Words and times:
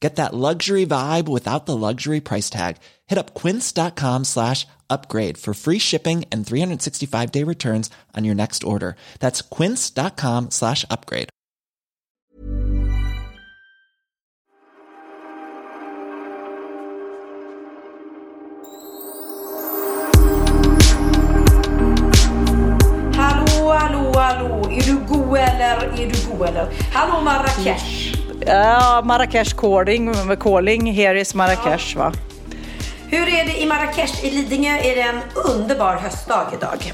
Get 0.00 0.16
that 0.16 0.34
luxury 0.34 0.84
vibe 0.86 1.26
without 1.26 1.64
the 1.66 1.76
luxury 1.76 2.20
price 2.20 2.50
tag. 2.50 2.76
Hit 3.06 3.18
up 3.18 3.34
quince.com 3.34 4.24
slash 4.24 4.66
upgrade 4.90 5.38
for 5.38 5.54
free 5.54 5.78
shipping 5.78 6.24
and 6.30 6.46
365 6.46 7.32
day 7.32 7.42
returns 7.44 7.90
on 8.14 8.24
your 8.24 8.34
next 8.34 8.62
order. 8.62 8.96
That's 9.20 9.40
quince.com 9.42 10.50
slash 10.50 10.84
upgrade. 10.90 11.30
Hallå, 23.16 23.72
hallå, 23.72 24.12
hallå. 24.14 24.70
Är 24.70 24.82
du 24.82 24.94
god 25.08 25.36
eller 25.36 26.00
är 26.00 26.10
du 26.12 26.28
god 26.28 26.48
eller? 26.48 26.72
Hallå 26.92 27.20
Marrakesh. 27.20 28.15
Ja, 28.40 29.02
Marrakesh 29.04 29.56
calling, 29.56 30.14
calling, 30.40 30.86
here 30.92 31.20
is 31.20 31.34
Marrakesh 31.34 31.96
va. 31.96 32.12
Hur 33.10 33.28
är 33.28 33.44
det 33.44 33.60
i 33.62 33.66
Marrakesh? 33.66 34.24
I 34.24 34.30
Lidingö 34.30 34.76
är 34.78 34.96
det 34.96 35.02
en 35.02 35.20
underbar 35.54 35.94
höstdag 35.96 36.46
idag. 36.58 36.92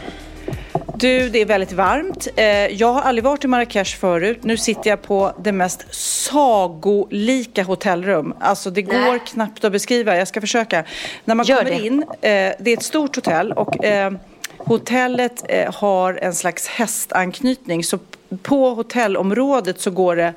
Du, 0.94 1.28
det 1.28 1.38
är 1.38 1.46
väldigt 1.46 1.72
varmt. 1.72 2.28
Eh, 2.36 2.44
Jag 2.66 2.92
har 2.92 3.02
aldrig 3.02 3.24
varit 3.24 3.44
i 3.44 3.46
Marrakesh 3.48 3.96
förut. 3.96 4.38
Nu 4.42 4.56
sitter 4.56 4.90
jag 4.90 5.02
på 5.02 5.32
det 5.42 5.52
mest 5.52 5.86
sagolika 5.94 7.62
hotellrum. 7.62 8.34
Alltså 8.40 8.70
det 8.70 8.82
går 8.82 8.92
Nej. 9.10 9.20
knappt 9.26 9.64
att 9.64 9.72
beskriva. 9.72 10.16
Jag 10.16 10.28
ska 10.28 10.40
försöka. 10.40 10.84
När 11.24 11.34
man 11.34 11.46
Gör 11.46 11.56
kommer 11.64 11.70
det. 11.70 11.86
in, 11.86 12.02
eh, 12.02 12.08
det 12.58 12.70
är 12.70 12.72
ett 12.76 12.82
stort 12.82 13.16
hotell 13.16 13.52
och 13.52 13.84
eh, 13.84 14.12
hotellet 14.58 15.44
har 15.74 16.14
en 16.14 16.34
slags 16.34 16.66
hästanknytning. 16.68 17.84
Så 17.84 17.98
på 18.42 18.74
hotellområdet 18.74 19.80
så 19.80 19.90
går 19.90 20.16
det 20.16 20.32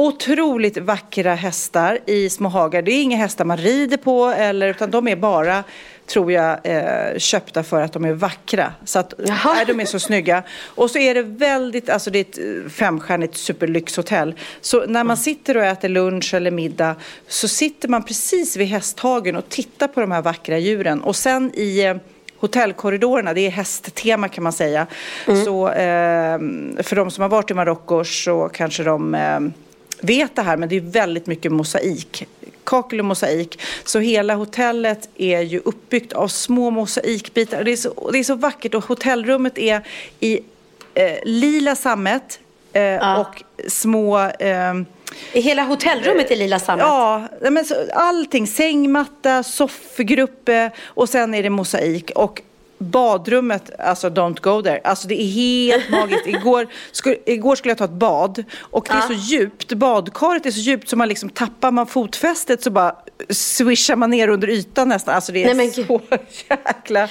otroligt 0.00 0.76
vackra 0.76 1.34
hästar 1.34 1.98
i 2.06 2.30
små 2.30 2.48
hagar. 2.48 2.82
Det 2.82 2.92
är 2.92 3.02
inga 3.02 3.16
hästar 3.16 3.44
man 3.44 3.56
rider 3.56 3.96
på 3.96 4.26
eller, 4.26 4.68
utan 4.68 4.90
de 4.90 5.08
är 5.08 5.16
bara, 5.16 5.64
tror 6.06 6.32
jag, 6.32 6.58
eh, 6.64 7.18
köpta 7.18 7.62
för 7.62 7.82
att 7.82 7.92
de 7.92 8.04
är 8.04 8.12
vackra. 8.12 8.72
Så 8.84 8.98
att, 8.98 9.14
nej, 9.18 9.64
de 9.66 9.80
är 9.80 9.84
så 9.84 9.98
snygga. 9.98 10.42
Och 10.64 10.90
så 10.90 10.98
är 10.98 11.14
det 11.14 11.22
väldigt, 11.22 11.90
alltså 11.90 12.10
det 12.10 12.18
är 12.18 12.20
ett 12.20 12.64
eh, 12.64 12.70
femstjärnigt 12.70 13.36
superlyxhotell. 13.36 14.34
Så 14.60 14.86
när 14.86 15.04
man 15.04 15.16
sitter 15.16 15.56
och 15.56 15.64
äter 15.64 15.88
lunch 15.88 16.34
eller 16.34 16.50
middag 16.50 16.96
så 17.28 17.48
sitter 17.48 17.88
man 17.88 18.02
precis 18.02 18.56
vid 18.56 18.66
hästhagen 18.66 19.36
och 19.36 19.48
tittar 19.48 19.88
på 19.88 20.00
de 20.00 20.10
här 20.10 20.22
vackra 20.22 20.58
djuren. 20.58 21.02
Och 21.02 21.16
sen 21.16 21.52
i 21.54 21.84
eh, 21.84 21.96
hotellkorridorerna, 22.36 23.34
det 23.34 23.46
är 23.46 23.50
hästtema 23.50 24.28
kan 24.28 24.44
man 24.44 24.52
säga. 24.52 24.86
Så 25.44 25.68
eh, 25.68 26.38
för 26.82 26.96
de 26.96 27.10
som 27.10 27.22
har 27.22 27.28
varit 27.28 27.50
i 27.50 27.54
Marocko 27.54 28.04
så 28.04 28.50
kanske 28.52 28.82
de 28.82 29.14
eh, 29.14 29.40
vet 30.00 30.36
det 30.36 30.42
här, 30.42 30.56
men 30.56 30.68
det 30.68 30.76
är 30.76 30.80
väldigt 30.80 31.26
mycket 31.26 31.52
mosaik. 31.52 32.28
Kakel 32.64 32.98
och 32.98 33.04
mosaik. 33.04 33.60
Så 33.84 33.98
hela 33.98 34.34
hotellet 34.34 35.08
är 35.16 35.40
ju 35.40 35.58
uppbyggt 35.64 36.12
av 36.12 36.28
små 36.28 36.70
mosaikbitar. 36.70 37.64
Det 37.64 37.72
är 37.72 37.76
så, 37.76 38.10
det 38.10 38.18
är 38.18 38.24
så 38.24 38.34
vackert 38.34 38.74
och 38.74 38.84
hotellrummet 38.84 39.58
är 39.58 39.86
i 40.20 40.40
eh, 40.94 41.18
lila 41.24 41.76
sammet 41.76 42.40
eh, 42.72 43.20
och 43.20 43.42
små 43.68 44.18
eh, 44.18 44.74
hela 45.32 45.62
hotellrummet 45.62 46.30
i 46.30 46.36
lila 46.36 46.58
sammet? 46.58 46.86
Ja, 46.86 47.28
men 47.50 47.64
så, 47.64 47.74
allting. 47.94 48.46
Sängmatta, 48.46 49.42
soffgrupp 49.42 50.48
och 50.84 51.08
sen 51.08 51.34
är 51.34 51.42
det 51.42 51.50
mosaik. 51.50 52.10
Och 52.14 52.42
badrummet, 52.80 53.80
alltså 53.80 54.08
don't 54.08 54.40
go 54.40 54.62
there. 54.62 54.80
Alltså 54.84 55.08
det 55.08 55.22
är 55.22 55.26
helt 55.26 55.90
magiskt. 55.90 56.26
Igår, 56.26 56.66
sku, 56.92 57.16
igår 57.26 57.56
skulle 57.56 57.70
jag 57.70 57.78
ta 57.78 57.84
ett 57.84 57.90
bad 57.90 58.44
och 58.60 58.86
det 58.90 58.96
är 58.96 59.00
så 59.00 59.12
djupt. 59.12 59.72
Badkaret 59.72 60.46
är 60.46 60.50
så 60.50 60.60
djupt 60.60 60.88
så 60.88 60.96
man 60.96 61.08
liksom 61.08 61.28
tappar 61.30 61.70
man 61.70 61.86
fotfästet 61.86 62.62
så 62.62 62.70
bara 62.70 62.96
swishar 63.30 63.96
man 63.96 64.10
ner 64.10 64.28
under 64.28 64.48
ytan 64.48 64.88
nästan. 64.88 65.14
Alltså 65.14 65.32
det 65.32 65.44
är 65.44 65.54
Nej, 65.54 65.70
så 65.70 66.00
jäkla 66.48 67.08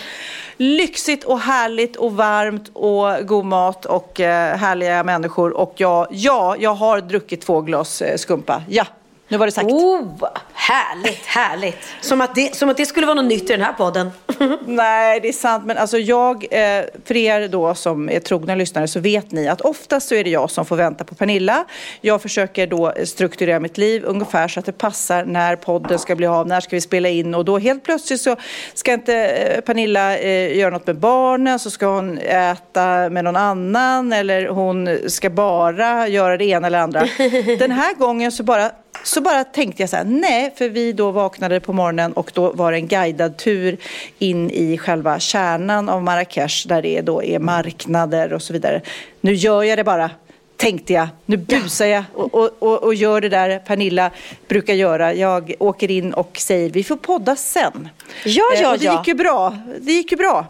lyxigt 0.58 1.24
och 1.24 1.40
härligt 1.40 1.96
och 1.96 2.16
varmt 2.16 2.72
och 2.74 3.28
god 3.28 3.46
mat 3.46 3.86
och 3.86 4.20
eh, 4.20 4.58
härliga 4.58 5.04
människor. 5.04 5.58
Och 5.58 5.74
ja, 5.78 6.08
ja, 6.12 6.56
jag 6.60 6.76
har 6.76 7.02
druckit 7.02 7.42
två 7.42 7.62
glas 7.62 8.02
eh, 8.02 8.18
skumpa. 8.18 8.64
Ja, 8.70 8.86
nu 9.28 9.38
var 9.38 9.46
det 9.46 9.52
sagt. 9.52 9.72
Oh, 9.72 10.30
härligt, 10.60 11.26
härligt. 11.26 11.78
Som 12.02 12.22
att, 12.22 12.36
det, 12.36 12.56
som 12.56 12.70
att 12.70 12.78
det 12.78 12.86
skulle 12.86 13.06
vara 13.06 13.16
något 13.16 13.26
nytt 13.26 13.44
i 13.50 13.54
den 13.54 13.62
här 13.62 13.74
podden. 13.74 14.12
Nej, 14.66 15.20
det 15.20 15.28
är 15.28 15.34
sant. 15.34 15.66
Men 15.66 15.78
alltså 15.78 15.98
jag, 15.98 16.44
eh, 16.44 16.84
för 17.06 17.18
er 17.18 17.48
då 17.48 17.76
som 17.76 18.10
är 18.10 18.20
trogna 18.20 18.56
lyssnare 18.56 18.88
så 18.88 19.00
vet 19.00 19.32
ni 19.32 19.48
att 19.48 19.62
oftast 19.62 20.10
så 20.10 20.16
är 20.16 20.24
det 20.24 20.30
jag 20.30 20.52
som 20.52 20.66
får 20.66 20.76
vänta 20.76 21.04
på 21.04 21.16
Pernilla. 21.16 21.66
Jag 22.02 22.22
försöker 22.22 22.68
då 22.68 22.94
strukturera 23.04 23.60
mitt 23.60 23.78
liv 23.78 24.04
ungefär 24.06 24.48
så 24.48 24.60
att 24.60 24.66
det 24.66 24.72
passar 24.72 25.26
när 25.26 25.56
podden 25.56 26.00
ska 26.00 26.16
bli 26.16 26.28
av, 26.28 26.48
när 26.48 26.62
ska 26.62 26.76
vi 26.76 26.82
spela 26.82 27.10
in 27.10 27.36
och 27.36 27.46
då 27.46 27.58
helt 27.58 27.84
plötsligt 27.84 28.22
så 28.22 28.36
ska 28.74 28.94
inte 28.94 29.16
eh, 29.16 29.62
Pernilla 29.62 30.18
eh, 30.18 30.58
göra 30.58 30.70
något 30.70 30.88
med 30.88 30.98
barnen 30.98 31.60
så 31.60 31.70
ska 31.70 31.86
hon 31.86 32.18
äta 32.18 33.10
med 33.10 33.24
någon 33.24 33.36
annan 33.36 34.14
eller 34.14 34.48
hon 34.48 35.00
ska 35.08 35.30
bara 35.30 36.08
göra 36.08 36.38
det 36.38 36.46
ena 36.46 36.68
eller 36.68 36.80
andra. 36.80 37.00
Den 37.60 37.72
här 37.72 37.94
gången 37.96 38.32
så 38.32 38.44
bara 38.44 38.72
så 39.04 39.22
bara 39.22 39.44
tänkte 39.44 39.84
jag 39.84 39.90
så 39.90 39.96
här, 39.96 40.04
nej, 40.04 40.49
för 40.56 40.70
vi 40.70 40.94
då 40.94 41.12
vaknade 41.12 41.60
på 41.60 41.74
morgonen 41.74 42.14
och 42.14 42.32
då 42.34 42.52
var 42.52 42.72
det 42.72 42.78
en 42.78 42.88
guidad 42.88 43.38
tur 43.38 43.78
in 44.20 44.52
i 44.52 44.78
själva 44.78 45.20
kärnan 45.20 45.90
av 45.90 46.04
Marrakesh 46.04 46.68
där 46.68 46.82
det 46.82 47.02
då 47.02 47.24
är 47.24 47.40
marknader 47.40 48.34
och 48.34 48.42
så 48.42 48.54
vidare. 48.54 48.82
Nu 49.22 49.34
gör 49.34 49.64
jag 49.64 49.78
det 49.80 49.84
bara, 49.84 50.10
tänkte 50.58 50.94
jag. 50.94 51.08
Nu 51.26 51.38
busar 51.38 51.86
jag 51.86 52.04
och, 52.14 52.34
och, 52.36 52.50
och, 52.60 52.84
och 52.84 52.94
gör 52.96 53.22
det 53.22 53.30
där 53.30 53.60
Pernilla 53.60 54.12
brukar 54.48 54.74
göra. 54.74 55.14
Jag 55.14 55.54
åker 55.60 55.92
in 55.92 56.14
och 56.14 56.38
säger, 56.38 56.70
vi 56.70 56.84
får 56.84 56.96
podda 56.96 57.36
sen. 57.36 57.90
Ja, 58.26 58.44
Eh, 58.56 58.62
ja, 58.62 58.72
och 58.74 58.80
det 58.80 58.86
ja. 58.86 58.98
gick 58.98 59.08
ju 59.08 59.14
bra. 59.14 59.58
Det 59.80 59.92
gick 59.92 60.12
ju 60.12 60.18
bra. 60.18 60.48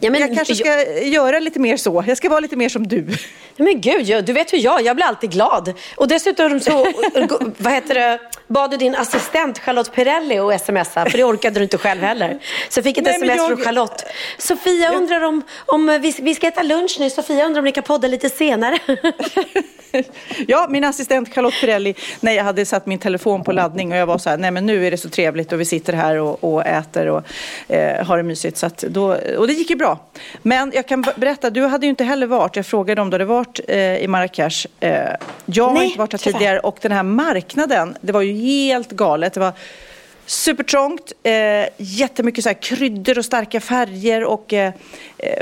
Ja, 0.00 0.10
men- 0.10 0.20
jag 0.20 0.34
kanske 0.34 0.54
ska 0.54 0.92
göra 1.02 1.38
lite 1.38 1.60
mer 1.60 1.76
så. 1.76 2.04
Jag 2.06 2.16
ska 2.16 2.28
vara 2.28 2.40
lite 2.40 2.56
mer 2.56 2.68
som 2.68 2.86
du. 2.88 3.06
Men 3.56 3.80
gud, 3.80 4.02
jag, 4.06 4.24
du 4.24 4.32
vet 4.32 4.52
hur 4.52 4.58
jag 4.58 4.82
jag 4.82 4.96
blir 4.96 5.06
alltid 5.06 5.30
glad. 5.30 5.72
Och 5.96 6.08
dessutom 6.08 6.60
så, 6.60 6.86
vad 7.58 7.72
heter 7.72 7.94
det, 7.94 8.18
bad 8.48 8.70
du 8.70 8.76
din 8.76 8.94
assistent 8.94 9.58
Charlotte 9.58 9.92
Perrelli 9.94 10.38
att 10.38 10.66
smsa, 10.66 11.06
för 11.10 11.18
det 11.18 11.24
orkade 11.24 11.60
du 11.60 11.62
inte 11.62 11.78
själv 11.78 12.00
heller. 12.00 12.38
Så 12.68 12.78
jag 12.78 12.84
fick 12.84 12.98
ett 12.98 13.04
Nej, 13.04 13.14
sms 13.14 13.36
jag- 13.36 13.46
från 13.48 13.56
Charlotte. 13.64 14.04
Sofia 14.38 14.92
undrar 14.94 15.20
om, 15.20 15.42
om 15.66 15.98
vi, 16.02 16.14
vi 16.18 16.34
ska 16.34 16.46
äta 16.48 16.62
lunch 16.62 16.96
nu, 17.00 17.10
Sofia 17.10 17.46
undrar 17.46 17.58
om 17.58 17.64
ni 17.64 17.72
kan 17.72 17.82
podda 17.84 18.08
lite 18.08 18.30
senare. 18.30 18.78
Ja, 20.46 20.66
min 20.70 20.84
assistent 20.84 21.34
Charlotte 21.34 21.60
Pirelli, 21.60 21.94
när 22.20 22.32
jag 22.32 22.44
hade 22.44 22.66
satt 22.66 22.86
min 22.86 22.98
telefon 22.98 23.44
på 23.44 23.52
laddning 23.52 23.92
och 23.92 23.98
jag 23.98 24.06
var 24.06 24.18
så 24.18 24.30
här, 24.30 24.36
nej 24.36 24.50
men 24.50 24.66
nu 24.66 24.86
är 24.86 24.90
det 24.90 24.96
så 24.96 25.08
trevligt 25.08 25.52
och 25.52 25.60
vi 25.60 25.64
sitter 25.64 25.92
här 25.92 26.16
och, 26.16 26.44
och 26.44 26.66
äter 26.66 27.08
och 27.08 27.22
eh, 27.74 28.06
har 28.06 28.16
det 28.16 28.22
mysigt. 28.22 28.56
Så 28.58 28.70
då, 28.88 29.16
och 29.38 29.46
det 29.46 29.52
gick 29.52 29.70
ju 29.70 29.76
bra. 29.76 29.98
Men 30.42 30.72
jag 30.74 30.86
kan 30.88 31.04
berätta, 31.16 31.50
du 31.50 31.66
hade 31.66 31.86
ju 31.86 31.90
inte 31.90 32.04
heller 32.04 32.26
varit, 32.26 32.56
jag 32.56 32.66
frågade 32.66 33.00
om 33.02 33.10
du 33.10 33.14
hade 33.14 33.24
varit 33.24 33.43
eh, 33.68 33.96
i 33.96 34.06
Marrakesh. 34.08 34.66
Eh, 34.80 34.90
jag 35.46 35.64
har 35.64 35.74
Nej, 35.74 35.84
inte 35.86 35.98
varit 35.98 36.12
här 36.12 36.18
tyvärr. 36.18 36.32
tidigare 36.38 36.58
och 36.58 36.78
den 36.82 36.92
här 36.92 37.02
marknaden, 37.02 37.96
det 38.00 38.12
var 38.12 38.22
ju 38.22 38.32
helt 38.32 38.90
galet. 38.90 39.32
Det 39.34 39.40
var 39.40 39.52
Supertrångt, 40.26 41.12
eh, 41.22 41.32
jättemycket 41.76 42.44
så 42.44 42.50
här 42.50 42.62
kryddor 42.62 43.18
och 43.18 43.24
starka 43.24 43.60
färger 43.60 44.24
och 44.24 44.52
eh, 44.52 44.72
eh, 45.18 45.32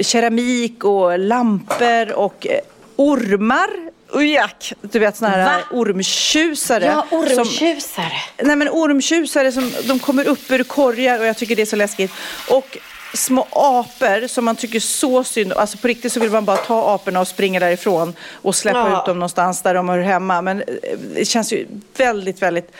keramik 0.00 0.84
och 0.84 1.18
lampor 1.18 2.12
och 2.12 2.46
eh, 2.46 2.60
ormar. 2.96 3.68
Ujak, 4.12 4.72
du 4.80 4.98
vet 4.98 5.16
sådana 5.16 5.36
här 5.36 5.44
Va? 5.44 5.62
ormtjusare. 5.70 6.84
Ja, 6.84 7.06
som- 7.10 7.18
ormtjusare. 7.18 8.12
Nej 8.42 8.56
men 8.56 8.68
ormtjusare 8.68 9.52
som 9.52 9.72
de 9.84 9.98
kommer 9.98 10.28
upp 10.28 10.50
ur 10.50 10.62
korgar 10.62 11.18
och 11.18 11.26
jag 11.26 11.36
tycker 11.36 11.56
det 11.56 11.62
är 11.62 11.66
så 11.66 11.76
läskigt. 11.76 12.12
Och 12.50 12.78
små 13.14 13.46
apor 13.50 14.26
som 14.26 14.44
man 14.44 14.56
tycker 14.56 14.80
så 14.80 15.24
synd 15.24 15.52
om. 15.52 15.58
Alltså 15.58 15.78
på 15.78 15.88
riktigt 15.88 16.12
så 16.12 16.20
vill 16.20 16.30
man 16.30 16.44
bara 16.44 16.56
ta 16.56 16.94
aporna 16.94 17.20
och 17.20 17.28
springa 17.28 17.60
därifrån 17.60 18.14
och 18.32 18.54
släppa 18.54 18.78
Ja. 18.78 19.00
ut 19.00 19.06
dem 19.06 19.18
någonstans 19.18 19.62
där 19.62 19.74
de 19.74 19.88
hör 19.88 19.98
hemma. 19.98 20.42
Men 20.42 20.60
eh, 20.60 20.98
det 21.14 21.24
känns 21.24 21.52
ju 21.52 21.66
väldigt, 21.96 22.42
väldigt 22.42 22.72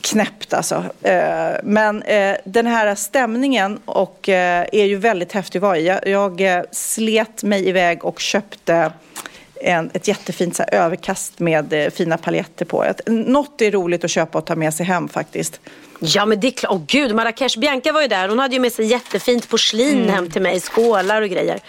knäppt 0.00 0.54
alltså. 0.54 0.84
Eh, 1.02 1.50
Men 1.62 2.02
eh, 2.02 2.36
den 2.44 2.66
här 2.66 2.94
stämningen 2.94 3.80
och, 3.84 4.28
är 4.28 4.84
ju 4.84 4.96
väldigt 4.96 5.32
häftig 5.32 5.58
att 5.58 5.62
vara 5.62 5.78
i. 5.78 5.98
Jag, 6.06 6.64
slet 6.70 7.42
mig 7.42 7.68
iväg 7.68 8.04
och 8.04 8.20
köpte 8.20 8.92
en, 9.60 9.90
ett 9.92 10.08
jättefint 10.08 10.56
så 10.56 10.62
här, 10.62 10.74
överkast 10.74 11.38
med 11.38 11.90
fina 11.94 12.18
paljetter 12.18 12.64
på. 12.64 12.84
Något 13.06 13.60
är 13.62 13.70
roligt 13.70 14.04
att 14.04 14.10
köpa 14.10 14.38
och 14.38 14.46
ta 14.46 14.54
med 14.56 14.74
sig 14.74 14.86
hem 14.86 15.08
faktiskt. 15.08 15.60
Ja 16.06 16.26
men 16.26 16.40
det 16.40 16.46
är 16.46 16.50
klart. 16.50 16.72
Åh 16.72 16.80
gud, 16.86 17.14
Marrakesh. 17.14 17.58
Bianca 17.58 17.92
var 17.92 18.02
ju 18.02 18.08
där. 18.08 18.28
Hon 18.28 18.38
hade 18.38 18.54
ju 18.54 18.60
med 18.60 18.72
sig 18.72 18.86
jättefint 18.86 19.48
porslin 19.48 20.08
hem 20.08 20.30
till 20.30 20.42
mig. 20.42 20.60
Skålar 20.60 21.22
och 21.22 21.28
grejer. 21.28 21.60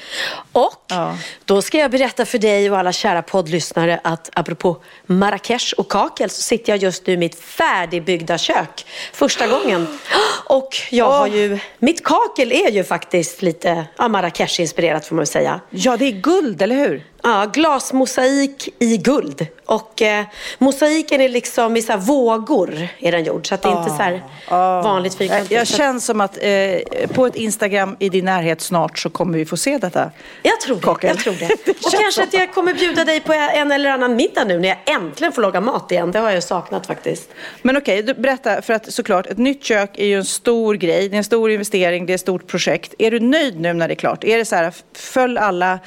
Och 0.51 0.71
Mm. 0.91 1.03
Ja. 1.03 1.17
då 1.45 1.61
ska 1.61 1.77
jag 1.77 1.91
berätta 1.91 2.25
för 2.25 2.37
dig 2.37 2.71
och 2.71 2.77
alla 2.77 2.91
kära 2.91 3.21
poddlyssnare 3.21 3.99
att 4.03 4.29
apropå 4.33 4.77
Marrakesh 5.05 5.73
och 5.77 5.89
kakel 5.91 6.29
så 6.29 6.41
sitter 6.41 6.71
jag 6.71 6.79
just 6.83 7.07
nu 7.07 7.13
i 7.13 7.17
mitt 7.17 7.39
färdigbyggda 7.39 8.37
kök. 8.37 8.85
Första 9.13 9.47
gången. 9.47 9.87
Och 10.45 10.69
jag 10.89 11.11
har 11.11 11.27
ju, 11.27 11.59
mitt 11.79 12.03
kakel 12.03 12.51
är 12.51 12.71
ju 12.71 12.83
faktiskt 12.83 13.41
lite 13.41 13.85
ja, 13.97 14.07
Marrakesh-inspirerat 14.07 15.05
får 15.05 15.15
man 15.15 15.19
väl 15.19 15.27
säga. 15.27 15.59
Ja, 15.69 15.97
det 15.97 16.05
är 16.05 16.11
guld, 16.11 16.61
eller 16.61 16.75
hur? 16.75 17.03
Ja, 17.23 17.45
glasmosaik 17.53 18.69
i 18.79 18.97
guld. 18.97 19.47
Och 19.65 20.01
eh, 20.01 20.25
mosaiken 20.57 21.21
är 21.21 21.29
liksom 21.29 21.77
i 21.77 21.81
så 21.81 21.97
vågor 21.97 22.87
är 22.99 23.11
den 23.11 23.23
gjord. 23.23 23.47
Så 23.47 23.55
att 23.55 23.61
det 23.61 23.69
är 23.69 23.77
inte 23.79 23.89
så 23.89 24.03
här 24.03 24.23
vanligt 24.49 25.13
Jag, 25.13 25.17
fyrkantigt. 25.17 25.51
jag 25.51 25.61
att- 25.61 25.67
känner 25.67 25.99
som 25.99 26.21
att 26.21 26.37
eh, 26.41 27.07
på 27.13 27.25
ett 27.25 27.35
Instagram 27.35 27.95
i 27.99 28.09
din 28.09 28.25
närhet 28.25 28.61
snart 28.61 28.99
så 28.99 29.09
kommer 29.09 29.37
vi 29.37 29.45
få 29.45 29.57
se 29.57 29.77
detta. 29.77 30.11
Jag 30.43 30.59
tror 30.61 30.97
det. 31.01 31.07
Jag 31.07 31.17
tror 31.19 31.33
det. 31.39 31.45
Och 31.69 31.91
känns 31.91 31.95
kanske 32.01 32.23
att 32.23 32.33
jag 32.33 32.53
kommer 32.53 32.73
bjuda 32.73 33.03
dig 33.05 33.19
på 33.19 33.33
en 33.33 33.71
eller 33.71 33.89
annan 33.89 34.15
middag 34.15 34.43
nu 34.43 34.59
när 34.59 34.67
jag 34.69 34.77
äntligen 34.95 35.33
får 35.33 35.41
laga 35.41 35.61
mat 35.61 35.91
igen. 35.91 36.11
Det 36.11 36.19
har 36.19 36.31
jag 36.31 36.43
saknat 36.43 36.87
faktiskt. 36.87 37.29
Men 37.61 37.77
okej, 37.77 38.03
du, 38.03 38.13
berätta. 38.13 38.61
För 38.61 38.73
att 38.73 38.93
såklart, 38.93 39.25
ett 39.27 39.37
nytt 39.37 39.63
kök 39.63 39.89
är 39.97 40.05
ju 40.05 40.17
en 40.17 40.25
stor 40.25 40.73
grej. 40.75 41.09
Det 41.09 41.15
är 41.15 41.17
en 41.17 41.23
stor 41.23 41.51
investering, 41.51 42.05
det 42.05 42.13
är 42.13 42.15
ett 42.15 42.21
stort 42.21 42.47
projekt. 42.47 42.93
Är 42.99 43.11
du 43.11 43.19
nöjd 43.19 43.59
nu 43.59 43.73
när 43.73 43.87
det 43.87 43.93
är 43.93 43.95
klart? 43.95 44.23
Är 44.23 44.37
det 44.37 44.45
så 44.45 44.55
här, 44.55 44.73
föll 44.95 45.37
alla 45.37 45.79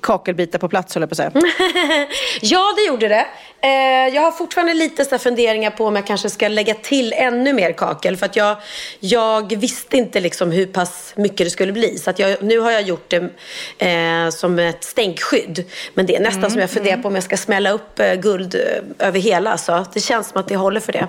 kakelbitar 0.00 0.58
på 0.58 0.68
plats, 0.68 0.94
höll 0.94 1.02
jag 1.02 1.10
på 1.10 1.12
att 1.12 1.16
säga? 1.16 1.32
Ja, 2.40 2.74
det 2.76 2.82
gjorde 2.82 3.08
det. 3.08 3.26
Eh, 3.60 4.14
jag 4.14 4.22
har 4.22 4.30
fortfarande 4.30 4.74
lite 4.74 5.04
så 5.04 5.18
funderingar 5.18 5.70
på 5.70 5.86
om 5.86 5.96
jag 5.96 6.06
kanske 6.06 6.30
ska 6.30 6.48
lägga 6.48 6.74
till 6.74 7.12
ännu 7.12 7.52
mer 7.52 7.72
kakel. 7.72 8.16
För 8.16 8.26
att 8.26 8.36
jag, 8.36 8.56
jag 9.00 9.56
visste 9.56 9.96
inte 9.96 10.20
liksom 10.20 10.50
hur 10.50 10.66
pass 10.66 11.12
mycket 11.16 11.46
det 11.46 11.50
skulle 11.50 11.72
bli. 11.72 11.98
Så 11.98 12.10
att 12.10 12.18
jag, 12.18 12.42
nu 12.42 12.58
har 12.58 12.70
jag 12.70 12.82
gjort 12.82 13.10
det 13.10 13.28
eh, 13.88 14.30
som 14.30 14.58
ett 14.58 14.84
stänkskydd. 14.84 15.64
Men 15.94 16.06
det 16.06 16.16
är 16.16 16.20
nästan 16.20 16.50
som 16.50 16.60
jag 16.60 16.70
funderar 16.70 16.96
på 16.96 17.08
om 17.08 17.14
jag 17.14 17.24
ska 17.24 17.36
smälla 17.36 17.70
upp 17.70 18.00
eh, 18.00 18.14
guld 18.14 18.54
eh, 18.54 19.06
över 19.08 19.20
hela. 19.20 19.58
Så 19.58 19.84
det 19.94 20.00
känns 20.00 20.28
som 20.28 20.40
att 20.40 20.48
det 20.48 20.56
håller 20.56 20.80
för 20.80 20.92
det. 20.92 20.98
Eh, 20.98 21.06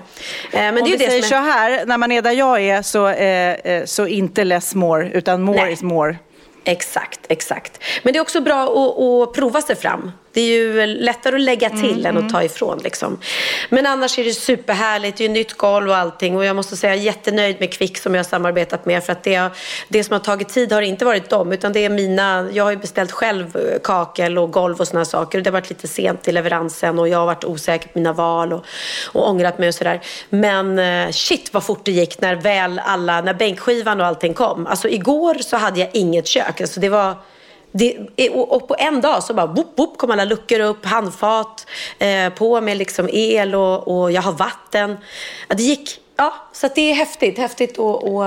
men 0.51 0.77
Om 0.77 0.83
det 0.83 0.95
är 0.95 0.97
vi 0.97 1.05
det 1.05 1.09
säger 1.09 1.21
som 1.21 1.29
så 1.29 1.35
är... 1.35 1.41
här, 1.41 1.85
när 1.85 1.97
man 1.97 2.11
är 2.11 2.21
där 2.21 2.31
jag 2.31 2.61
är 2.61 2.81
så, 2.81 3.07
eh, 3.07 3.85
så 3.85 4.07
inte 4.07 4.43
less 4.43 4.75
more, 4.75 5.09
utan 5.09 5.41
more 5.41 5.63
Nej. 5.63 5.73
is 5.73 5.81
more. 5.81 6.15
Exakt, 6.63 7.19
exakt. 7.29 7.83
Men 8.03 8.13
det 8.13 8.19
är 8.19 8.21
också 8.21 8.41
bra 8.41 8.63
att, 8.63 9.29
att 9.29 9.35
prova 9.35 9.61
sig 9.61 9.75
fram. 9.75 10.11
Det 10.33 10.41
är 10.41 10.45
ju 10.45 10.85
lättare 10.85 11.35
att 11.35 11.41
lägga 11.41 11.69
till 11.69 12.05
än 12.05 12.17
att 12.17 12.29
ta 12.29 12.43
ifrån. 12.43 12.79
Liksom. 12.83 13.19
Men 13.69 13.85
annars 13.85 14.19
är 14.19 14.23
det 14.23 14.33
superhärligt. 14.33 15.17
Det 15.17 15.23
är 15.23 15.27
ju 15.27 15.33
nytt 15.33 15.53
golv 15.53 15.89
och 15.89 15.95
allting. 15.95 16.37
Och 16.37 16.45
jag 16.45 16.55
måste 16.55 16.77
säga 16.77 16.93
jag 16.93 16.99
är 16.99 17.05
jättenöjd 17.05 17.59
med 17.59 17.73
Kvick 17.73 17.97
som 17.97 18.15
jag 18.15 18.19
har 18.19 18.29
samarbetat 18.29 18.85
med. 18.85 19.03
För 19.03 19.11
att 19.11 19.23
det, 19.23 19.49
det 19.87 20.03
som 20.03 20.13
har 20.13 20.19
tagit 20.19 20.49
tid 20.49 20.71
har 20.71 20.81
inte 20.81 21.05
varit 21.05 21.29
dem. 21.29 21.51
Utan 21.51 21.73
det 21.73 21.85
är 21.85 21.89
mina. 21.89 22.49
Jag 22.53 22.63
har 22.63 22.71
ju 22.71 22.77
beställt 22.77 23.11
själv 23.11 23.77
kakel 23.83 24.37
och 24.37 24.51
golv 24.51 24.79
och 24.79 24.87
sådana 24.87 25.05
saker. 25.05 25.41
Det 25.41 25.49
har 25.49 25.53
varit 25.53 25.69
lite 25.69 25.87
sent 25.87 26.27
i 26.27 26.31
leveransen. 26.31 26.99
Och 26.99 27.09
jag 27.09 27.17
har 27.17 27.25
varit 27.25 27.43
osäker 27.43 27.87
på 27.87 27.99
mina 27.99 28.13
val. 28.13 28.53
Och, 28.53 28.65
och 29.05 29.29
ångrat 29.29 29.57
mig 29.57 29.67
och 29.67 29.75
sådär. 29.75 30.01
Men 30.29 30.79
eh, 30.79 31.11
shit 31.11 31.53
vad 31.53 31.63
fort 31.63 31.85
det 31.85 31.91
gick 31.91 32.21
när 32.21 32.35
väl 32.35 32.81
alla, 32.85 33.21
när 33.21 33.33
bänkskivan 33.33 34.01
och 34.01 34.07
allting 34.07 34.33
kom. 34.33 34.67
Alltså 34.67 34.89
igår 34.89 35.35
så 35.41 35.57
hade 35.57 35.79
jag 35.79 35.89
inget 35.93 36.27
kök. 36.27 36.61
Alltså 36.61 36.79
det 36.79 36.89
var 36.89 37.15
det, 37.71 38.29
och, 38.29 38.67
på 38.67 38.75
en 38.79 39.01
dag 39.01 39.23
så 39.23 39.33
bara 39.33 39.45
whoop, 39.45 39.73
whoop, 39.75 39.97
kom 39.97 40.11
alla 40.11 40.25
luckor 40.25 40.59
upp, 40.59 40.85
handfat, 40.85 41.67
eh, 41.99 42.33
på 42.33 42.61
med 42.61 42.77
liksom 42.77 43.09
el 43.11 43.55
och, 43.55 43.87
och 43.87 44.11
jag 44.11 44.21
har 44.21 44.31
vatten. 44.31 44.97
Ja, 45.47 45.55
det 45.55 45.63
gick, 45.63 45.99
ja, 46.15 46.33
så 46.53 46.65
att 46.65 46.75
det 46.75 46.91
är 46.91 46.93
häftigt, 46.93 47.37
häftigt 47.37 47.77
och, 47.77 48.15
och, 48.15 48.25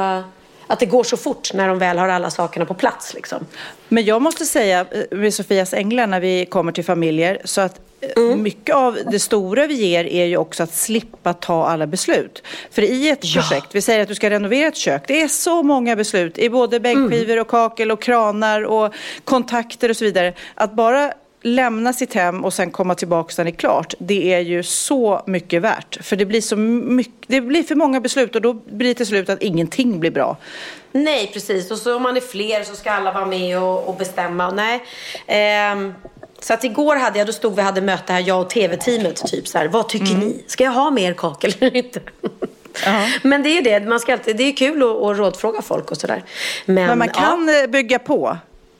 att 0.66 0.78
det 0.78 0.86
går 0.86 1.04
så 1.04 1.16
fort 1.16 1.54
när 1.54 1.68
de 1.68 1.78
väl 1.78 1.98
har 1.98 2.08
alla 2.08 2.30
sakerna 2.30 2.66
på 2.66 2.74
plats. 2.74 3.14
Liksom. 3.14 3.46
Men 3.88 4.04
jag 4.04 4.22
måste 4.22 4.44
säga 4.44 4.86
eh, 4.90 5.18
med 5.18 5.34
Sofias 5.34 5.74
änglar 5.74 6.06
när 6.06 6.20
vi 6.20 6.46
kommer 6.46 6.72
till 6.72 6.84
familjer 6.84 7.40
så 7.44 7.60
att 7.60 7.80
Mm. 8.16 8.42
mycket 8.42 8.74
av 8.74 8.98
det 9.10 9.18
stora 9.18 9.66
vi 9.66 9.74
ger 9.74 10.04
är 10.04 10.24
ju 10.24 10.36
också 10.36 10.62
att 10.62 10.74
slippa 10.74 11.32
ta 11.34 11.66
alla 11.66 11.86
beslut. 11.86 12.42
För 12.70 12.82
i 12.82 13.08
ett 13.08 13.18
Ja. 13.22 13.40
projekt, 13.42 13.66
vi 13.72 13.80
säger 13.80 14.00
att 14.00 14.08
du 14.08 14.14
ska 14.14 14.30
renovera 14.30 14.68
ett 14.68 14.76
kök, 14.76 15.02
det 15.08 15.22
är 15.22 15.28
så 15.28 15.62
många 15.62 15.96
beslut 15.96 16.38
i 16.38 16.50
både 16.50 16.80
bänkskivor 16.80 17.40
och 17.40 17.48
kakel 17.48 17.90
och 17.92 18.02
kranar 18.02 18.62
och 18.62 18.94
kontakter 19.24 19.88
och 19.88 19.96
så 19.96 20.04
vidare. 20.04 20.32
Att 20.54 20.72
bara 20.72 21.12
lämna 21.44 21.92
sitt 21.92 22.14
hem 22.14 22.44
och 22.44 22.54
sen 22.54 22.70
komma 22.70 22.94
tillbaka 22.94 23.34
när 23.38 23.44
det 23.44 23.50
är 23.50 23.56
klart, 23.56 23.94
det 23.98 24.34
är 24.34 24.40
ju 24.40 24.62
så 24.62 25.22
mycket 25.26 25.62
värt. 25.62 25.98
För 26.04 26.16
det 26.16 26.24
blir, 26.26 26.40
så 26.40 26.56
mycket, 26.56 27.14
det 27.26 27.40
blir 27.40 27.62
för 27.62 27.74
många 27.74 28.00
beslut 28.00 28.34
och 28.34 28.42
då 28.42 28.52
blir 28.52 28.88
det 28.88 28.94
till 28.94 29.06
slut 29.06 29.28
att 29.28 29.42
ingenting 29.42 30.00
blir 30.00 30.10
bra. 30.10 30.36
Nej, 30.92 31.30
precis. 31.32 31.70
Och 31.70 31.78
så 31.78 31.96
om 31.96 32.02
man 32.02 32.16
är 32.16 32.20
fler 32.20 32.64
så 32.64 32.76
ska 32.76 32.90
alla 32.90 33.12
vara 33.12 33.26
med 33.26 33.58
och, 33.62 33.88
och 33.88 33.96
bestämma. 33.96 34.50
Nej. 34.50 34.80
Ehm, 35.26 35.94
så 36.42 36.54
att 36.54 36.64
igår 36.64 36.96
hade 36.96 37.18
jag, 37.18 37.26
då 37.28 37.32
stod 37.32 37.56
vi 37.56 37.62
hade 37.62 37.80
möte 37.80 38.12
här, 38.12 38.20
jag 38.20 38.40
och 38.40 38.50
tv-teamet. 38.50 39.16
Typ 39.26 39.48
så 39.48 39.58
här, 39.58 39.68
vad 39.68 39.88
tycker 39.88 40.14
ni? 40.14 40.44
Ska 40.46 40.64
jag 40.64 40.70
ha 40.72 40.90
mer 40.90 41.12
kakel 41.14 41.54
eller 41.60 41.76
inte? 41.76 42.00
Men 43.22 43.42
det 43.42 43.58
är 43.58 43.62
det, 43.62 43.80
man 43.88 44.00
ska 44.00 44.12
alltid, 44.12 44.36
det 44.36 44.44
är 44.44 44.52
kul 44.56 44.82
att, 44.82 44.88
att 44.88 45.18
rådfråga 45.18 45.62
folk 45.62 45.90
och 45.90 45.96
sådär. 45.96 46.24
Men, 46.66 46.86
Men 46.86 46.98
man 46.98 47.08
ja. 47.14 47.20
kan 47.20 47.48
eh, 47.62 47.66
bygga 47.66 47.98
på. 47.98 48.36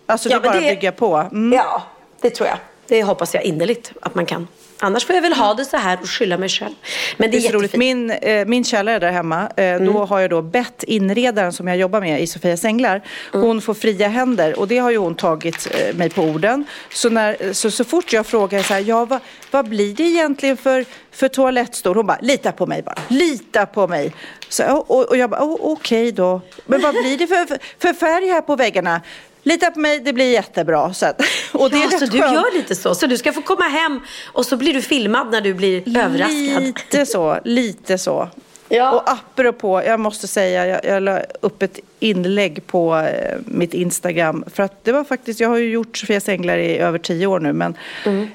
Alltså 0.07 0.29
Ja, 0.29 0.37
du 0.37 0.43
men 0.43 0.51
bara 0.53 0.61
det- 0.61 0.75
bygga 0.75 0.93
på. 0.93 1.17
Mm. 1.17 1.53
Ja, 1.53 1.83
det 2.21 2.31
tror 2.31 2.49
jag. 2.49 2.59
Det 2.87 3.03
hoppas 3.03 3.35
jag 3.35 3.43
innerligt 3.43 3.93
att 4.03 4.15
man 4.15 4.27
kan. 4.27 4.49
Annars 4.85 5.07
får 5.07 5.15
jag 5.15 5.23
väl 5.23 5.33
ha 5.33 5.55
det 5.55 5.65
så 5.65 5.77
här 5.77 5.99
och 6.03 6.09
skylla 6.09 6.39
mig 6.39 6.49
själv. 6.49 6.75
Men 7.17 7.31
det 7.31 7.37
Det 7.37 7.45
är, 7.45 7.49
är 7.49 7.53
så 7.53 7.59
roligt. 7.59 7.77
Min, 7.77 8.11
eh, 8.11 8.47
min 8.47 8.65
källare 8.65 8.99
där 8.99 9.13
hemma, 9.13 9.49
eh, 9.57 9.81
då 9.81 10.05
har 10.05 10.21
jag 10.21 10.31
då 10.31 10.43
bett 10.43 10.83
inredaren 10.83 11.53
som 11.53 11.69
jag 11.69 11.77
jobbar 11.77 12.01
med 12.01 12.23
i 12.23 12.27
Sofias 12.27 12.65
Änglar, 12.65 13.03
hon 13.33 13.61
får 13.61 13.75
fria 13.75 14.09
händer 14.09 14.59
och 14.59 14.69
det 14.69 14.79
har 14.79 14.91
ju 14.91 14.97
hon 14.97 15.15
tagit 15.15 15.69
eh, 15.71 15.97
mig 15.97 16.11
på 16.11 16.23
orden. 16.23 16.65
Så, 16.93 17.11
när, 17.11 17.53
så, 17.53 17.71
så 17.71 17.85
fort 17.85 18.13
jag 18.13 18.27
frågar 18.27 18.63
så 18.63 18.75
här, 18.75 18.81
ja 18.81 19.05
vad, 19.05 19.21
vad 19.51 19.69
blir 19.69 19.95
det 19.95 20.03
egentligen 20.03 20.57
för, 20.57 20.85
för 21.13 21.29
toalettstol? 21.29 21.97
Hon 21.97 22.07
bara, 22.07 22.19
lita 22.23 22.53
på 22.53 22.67
mig 22.67 22.83
bara, 22.83 22.99
lita 23.09 23.67
på 23.67 23.89
mig. 23.89 24.13
Så, 24.49 24.65
och, 24.65 25.09
och 25.09 25.17
jag 25.17 25.31
bara, 25.31 25.43
oh, 25.45 25.57
okej 25.61 26.13
då. 26.13 26.41
Men 26.67 26.81
vad 26.81 26.95
blir 26.95 27.19
det 27.19 27.27
för, 27.27 27.47
för, 27.47 27.59
för 27.79 27.93
färg 27.93 28.29
här 28.29 28.41
på 28.41 28.57
väggarna? 28.57 29.01
Lita 29.43 29.71
på 29.71 29.81
mig, 29.81 30.01
det 30.01 30.13
blir 30.13 30.33
jättebra. 30.33 30.95
Så 30.95 31.07
och 31.53 31.71
det 31.71 31.77
är 31.77 31.81
ja, 31.81 31.91
så 31.91 32.05
rätt 32.05 32.13
du 32.13 32.19
gör 32.19 32.55
lite 32.55 32.75
så. 32.75 32.95
Så 32.95 33.07
du 33.07 33.19
ska 33.19 33.33
få 33.33 33.43
komma 33.43 33.65
hem 33.65 34.01
och 34.25 34.47
så 34.47 34.57
blir 34.57 34.75
du 34.75 34.83
filmad 34.83 35.31
när 35.31 35.41
du 35.41 35.55
blir 35.55 35.99
överraskad. 35.99 36.63
Lite 36.63 37.07
så, 37.07 37.39
lite 37.45 37.99
så. 37.99 38.29
Ja. 38.75 38.93
Och 38.93 39.03
apropå, 39.11 39.83
jag 39.87 40.01
måste 40.01 40.29
säga, 40.29 40.67
jag, 40.67 40.85
jag 40.85 41.03
la 41.03 41.21
upp 41.41 41.63
ett 41.63 41.79
inlägg 42.01 42.67
på 42.67 42.97
eh, 42.97 43.39
mitt 43.47 43.75
Instagram. 43.75 44.45
För 44.55 44.63
att 44.63 44.85
det 44.85 44.93
var 44.93 45.05
faktiskt, 45.05 45.41
jag 45.41 45.49
har 45.49 45.57
ju 45.57 45.71
gjort 45.71 45.97
Sofias 45.97 46.29
Änglar 46.29 46.59
i 46.59 46.79
över 46.79 46.99
tio 46.99 47.27
år 47.27 47.41
nu. 47.41 47.53
Men 47.53 47.75
Mm. 48.07 48.29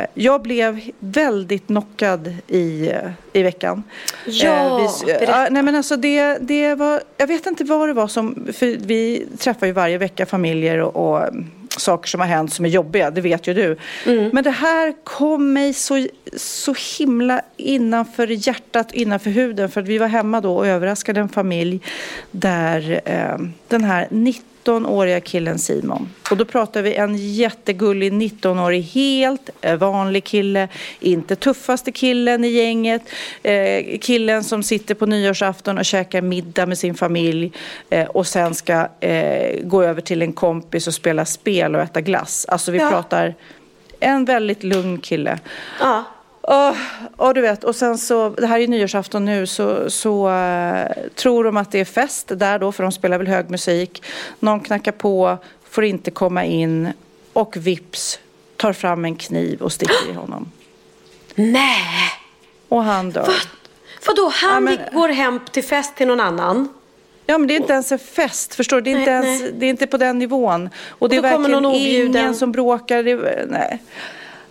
eh, 0.00 0.06
jag 0.14 0.42
blev 0.42 0.80
väldigt 0.98 1.66
knockad 1.66 2.34
i, 2.48 2.88
eh, 2.88 3.10
i 3.32 3.42
veckan. 3.42 3.82
Ja, 4.26 4.90
vi, 5.06 5.12
berätta. 5.12 5.46
nej 5.50 5.62
men 5.62 5.74
alltså 5.76 5.96
det, 5.96 6.38
det 6.40 6.74
var, 6.74 7.00
jag 7.16 7.26
vet 7.26 7.46
inte 7.46 7.64
vad 7.64 7.88
det 7.88 7.92
var 7.92 8.08
som, 8.08 8.46
för 8.52 8.66
vi 8.86 9.26
träffar 9.38 9.66
ju 9.66 9.72
varje 9.72 9.98
vecka 9.98 10.26
familjer 10.26 10.78
och, 10.80 11.12
och 11.14 11.28
saker 11.76 12.08
som 12.08 12.20
har 12.20 12.28
hänt 12.28 12.52
som 12.52 12.64
är 12.64 12.68
jobbiga, 12.68 13.10
det 13.10 13.20
vet 13.20 13.46
ju 13.46 13.54
du. 13.54 13.76
Mm. 14.06 14.30
Men 14.32 14.44
det 14.44 14.50
här 14.50 14.94
kom 15.04 15.52
mig 15.52 15.72
så, 15.72 16.06
så 16.36 16.74
himla 16.98 17.42
innanför 17.56 18.26
hjärtat, 18.48 18.92
innanför 18.92 19.30
huden. 19.30 19.70
För 19.70 19.80
att 19.80 19.88
vi 19.88 19.98
var 19.98 20.06
hemma 20.06 20.40
då 20.40 20.56
och 20.56 20.66
överraskade 20.66 21.20
en 21.20 21.28
familj 21.28 21.80
där 22.30 23.00
eh, 23.04 23.38
den 23.68 23.84
här 23.84 24.08
19-åriga 24.78 25.20
killen 25.20 25.58
Simon. 25.58 26.08
Och 26.30 26.36
då 26.36 26.44
pratar 26.44 26.82
vi 26.82 26.94
en 26.94 27.16
jättegullig 27.16 28.12
19-årig, 28.12 28.82
helt 28.82 29.50
eh, 29.60 29.76
vanlig 29.76 30.24
kille. 30.24 30.68
Inte 31.00 31.36
tuffaste 31.36 31.92
killen 31.92 32.44
i 32.44 32.48
gänget. 32.48 33.02
Eh, 33.42 33.98
killen 34.00 34.44
som 34.44 34.62
sitter 34.62 34.94
på 34.94 35.06
nyårsafton 35.06 35.78
och 35.78 35.84
käkar 35.84 36.22
middag 36.22 36.66
med 36.66 36.78
sin 36.78 36.94
familj. 36.94 37.52
Eh, 37.90 38.06
och 38.06 38.26
sen 38.26 38.54
ska 38.54 38.88
eh, 39.00 39.60
gå 39.62 39.82
över 39.82 40.00
till 40.00 40.22
en 40.22 40.32
kompis 40.32 40.86
och 40.86 40.94
spela 40.94 41.24
spel 41.24 41.74
och 41.74 41.82
äta 41.82 42.00
glass. 42.00 42.46
Alltså 42.48 42.72
vi 42.72 42.78
Ja. 42.78 42.90
pratar 42.90 43.34
en 44.00 44.24
väldigt 44.24 44.62
lugn 44.62 44.98
kille. 44.98 45.38
Ja. 45.80 46.04
Och, 46.40 46.76
och 47.16 47.34
du 47.34 47.40
vet, 47.40 47.64
och 47.64 47.76
sen 47.76 47.98
så, 47.98 48.28
det 48.28 48.46
här 48.46 48.60
är 48.60 48.68
nyårsafton 48.68 49.24
nu, 49.24 49.46
så, 49.46 49.90
så 49.90 50.28
uh, 50.28 50.86
tror 51.14 51.44
de 51.44 51.56
att 51.56 51.72
det 51.72 51.80
är 51.80 51.84
fest 51.84 52.32
där 52.34 52.58
då, 52.58 52.72
för 52.72 52.82
de 52.82 52.92
spelar 52.92 53.18
väl 53.18 53.26
hög 53.28 53.50
musik. 53.50 54.02
Någon 54.38 54.60
knackar 54.60 54.92
på, 54.92 55.38
får 55.70 55.84
inte 55.84 56.10
komma 56.10 56.44
in 56.44 56.92
och 57.32 57.56
vips 57.56 58.18
tar 58.56 58.72
fram 58.72 59.04
en 59.04 59.16
kniv 59.16 59.62
och 59.62 59.72
sticker 59.72 60.10
i 60.10 60.12
honom. 60.12 60.50
Nej! 61.34 61.82
Och 62.68 62.82
han 62.82 63.10
dör. 63.10 63.26
Vad? 63.26 63.36
Vadå, 64.06 64.32
han 64.34 64.54
Ja, 64.54 64.60
men- 64.60 64.78
går 64.92 65.08
hem 65.08 65.40
till 65.52 65.64
fest 65.64 65.96
till 65.96 66.06
någon 66.06 66.20
annan? 66.20 66.68
Ja, 67.26 67.38
men 67.38 67.48
det 67.48 67.54
är 67.54 67.56
inte 67.56 67.72
ens 67.72 67.92
en 67.92 67.98
fest, 67.98 68.54
förstår 68.54 68.76
du? 68.76 68.82
Det 68.82 68.90
är 68.90 68.98
inte, 68.98 69.20
Nej, 69.20 69.28
ens, 69.28 69.42
nej. 69.42 69.52
det 69.58 69.66
är 69.66 69.70
inte 69.70 69.86
på 69.86 69.96
den 69.96 70.18
nivån. 70.18 70.70
Och 70.88 71.08
det 71.08 71.16
är 71.16 71.22
verkligen 71.22 71.64
ingen 71.64 72.34
som 72.34 72.52
bråkar. 72.52 73.02
Det, 73.02 73.46
nej. 73.48 73.82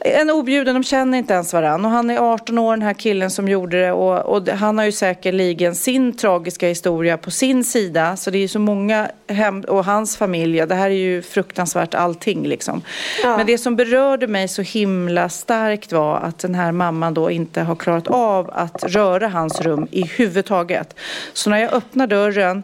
En 0.02 0.30
objuden, 0.30 0.74
de 0.74 0.84
känner 0.84 1.18
inte 1.18 1.34
ens 1.34 1.54
varann. 1.54 1.86
Och 1.86 1.92
han 1.92 2.10
är 2.10 2.18
18 2.34 2.58
år, 2.58 2.72
den 2.72 2.82
här 2.82 2.94
killen 2.94 3.32
som 3.32 3.48
gjorde 3.48 3.82
det. 3.82 3.92
Och, 3.92 4.36
och 4.36 4.50
han 4.50 4.78
har 4.78 4.86
ju 4.86 4.92
säkerligen 4.92 5.76
sin 5.76 6.18
tragiska 6.18 6.68
historia 6.68 7.18
på 7.18 7.32
sin 7.32 7.64
sida. 7.64 8.18
Så 8.18 8.32
det 8.32 8.38
är 8.38 8.40
ju 8.40 8.48
så 8.48 8.60
många 8.60 9.12
hem 9.28 9.62
och 9.62 9.86
hans 9.86 10.18
familj. 10.18 10.66
Det 10.66 10.76
här 10.76 10.90
är 10.90 10.96
ju 10.96 11.22
fruktansvärt 11.22 11.94
allting 11.94 12.48
liksom. 12.48 12.82
Ja. 13.24 13.38
Men 13.38 13.46
det 13.46 13.58
som 13.58 13.76
berörde 13.76 14.28
mig 14.28 14.48
så 14.48 14.62
himla 14.62 15.30
starkt 15.30 15.92
var 15.92 16.18
att 16.18 16.40
den 16.40 16.56
här 16.56 16.72
mamman 16.72 17.14
då 17.14 17.32
inte 17.32 17.62
har 17.62 17.76
klarat 17.76 18.08
av 18.08 18.50
att 18.54 18.84
röra 18.84 19.28
hans 19.28 19.62
rum 19.62 19.88
i 19.92 20.02
huvud 20.02 20.46
taget. 20.46 20.96
Så 21.34 21.50
när 21.50 21.58
jag 21.58 21.74
öppnar 21.74 22.08
dörren 22.08 22.64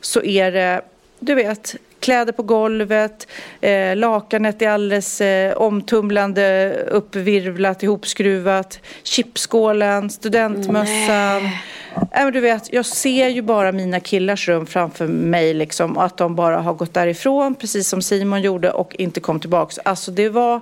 så 0.00 0.22
är 0.22 0.52
det, 0.52 0.80
du 1.20 1.34
vet, 1.34 1.76
kläder 2.02 2.32
på 2.32 2.42
golvet, 2.42 3.26
eh, 3.60 3.96
lakanet 3.96 4.62
är 4.62 4.68
alldeles 4.68 5.20
eh, 5.20 5.56
omtumlande, 5.56 6.76
uppvirvlat, 6.90 7.82
ihopskruvat, 7.82 8.80
chipskålen, 9.02 10.10
studentmössan. 10.10 11.42
Nej, 12.12 12.24
men 12.24 12.32
du 12.32 12.40
vet, 12.40 12.72
jag 12.72 12.86
ser 12.86 13.28
ju 13.28 13.42
bara 13.42 13.72
mina 13.72 14.00
killars 14.00 14.48
rum 14.48 14.66
framför 14.66 15.06
mig 15.06 15.54
liksom, 15.54 15.96
och 15.96 16.04
att 16.04 16.16
de 16.16 16.34
bara 16.34 16.60
har 16.60 16.74
gått 16.74 16.94
därifrån, 16.94 17.54
precis 17.54 17.88
som 17.88 18.02
Simon 18.02 18.42
gjorde, 18.42 18.70
och 18.70 18.96
inte 18.98 19.20
kom 19.20 19.40
tillbaks. 19.40 19.78
Alltså 19.78 20.10
det 20.10 20.28
var, 20.28 20.60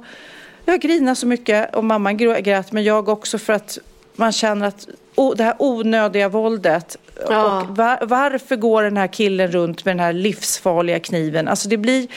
jag 0.64 0.80
grinade 0.80 1.16
så 1.16 1.26
mycket 1.26 1.74
och 1.74 1.84
mamman 1.84 2.16
grät, 2.16 2.72
men 2.72 2.84
jag 2.84 3.08
också 3.08 3.38
för 3.38 3.52
att 3.52 3.78
man 4.16 4.32
känner 4.32 4.66
att 4.66 4.88
det 5.36 5.44
här 5.44 5.54
onödiga 5.58 6.28
våldet 6.28 6.96
Ja. 7.28 7.60
och 7.60 7.76
var, 7.76 7.98
varför 8.02 8.56
går 8.56 8.82
den 8.82 8.96
här 8.96 9.06
killen 9.06 9.50
runt 9.50 9.84
med 9.84 9.96
den 9.96 10.00
här 10.00 10.12
livsfarliga 10.12 11.00
kniven? 11.00 11.48
Alltså 11.48 11.68
det 11.68 11.76
blir, 11.76 12.08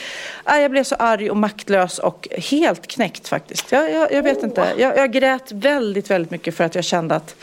ah, 0.44 0.56
jag 0.56 0.70
blev 0.70 0.84
så 0.84 0.94
arg 0.94 1.30
och 1.30 1.36
maktlös 1.36 1.98
och 1.98 2.28
helt 2.50 2.86
knäckt 2.86 3.28
faktiskt. 3.28 3.72
Jag, 3.72 3.92
jag, 3.92 4.12
jag 4.12 4.22
vet 4.22 4.42
inte, 4.42 4.66
jag, 4.78 4.96
jag 4.96 5.12
grät 5.12 5.52
väldigt, 5.52 6.10
väldigt 6.10 6.30
mycket 6.30 6.56
för 6.56 6.64
att 6.64 6.74
jag 6.74 6.84
kände 6.84 7.14
att, 7.14 7.36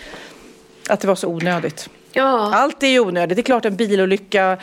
att 0.89 1.00
det 1.00 1.08
var 1.08 1.15
så 1.15 1.27
onödigt. 1.27 1.89
Ja. 2.13 2.51
Allt 2.56 2.84
är 2.84 2.88
ju 2.88 3.00
onödigt. 3.00 3.36
Det 3.36 3.41
är 3.41 3.44
klart 3.44 3.65
en 3.65 3.75
bilolycka, 3.75 4.58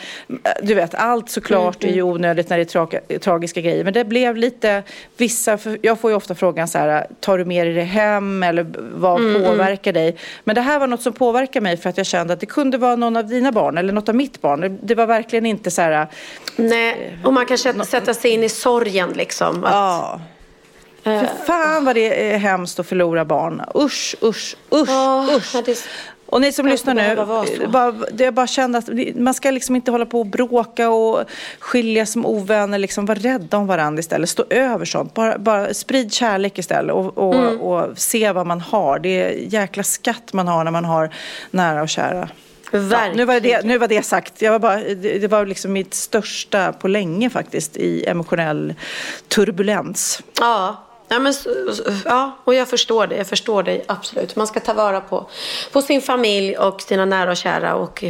du 0.63 0.73
vet, 0.73 0.95
allt 0.95 1.29
såklart 1.29 1.83
Mm, 1.83 1.91
är 1.93 1.95
ju 1.95 2.01
onödigt 2.03 2.49
när 2.49 2.57
det 2.57 2.63
är 2.75 2.79
tra- 2.79 3.19
tragiska 3.19 3.61
grejer. 3.61 3.83
Men 3.83 3.93
det 3.93 4.05
blev 4.05 4.35
lite, 4.37 4.83
vissa, 5.17 5.57
för 5.57 5.77
jag 5.81 5.99
får 5.99 6.11
ju 6.11 6.15
ofta 6.17 6.35
frågan 6.35 6.67
så 6.67 6.77
här, 6.77 7.07
tar 7.19 7.37
du 7.37 7.45
med 7.45 7.67
dig 7.67 7.73
det 7.73 7.81
hem 7.81 8.43
eller 8.43 8.65
vad 8.93 9.19
Mm, 9.21 9.43
påverkar 9.43 9.93
dig? 9.93 10.15
Men 10.43 10.55
det 10.55 10.61
här 10.61 10.79
var 10.79 10.87
något 10.87 11.01
som 11.01 11.13
påverkade 11.13 11.63
mig 11.63 11.77
för 11.77 11.89
att 11.89 11.97
jag 11.97 12.05
kände 12.05 12.33
att 12.33 12.39
det 12.39 12.45
kunde 12.45 12.77
vara 12.77 12.95
någon 12.95 13.17
av 13.17 13.27
dina 13.27 13.51
barn 13.51 13.77
eller 13.77 13.93
något 13.93 14.09
av 14.09 14.15
mitt 14.15 14.41
barn. 14.41 14.79
Det, 14.83 14.95
var 14.95 15.05
verkligen 15.05 15.45
inte 15.45 15.71
så 15.71 15.81
här, 15.81 16.07
Nej, 16.55 17.17
och 17.23 17.33
man 17.33 17.45
kan 17.45 17.57
sätta, 17.57 18.13
sig 18.13 18.31
in 18.31 18.43
i 18.43 18.49
sorgen 18.49 19.09
liksom. 19.15 19.63
Att, 19.63 19.71
ja. 19.71 20.21
För 21.03 21.27
fan 21.45 21.85
vad 21.85 21.95
det 21.95 22.31
är 22.33 22.37
hemskt 22.37 22.79
att 22.79 22.87
förlora 22.87 23.25
barn. 23.25 23.61
Usch, 23.75 24.15
usch, 24.23 24.55
usch, 24.73 24.89
Ja, 24.89 25.27
usch. 25.37 25.55
det- 25.65 25.87
Och 26.31 26.41
ni 26.41 26.51
som 26.51 26.65
kan 26.65 26.71
lyssnar 26.71 26.93
nu, 26.93 27.67
bara, 27.67 27.95
jag 28.17 28.33
bara 28.33 28.47
kände 28.47 28.77
att 28.77 28.89
man 29.15 29.33
ska 29.33 29.51
liksom 29.51 29.75
inte 29.75 29.91
hålla 29.91 30.05
på 30.05 30.19
och 30.19 30.25
bråka 30.25 30.89
och 30.89 31.23
skilja 31.59 32.05
som 32.05 32.25
ovänner. 32.25 32.77
Liksom, 32.77 33.05
var 33.05 33.15
rädda 33.15 33.57
om 33.57 33.67
varandra 33.67 33.99
istället. 33.99 34.29
Stå 34.29 34.43
över 34.49 34.85
sånt. 34.85 35.13
Bara, 35.13 35.37
bara 35.37 35.73
sprid 35.73 36.13
kärlek 36.13 36.57
istället 36.57 36.95
och, 36.95 37.17
och, 37.17 37.35
Mm. 37.35 37.61
och 37.61 37.97
se 37.97 38.31
vad 38.31 38.47
man 38.47 38.61
har. 38.61 38.99
Det 38.99 39.09
är 39.23 39.53
jäkla 39.53 39.83
skatt 39.83 40.33
man 40.33 40.47
har 40.47 40.63
när 40.63 40.71
man 40.71 40.85
har 40.85 41.09
nära 41.51 41.81
och 41.81 41.89
kära. 41.89 42.29
Ja, 42.71 43.11
nu, 43.15 43.25
var 43.25 43.39
det, 43.39 43.65
nu 43.65 43.77
var 43.77 43.87
det 43.87 44.05
sagt. 44.05 44.41
Jag 44.41 44.51
var 44.51 44.59
bara, 44.59 44.75
det, 44.75 45.19
det 45.19 45.27
var 45.27 45.45
liksom 45.45 45.73
mitt 45.73 45.93
största 45.93 46.73
på 46.73 46.87
länge 46.87 47.29
faktiskt 47.29 47.77
i 47.77 48.05
emotionell 48.05 48.73
turbulens. 49.27 50.21
Ja. 50.39 50.85
Ja, 51.09 51.19
men, 51.19 51.33
ja, 52.05 52.37
och 52.43 52.53
jag 52.53 52.67
förstår 52.67 53.07
det. 53.07 53.15
Jag 53.15 53.27
förstår 53.27 53.63
dig 53.63 53.83
absolut. 53.87 54.35
Man 54.35 54.47
ska 54.47 54.59
ta 54.59 54.73
vara 54.73 55.01
på, 55.01 55.29
på 55.71 55.81
sin 55.81 56.01
familj 56.01 56.57
och 56.57 56.81
sina 56.81 57.05
nära 57.05 57.31
och 57.31 57.37
kära. 57.37 57.75
Och, 57.75 58.03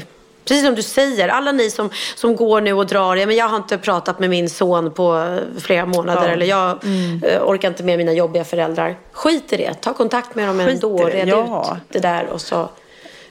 precis 0.45 0.65
som 0.65 0.75
du 0.75 0.83
säger, 0.83 1.27
alla 1.27 1.51
ni 1.51 1.69
som, 1.69 1.89
som 2.15 2.35
går 2.35 2.61
nu 2.61 2.73
och 2.73 2.85
drar. 2.85 3.15
Ja, 3.15 3.25
men 3.25 3.35
jag 3.35 3.49
har 3.49 3.57
inte 3.57 3.77
pratat 3.77 4.19
med 4.19 4.29
min 4.29 4.49
son 4.49 4.91
på 4.91 5.37
flera 5.59 5.85
månader. 5.85 6.21
Ja. 6.21 6.25
Mm. 6.25 6.33
Eller 6.33 6.45
jag 6.45 7.33
eh, 7.33 7.43
orkar 7.43 7.67
inte 7.67 7.83
med 7.83 7.97
mina 7.97 8.13
jobbiga 8.13 8.43
föräldrar. 8.43 8.97
Skit 9.11 9.53
i 9.53 9.57
det. 9.57 9.73
Ta 9.73 9.93
kontakt 9.93 10.35
med 10.35 10.47
dem 10.47 10.59
Skit 10.59 10.69
ändå. 10.69 11.05
Red 11.05 11.27
ja. 11.27 11.77
ut 11.77 11.93
det 11.93 11.99
där. 11.99 12.25
Och 12.25 12.41
så. 12.41 12.69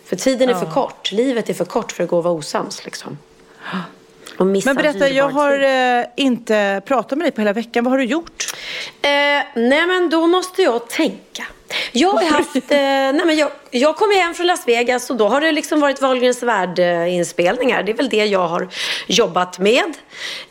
För 0.05 0.17
tiden 0.17 0.49
är 0.49 0.55
för 0.55 0.71
kort. 0.71 1.13
Livet 1.13 1.51
är 1.51 1.55
för 1.55 1.65
kort 1.65 1.93
för 1.93 2.05
att 2.05 2.11
gå 2.11 2.17
och 2.17 2.25
vara 2.25 2.35
osams. 2.35 2.85
Liksom. 2.85 3.19
Men 4.39 4.77
berätta, 4.77 5.09
jag 5.09 5.29
har 5.29 5.65
eh, 5.99 6.05
inte 6.17 6.83
pratat 6.85 7.19
med 7.19 7.25
dig 7.25 7.33
på 7.33 7.41
hela 7.41 7.53
veckan. 7.53 7.85
Vad 7.85 7.93
har 7.93 7.99
du 7.99 8.05
gjort? 8.05 8.45
Eh, 9.03 9.11
nej 9.55 9.87
men 9.87 10.11
då 10.11 10.27
måste 10.27 10.63
jag 10.63 10.89
tänka. 10.89 11.45
Jag 11.93 12.09
har 12.09 12.25
haft, 12.25 12.57
eh, 12.57 12.79
nej 12.79 13.23
men 13.27 13.37
jag, 13.37 13.51
jag 13.71 13.97
kom 13.97 14.11
hem 14.17 14.35
från 14.35 14.47
Las 14.47 14.69
Vegas 14.69 15.11
och 15.11 15.17
då 15.17 15.29
har 15.29 15.41
det 15.41 15.53
liksom 15.53 15.81
varit 15.81 16.01
Wahlgrens 16.01 16.43
värld-inspelningar. 16.43 17.83
Det 17.83 17.93
är 17.93 17.97
väl 17.97 18.09
det 18.09 18.25
jag 18.25 18.49
har 18.49 18.69
jobbat 19.07 19.59
med. 19.59 19.95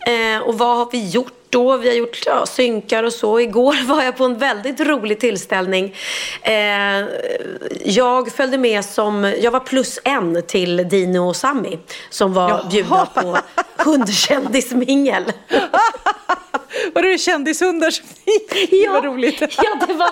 Eh, 0.08 0.42
och 0.42 0.58
vad 0.58 0.78
har 0.78 0.90
vi 0.92 1.10
gjort 1.10 1.37
då? 1.50 1.78
Vi 1.78 1.88
har 1.88 1.96
gjort 1.96 2.24
ja, 2.26 2.46
synkar 2.46 3.04
och 3.04 3.14
så. 3.14 3.40
Igår 3.40 3.88
var 3.88 4.04
jag 4.04 4.18
på 4.18 4.24
en 4.26 4.38
väldigt 4.38 4.80
rolig 4.80 5.20
tillställning. 5.20 5.96
Eh, 6.42 7.06
jag 7.84 8.32
följde 8.32 8.58
med 8.58 8.86
som, 8.86 9.34
jag 9.42 9.52
var 9.52 9.60
plus 9.60 10.00
en 10.04 10.44
till 10.48 10.88
Dino 10.90 11.20
och 11.20 11.36
Sammy 11.36 11.78
som 12.10 12.34
var 12.34 12.50
Jaha. 12.50 12.68
bjudna 12.72 13.06
på 13.06 13.38
hundkändismingel. 13.84 15.24
Var 16.94 17.02
det 17.02 17.18
kändishundar 17.18 17.92
som 17.92 18.06
Ja, 18.72 18.92
Vad 18.92 19.06
roligt. 19.06 19.42
ja, 19.42 19.86
det 19.88 19.94
var 19.94 20.10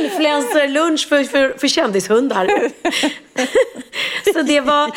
influencerlunch 0.00 1.08
för, 1.08 1.24
för, 1.24 1.58
för 1.58 1.68
kändishundar. 1.68 2.48
så 4.34 4.42
det 4.42 4.60
var, 4.60 4.90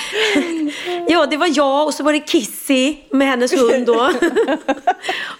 ja, 1.08 1.26
det 1.26 1.38
var 1.38 1.50
jag 1.58 1.86
och 1.86 1.94
så 1.94 2.04
var 2.04 2.14
det 2.14 2.20
Kissy 2.20 2.96
med 3.10 3.28
hennes 3.28 3.54
hund 3.54 3.86
då. 3.86 4.12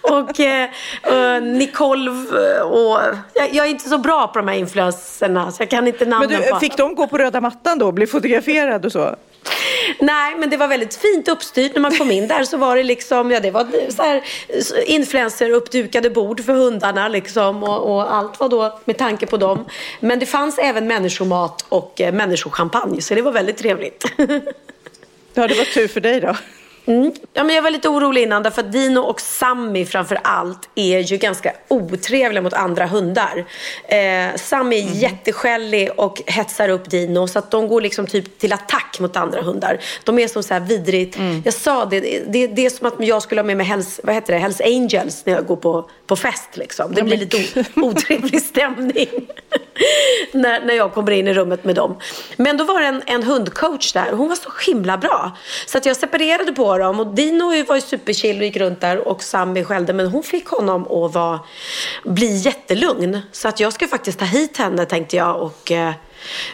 och 0.00 0.40
eh, 0.40 1.42
Nicole 1.42 2.10
och... 2.62 2.98
Jag, 3.34 3.54
jag 3.54 3.66
är 3.66 3.70
inte 3.70 3.88
så 3.88 3.98
bra 3.98 4.26
på 4.26 4.38
de 4.38 4.48
här 4.48 4.54
influencerna 4.54 5.52
så 5.52 5.62
jag 5.62 5.70
kan 5.70 5.86
inte 5.86 6.04
Men 6.04 6.10
namnen 6.10 6.42
du, 6.42 6.48
på 6.48 6.58
fick 6.58 6.76
de 6.76 6.94
gå 6.94 7.06
på 7.06 7.18
röda 7.18 7.40
mattan 7.40 7.78
då 7.78 7.86
och 7.86 7.94
bli 7.94 8.06
fotograferad 8.06 8.84
och 8.84 8.92
så? 8.92 9.16
Nej, 9.98 10.34
men 10.38 10.50
det 10.50 10.56
var 10.56 10.68
väldigt 10.68 10.94
fint 10.94 11.28
uppstyrt. 11.28 11.74
När 11.74 11.80
man 11.80 11.96
kom 11.96 12.10
in 12.10 12.28
där 12.28 12.44
så 12.44 12.56
var 12.56 12.76
det 12.76 12.82
liksom, 12.82 13.30
ja 13.30 13.40
det 13.40 13.50
var 13.50 13.90
så 13.90 14.02
här 14.02 14.22
influencer 14.86 15.50
uppdukade 15.50 16.10
bord 16.10 16.44
för 16.44 16.52
hundarna 16.52 17.08
liksom 17.08 17.62
och, 17.62 17.94
och 17.94 18.14
allt 18.14 18.40
var 18.40 18.48
då 18.48 18.78
med 18.84 18.98
tanke 18.98 19.26
på 19.26 19.36
dem. 19.36 19.64
Men 20.00 20.18
det 20.18 20.26
fanns 20.26 20.58
även 20.58 20.86
människomat 20.86 21.64
och 21.68 22.00
eh, 22.00 22.12
människochampagne 22.12 22.91
så 23.00 23.14
det 23.14 23.22
var 23.22 23.32
väldigt 23.32 23.56
trevligt. 23.56 24.04
Ja, 25.34 25.48
det 25.48 25.54
var 25.54 25.74
tur 25.74 25.88
för 25.88 26.00
dig 26.00 26.20
då. 26.20 26.36
Mm. 26.86 27.12
Ja, 27.32 27.44
men 27.44 27.56
jag 27.56 27.62
var 27.62 27.70
lite 27.70 27.88
orolig 27.88 28.22
innan 28.22 28.42
därför 28.42 28.62
att 28.62 28.72
Dino 28.72 28.98
och 29.00 29.20
Sammy 29.20 29.84
framför 29.84 30.18
allt 30.22 30.68
är 30.74 30.98
ju 30.98 31.16
ganska 31.16 31.52
otrevliga 31.68 32.42
mot 32.42 32.52
andra 32.52 32.86
hundar. 32.86 33.44
Eh, 33.88 34.36
Sammy 34.36 34.76
är 34.76 34.94
jätteskällig 34.94 35.90
och 35.96 36.22
hetsar 36.26 36.68
upp 36.68 36.90
Dino 36.90 37.28
så 37.28 37.38
att 37.38 37.50
de 37.50 37.68
går 37.68 37.80
liksom 37.80 38.06
typ 38.06 38.38
till 38.38 38.52
attack 38.52 38.96
mot 39.00 39.16
andra 39.16 39.42
hundar. 39.42 39.78
De 40.04 40.18
är 40.18 40.28
som 40.28 40.42
så 40.42 40.54
här 40.54 40.60
vidrigt. 40.60 41.18
Jag 41.44 41.54
sa 41.54 41.84
det, 41.84 42.00
det, 42.28 42.46
det 42.46 42.66
är 42.66 42.70
som 42.70 42.86
att 42.86 42.94
jag 42.98 43.22
skulle 43.22 43.40
ha 43.40 43.46
med 43.46 43.56
mig 43.56 43.66
Hells, 43.66 44.00
vad 44.04 44.14
heter 44.14 44.32
det, 44.32 44.38
Hells 44.38 44.60
Angels 44.60 45.26
när 45.26 45.32
jag 45.32 45.46
går 45.46 45.56
på, 45.56 45.90
på 46.12 46.16
fest 46.16 46.56
liksom. 46.56 46.94
Det 46.94 47.02
blir 47.02 47.16
lite 47.16 47.64
otrevlig 47.80 48.42
stämning 48.42 49.08
när, 50.32 50.64
när 50.64 50.74
jag 50.74 50.94
kommer 50.94 51.12
in 51.12 51.28
i 51.28 51.34
rummet 51.34 51.64
med 51.64 51.74
dem. 51.74 51.96
Men 52.36 52.56
då 52.56 52.64
var 52.64 52.80
det 52.80 52.86
en, 52.86 53.02
en 53.06 53.22
hundcoach 53.22 53.92
där 53.92 54.12
och 54.12 54.18
hon 54.18 54.28
var 54.28 54.36
så 54.36 54.50
himla 54.66 54.98
bra. 54.98 55.36
Så 55.66 55.78
att 55.78 55.86
jag 55.86 55.96
separerade 55.96 56.52
på 56.52 56.78
dem 56.78 57.00
och 57.00 57.06
Dino 57.06 57.64
var 57.64 57.74
ju 57.74 57.80
superchill 57.80 58.38
och 58.38 58.44
gick 58.44 58.56
runt 58.56 58.80
där 58.80 59.08
och 59.08 59.22
Sammy 59.22 59.64
skällde 59.64 59.92
men 59.92 60.06
hon 60.06 60.22
fick 60.22 60.46
honom 60.46 60.82
att 60.82 61.14
vara, 61.14 61.40
bli 62.04 62.36
jättelugn. 62.36 63.20
Så 63.32 63.48
att 63.48 63.60
jag 63.60 63.72
ska 63.72 63.88
faktiskt 63.88 64.18
ta 64.18 64.24
hit 64.24 64.56
henne 64.56 64.86
tänkte 64.86 65.16
jag 65.16 65.42
och 65.42 65.72
eh, 65.72 65.92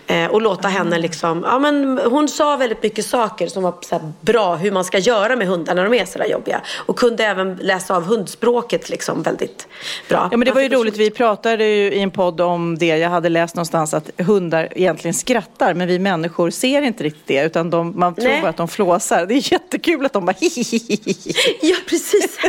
Eh, 0.06 0.26
och 0.26 0.42
låta 0.42 0.68
henne 0.68 0.98
liksom, 0.98 1.42
ja 1.46 1.58
men 1.58 1.98
hon 2.04 2.28
sa 2.28 2.56
väldigt 2.56 2.82
mycket 2.82 3.06
saker 3.06 3.46
som 3.46 3.62
var 3.62 3.74
så 3.80 4.12
bra 4.20 4.54
hur 4.56 4.70
man 4.72 4.84
ska 4.84 4.98
göra 4.98 5.36
med 5.36 5.46
hundar 5.46 5.74
när 5.74 5.84
de 5.84 5.94
är 5.94 6.04
sådär 6.04 6.26
jobbiga. 6.26 6.60
Och 6.86 6.98
kunde 6.98 7.24
även 7.24 7.54
läsa 7.54 7.96
av 7.96 8.02
hundspråket 8.04 8.90
liksom 8.90 9.22
väldigt 9.22 9.66
bra. 10.08 10.28
Ja 10.30 10.36
men 10.36 10.46
det 10.46 10.52
var 10.52 10.60
ju 10.60 10.68
roligt, 10.68 10.96
vi 10.96 11.10
pratade 11.10 11.64
ju 11.64 11.92
i 11.92 12.00
en 12.00 12.10
podd 12.10 12.40
om 12.40 12.78
det, 12.78 12.86
jag 12.86 13.10
hade 13.10 13.28
läst 13.28 13.54
någonstans 13.54 13.94
att 13.94 14.10
hundar 14.18 14.68
egentligen 14.70 15.14
skrattar 15.14 15.74
men 15.74 15.88
vi 15.88 15.98
människor 15.98 16.50
ser 16.50 16.82
inte 16.82 17.04
riktigt 17.04 17.26
det 17.26 17.42
utan 17.42 17.70
de, 17.70 17.92
man 17.98 18.14
tror 18.14 18.28
Nej. 18.28 18.44
att 18.46 18.56
de 18.56 18.68
flåsar. 18.68 19.26
Det 19.26 19.34
är 19.34 19.52
jättekul 19.52 20.06
att 20.06 20.12
de 20.12 20.26
bara 20.26 20.36
hihihihi. 20.40 21.34
Ja, 21.62 21.76
precis. 21.86 22.38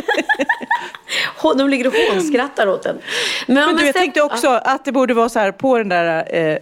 De 1.56 1.68
ligger 1.68 1.86
och 1.86 1.94
hånskrattar 2.12 2.66
åt 2.66 2.86
en. 2.86 2.98
Men, 3.46 3.54
Men 3.54 3.76
du, 3.76 3.86
jag 3.86 3.94
sen- 3.94 4.02
tänkte 4.02 4.22
också 4.22 4.48
att 4.48 4.84
det 4.84 4.92
borde 4.92 5.14
vara 5.14 5.28
så 5.28 5.38
här 5.38 5.52
på 5.52 5.78
den 5.78 5.88
där 5.88 6.36
eh, 6.36 6.58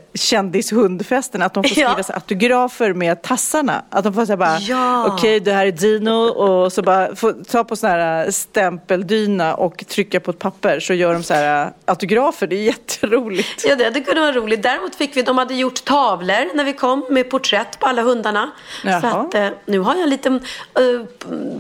kändishundfesten 0.53 1.43
att 1.43 1.55
de 1.55 1.63
får 1.65 1.69
skriva 1.75 1.95
Ja. 2.09 2.15
autografer 2.15 2.93
med 2.93 3.23
tassarna. 3.23 3.83
Att 3.91 4.05
de 4.05 4.15
får 4.15 4.27
säga 4.27 4.37
bara, 4.37 4.59
Ja. 4.59 5.07
okej 5.07 5.41
det 5.41 5.53
här 5.53 5.67
är 5.67 5.73
Dino 5.73 6.11
och 6.29 6.73
så 6.73 6.83
bara 6.83 7.17
få 7.17 7.33
ta 7.33 7.65
på 7.65 7.77
sån 7.77 7.91
här 7.91 8.31
stämpeldyna 8.31 9.55
och 9.55 9.85
trycka 9.89 10.21
på 10.21 10.31
ett 10.31 10.39
papper 10.39 10.81
så 10.81 10.95
gör 10.95 11.13
de 11.13 11.23
så 11.23 11.35
här 11.35 11.67
eh, 11.67 11.73
autografer. 11.85 12.47
Det 12.47 12.57
är 12.57 12.63
jätteroligt. 12.63 13.65
Ja, 13.69 13.77
det, 13.77 13.91
det 13.91 14.01
kunde 14.01 14.21
vara 14.21 14.33
roligt. 14.33 14.63
Däremot 14.63 14.95
fick 14.95 15.17
vi, 15.17 15.23
de 15.23 15.39
hade 15.39 15.55
gjort 15.55 15.85
tavlor 15.85 16.57
när 16.57 16.65
vi 16.65 16.73
kom 16.73 17.07
med 17.11 17.31
porträtt 17.31 17.79
på 17.79 17.87
alla 17.87 18.03
hundarna. 18.03 18.51
Jaha. 18.85 19.01
Så 19.01 19.07
att, 19.07 19.35
eh, 19.35 19.49
nu 19.67 19.79
har 19.79 19.95
jag 19.95 20.03
en 20.03 20.11
liten 20.11 20.35
eh, 20.75 21.07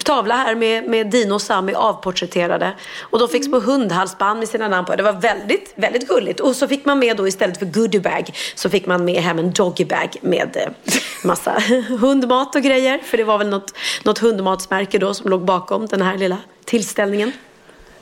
tavla 0.04 0.34
här 0.36 0.54
med, 0.54 0.84
med 0.88 1.06
Dino 1.10 1.34
och 1.34 1.42
Sammy 1.42 1.72
avporträtterade. 1.72 2.72
Och 3.00 3.18
de 3.18 3.28
fick 3.28 3.44
små 3.44 3.60
hundhalsband 3.60 4.38
med 4.38 4.48
sina 4.48 4.68
namn 4.68 4.86
på. 4.86 4.96
Det 4.96 5.02
var 5.02 5.12
väldigt, 5.12 5.72
väldigt 5.76 6.08
gulligt. 6.08 6.40
Och 6.40 6.56
så 6.56 6.68
fick 6.68 6.84
man 6.84 6.98
med 6.98 7.16
då 7.16 7.28
istället 7.28 7.58
för 7.58 7.66
goodiebag 7.66 8.30
så 8.54 8.70
fick 8.70 8.77
man 8.86 9.04
med 9.04 9.14
hem 9.22 9.38
en 9.38 9.52
doggybag 9.52 10.16
med 10.20 10.56
eh, 10.56 10.92
massa 11.24 11.62
hundmat 12.00 12.54
och 12.54 12.62
grejer. 12.62 12.98
För 13.04 13.16
det 13.16 13.24
var 13.24 13.38
väl 13.38 13.48
något, 13.48 13.74
något 14.04 14.18
hundmatsmärke 14.18 14.98
då 14.98 15.14
som 15.14 15.30
låg 15.30 15.44
bakom 15.44 15.86
den 15.86 16.02
här 16.02 16.18
lilla 16.18 16.36
tillställningen. 16.64 17.32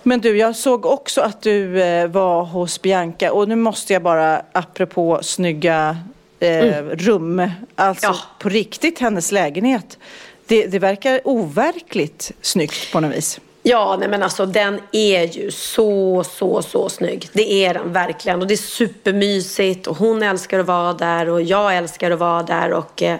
Men 0.02 0.20
du, 0.20 0.36
jag 0.36 0.56
såg 0.56 0.86
också 0.86 1.20
att 1.20 1.42
du 1.42 1.82
eh, 1.82 2.06
var 2.08 2.44
hos 2.44 2.82
Bianca 2.82 3.32
och 3.32 3.48
nu 3.48 3.56
måste 3.56 3.92
jag 3.92 4.02
bara, 4.02 4.42
apropå 4.52 5.18
snygga 5.22 5.96
eh, 6.40 6.82
rum, 6.82 7.50
alltså 7.74 8.06
Ja. 8.06 8.16
på 8.38 8.48
riktigt 8.48 8.98
hennes 8.98 9.32
lägenhet. 9.32 9.98
Det, 10.46 10.66
det 10.66 10.78
verkar 10.78 11.20
overkligt 11.24 12.32
snyggt 12.40 12.92
på 12.92 13.00
något 13.00 13.16
vis. 13.16 13.40
Ja, 13.68 13.96
nej 14.00 14.08
men 14.08 14.22
alltså 14.22 14.46
den 14.46 14.80
är 14.92 15.26
ju 15.26 15.50
så, 15.50 16.24
så, 16.24 16.62
så 16.62 16.88
snygg. 16.88 17.28
Det 17.32 17.64
är 17.64 17.74
den 17.74 17.92
verkligen. 17.92 18.40
Och 18.40 18.46
det 18.46 18.54
är 18.54 18.56
supermysigt 18.56 19.86
och 19.86 19.96
hon 19.96 20.22
älskar 20.22 20.58
att 20.58 20.66
vara 20.66 20.92
där 20.92 21.28
och 21.28 21.42
jag 21.42 21.76
älskar 21.76 22.10
att 22.10 22.18
vara 22.18 22.42
där. 22.42 22.72
Och, 22.72 23.02
eh, 23.02 23.18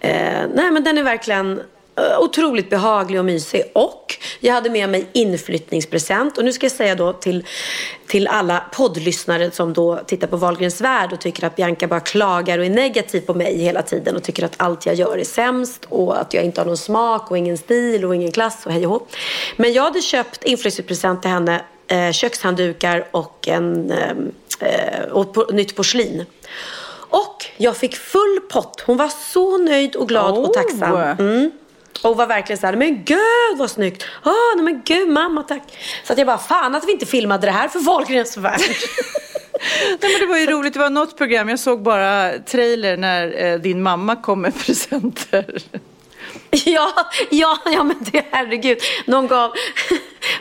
eh 0.00 0.46
nej 0.54 0.70
men 0.70 0.84
den 0.84 0.98
är 0.98 1.02
verkligen 1.02 1.60
otroligt 2.18 2.70
behaglig 2.70 3.18
och 3.18 3.24
mysig. 3.24 3.62
Och 3.72 4.18
jag 4.40 4.54
hade 4.54 4.70
med 4.70 4.88
mig 4.88 5.06
inflyttningspresent. 5.12 6.38
Och 6.38 6.44
nu 6.44 6.52
ska 6.52 6.64
jag 6.64 6.72
säga 6.72 6.94
då 6.94 7.12
till, 7.12 7.46
till 8.06 8.28
alla 8.28 8.64
poddlyssnare 8.72 9.50
som 9.50 9.72
då 9.72 9.96
tittar 10.06 10.26
på 10.26 10.36
Wahlgrens 10.36 10.80
värld 10.80 11.12
och 11.12 11.20
tycker 11.20 11.46
att 11.46 11.56
Bianca 11.56 11.86
bara 11.86 12.00
klagar 12.00 12.58
och 12.58 12.64
är 12.64 12.70
negativ 12.70 13.20
på 13.20 13.34
mig 13.34 13.58
hela 13.58 13.82
tiden 13.82 14.16
och 14.16 14.22
tycker 14.22 14.44
att 14.44 14.54
allt 14.56 14.86
jag 14.86 14.94
gör 14.94 15.18
är 15.18 15.24
sämst 15.24 15.84
och 15.88 16.20
att 16.20 16.34
jag 16.34 16.44
inte 16.44 16.60
har 16.60 16.66
någon 16.66 16.76
smak 16.76 17.30
och 17.30 17.38
ingen 17.38 17.58
stil 17.58 18.04
och 18.04 18.14
ingen 18.14 18.32
klass 18.32 18.66
och 18.66 18.72
hej 18.72 18.86
och 18.86 18.92
hå. 18.92 19.06
Men 19.56 19.72
jag 19.72 19.82
hade 19.82 20.00
köpt 20.02 20.44
inflyttningspresent 20.44 21.22
till 21.22 21.30
henne 21.30 21.62
eh, 21.86 22.12
kökshanddukar 22.12 23.08
och, 23.10 23.48
en, 23.48 23.90
eh, 23.90 24.10
eh, 24.68 25.04
och 25.10 25.36
po- 25.36 25.52
nytt 25.52 25.76
porslin. 25.76 26.24
Och 26.94 27.44
jag 27.56 27.76
fick 27.76 27.96
full 27.96 28.40
pott. 28.50 28.82
Hon 28.86 28.96
var 28.96 29.08
så 29.32 29.58
nöjd 29.58 29.96
och 29.96 30.08
glad 30.08 30.38
och 30.38 30.44
Oh. 30.48 30.52
tacksam. 30.52 30.96
Mm. 30.96 31.50
Och 32.02 32.16
var 32.16 32.26
verkligen 32.26 32.58
så 32.60 32.66
här, 32.66 32.76
men 32.76 33.04
gud 33.04 33.58
vad 33.58 33.70
snyggt. 33.70 34.04
Ah, 34.22 34.54
nej 34.56 34.64
men 34.64 34.82
gud 34.84 35.08
mamma 35.08 35.42
tack. 35.42 35.62
Så 36.04 36.12
att 36.12 36.18
jag 36.18 36.26
bara, 36.26 36.38
fan 36.38 36.74
att 36.74 36.88
vi 36.88 36.92
inte 36.92 37.06
filmade 37.06 37.46
det 37.46 37.50
här 37.50 37.68
för 37.68 37.78
Wahlgrens 37.80 38.36
värld. 38.36 38.60
Nej, 40.00 40.10
men 40.12 40.20
det 40.20 40.26
var 40.26 40.38
ju 40.38 40.46
roligt, 40.46 40.72
det 40.74 40.80
var 40.80 40.90
något 40.90 41.18
program, 41.18 41.48
jag 41.48 41.58
såg 41.58 41.82
bara 41.82 42.38
trailer 42.38 42.96
när 42.96 43.44
eh, 43.44 43.58
din 43.58 43.82
mamma 43.82 44.16
kom 44.16 44.40
med 44.40 44.58
presenter. 44.66 45.62
Ja, 46.64 46.92
ja, 47.30 47.58
ja 47.64 47.84
men 47.84 47.96
det 48.00 48.24
herregud. 48.30 48.78
Någon 49.06 49.26
gav, 49.26 49.52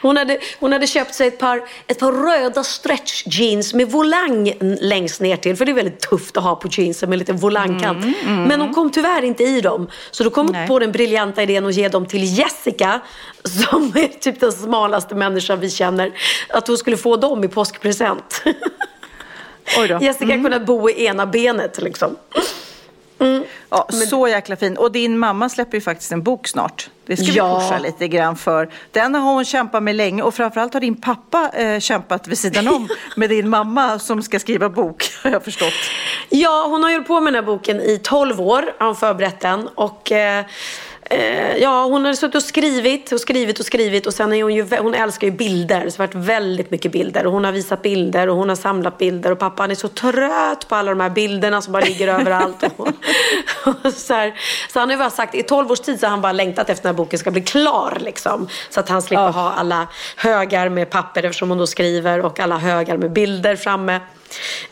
hon, 0.02 0.18
hade, 0.18 0.40
hon 0.60 0.72
hade 0.72 0.88
köpt 0.88 1.16
sig 1.16 1.28
ett 1.28 1.40
par, 1.40 1.64
ett 1.88 2.00
par 2.00 2.12
röda 2.12 2.64
stretch 2.64 3.24
jeans 3.26 3.74
med 3.74 3.92
volang 3.92 4.54
längst 4.82 5.22
ner 5.22 5.38
till. 5.38 5.56
För 5.56 5.66
det 5.66 5.72
är 5.72 5.74
väldigt 5.74 6.00
tufft 6.00 6.38
att 6.38 6.44
ha 6.44 6.56
på 6.56 6.68
jeansen 6.72 7.10
med 7.10 7.20
lite 7.20 7.34
volangkant. 7.34 8.06
Men 8.26 8.62
hon 8.62 8.74
kom 8.74 8.92
tyvärr 8.92 9.22
inte 9.22 9.44
i 9.44 9.62
dem. 9.62 9.90
Så 10.12 10.24
då 10.24 10.30
kom 10.30 10.56
hon 10.56 10.68
på 10.68 10.80
den 10.80 10.92
briljanta 10.92 11.44
idén 11.44 11.66
att 11.66 11.74
ge 11.74 11.88
dem 11.90 12.06
till 12.06 12.38
Jessica. 12.38 13.02
Som 13.44 13.92
är 13.96 14.20
typ 14.20 14.40
den 14.40 14.52
smalaste 14.52 15.16
människan 15.16 15.60
vi 15.60 15.70
känner. 15.70 16.12
Att 16.50 16.68
hon 16.68 16.78
skulle 16.78 16.98
få 16.98 17.18
dem 17.18 17.44
i 17.44 17.48
påskpresent. 17.48 18.44
Jessica 20.02 20.34
kunde 20.34 20.60
bo 20.60 20.90
i 20.90 21.06
ena 21.06 21.26
benet 21.26 21.82
liksom. 21.82 22.16
Ja, 23.70 23.88
så 24.10 24.28
jäkla 24.28 24.56
fin. 24.56 24.78
Och 24.78 24.92
din 24.92 25.18
mamma 25.20 25.50
släpper 25.50 25.78
ju 25.78 25.82
faktiskt 25.82 26.12
en 26.12 26.24
bok 26.24 26.48
snart. 26.48 26.90
Det 27.06 27.18
ska 27.18 27.26
vi 27.26 27.32
Ja. 27.38 27.60
pusha 27.60 27.80
lite 27.80 28.08
grann 28.08 28.36
för. 28.36 28.70
Den 28.92 29.16
har 29.16 29.34
hon 29.34 29.46
kämpat 29.46 29.84
med 29.84 29.96
länge 29.96 30.24
och 30.24 30.34
framförallt 30.34 30.74
har 30.74 30.82
din 30.82 31.02
pappa 31.02 31.50
eh, 31.54 31.80
kämpat 31.80 32.28
vid 32.28 32.38
sidan 32.38 32.68
om 32.68 32.88
med 33.16 33.30
din 33.30 33.50
mamma 33.50 34.00
som 34.00 34.22
ska 34.24 34.40
skriva 34.40 34.70
bok, 34.70 35.04
har 35.24 35.32
jag 35.32 35.44
förstått. 35.44 35.74
Ja, 36.30 36.66
hon 36.70 36.84
har 36.84 36.92
ju 36.92 37.04
på 37.04 37.22
med 37.22 37.34
den 37.34 37.44
här 37.44 37.52
boken 37.52 37.82
i 37.82 38.00
12 38.04 38.42
år, 38.42 38.74
har 38.80 38.86
hon 38.88 38.96
förberett 38.96 39.40
den. 39.40 39.68
Och 39.76 40.12
eh, 40.12 40.46
eh, 41.04 41.58
ja, 41.58 41.84
hon 41.84 42.06
har 42.06 42.14
suttit 42.14 42.36
och 42.36 42.44
skrivit 42.44 43.12
och 43.12 43.20
skrivit 43.20 43.60
och 43.60 43.66
skrivit 43.66 44.08
och 44.08 44.14
sen 44.14 44.34
är 44.34 44.44
hon 44.44 44.54
ju, 44.54 44.78
hon 44.78 44.94
älskar 44.94 45.28
ju 45.28 45.34
bilder. 45.34 45.90
Så 45.90 45.98
det 45.98 46.04
har 46.04 46.08
varit 46.08 46.28
väldigt 46.28 46.72
mycket 46.72 46.92
bilder 46.92 47.26
och 47.26 47.34
hon 47.34 47.46
har 47.46 47.52
visat 47.52 47.82
bilder 47.82 48.30
och 48.30 48.36
hon 48.36 48.50
har 48.50 48.56
samlat 48.56 48.98
bilder 48.98 49.32
och 49.32 49.40
pappa 49.40 49.64
han 49.64 49.72
är 49.72 49.76
så 49.76 49.88
trött 49.88 50.68
på 50.68 50.76
alla 50.76 50.92
de 50.92 51.00
här 51.00 51.10
bilderna 51.10 51.62
som 51.62 51.74
bara 51.74 51.86
ligger 51.86 52.08
överallt. 52.08 52.64
Och, 52.78 52.88
och 53.64 53.94
så, 53.94 54.14
här, 54.14 54.34
så 54.74 54.80
han 54.80 54.90
har 54.90 54.94
ju 54.94 55.00
bara 55.00 55.10
sagt, 55.10 55.36
i 55.36 55.44
12 55.44 55.72
års 55.72 55.80
tid 55.80 56.00
så 56.00 56.06
har 56.06 56.12
han 56.12 56.22
bara 56.22 56.32
längtat 56.32 56.70
efter 56.70 56.74
att 56.74 56.84
den 56.84 56.90
här 56.90 56.98
boken 56.98 57.20
ska 57.20 57.32
bli 57.32 57.42
klar 57.42 57.98
liksom. 58.00 58.48
Så 58.70 58.80
att 58.80 58.90
han 58.90 59.02
slipper 59.02 59.32
ha 59.32 59.52
alla 59.52 59.88
högar 60.16 60.70
med 60.70 60.90
papper 60.90 61.24
eftersom 61.24 61.50
hon 61.50 61.58
då 61.58 61.68
skriver 61.68 62.26
och 62.26 62.40
alla 62.40 62.58
högar 62.58 62.98
med 62.98 63.12
bilder 63.12 63.56
framme. 63.56 64.00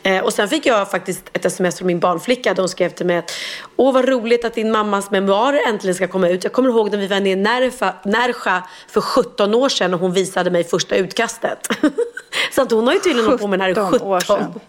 Eh, 0.02 0.24
och 0.24 0.32
sen 0.32 0.48
fick 0.48 0.66
jag 0.66 0.90
faktiskt 0.90 1.22
ett 1.32 1.44
sms 1.44 1.78
från 1.78 1.86
min 1.86 2.00
barnflicka 2.00 2.54
hon 2.56 2.68
skrev 2.68 2.88
till 2.90 3.06
mig 3.06 3.16
att 3.16 3.32
Åh 3.76 3.94
vad 3.94 4.08
roligt 4.08 4.44
att 4.44 4.54
din 4.54 4.70
mammas 4.70 5.10
memoarer 5.10 5.68
äntligen 5.68 5.94
ska 5.94 6.06
komma 6.08 6.28
ut. 6.28 6.44
Jag 6.44 6.52
kommer 6.52 6.68
ihåg 6.68 6.90
när 6.90 6.98
vi 6.98 7.06
var 7.06 7.20
nere 7.20 7.64
i 7.64 8.08
Närsja 8.08 8.68
för 8.88 9.00
17 9.00 9.54
år 9.54 9.68
sedan 9.68 9.94
och 9.94 10.00
hon 10.00 10.12
visade 10.12 10.50
mig 10.50 10.64
första 10.64 10.96
utkastet. 10.96 11.68
Så 12.54 12.62
att 12.62 12.70
hon 12.70 12.86
har 12.86 12.94
ju 12.94 13.00
tydligen 13.00 13.26
hållit 13.26 13.40
på 13.40 13.46
med 13.46 13.58
den 13.58 13.76
här 13.76 13.88
i 13.88 13.90
17 13.92 13.92
17 13.92 14.08
år 14.08 14.16
år. 14.16 14.20
sedan. 14.20 14.60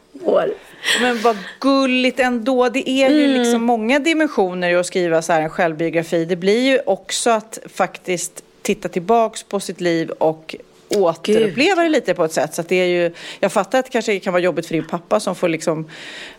Men 1.01 1.21
vad 1.21 1.38
gulligt 1.60 2.19
ändå. 2.19 2.69
Det 2.69 2.89
är 2.89 3.10
ju 3.10 3.38
liksom 3.38 3.63
många 3.63 3.99
dimensioner 3.99 4.69
i 4.69 4.75
att 4.75 4.86
skriva 4.86 5.21
så 5.21 5.34
här 5.34 5.41
en 5.41 5.49
självbiografi. 5.49 6.25
Det 6.25 6.36
blir 6.36 6.71
ju 6.71 6.80
också 6.86 7.30
att 7.30 7.60
faktiskt 7.73 8.43
titta 8.62 8.89
tillbaks 8.89 9.43
på 9.43 9.60
sitt 9.60 9.82
liv 9.82 10.10
och 10.10 10.56
återuppleva 10.95 11.84
det 11.84 11.89
lite 11.89 12.13
på 12.13 12.25
ett 12.25 12.34
sätt. 12.34 12.54
Så 12.54 12.62
att 12.62 12.69
det 12.69 12.75
är 12.75 12.86
ju, 12.86 13.13
jag 13.39 13.51
fattar 13.51 13.80
att 13.80 13.86
det 13.86 13.91
kanske 13.91 14.19
kan 14.19 14.34
vara 14.34 14.43
jobbigt 14.43 14.65
för 14.65 14.73
din 14.73 14.88
pappa 14.88 15.19
som 15.19 15.36
får 15.36 15.49
liksom 15.49 15.89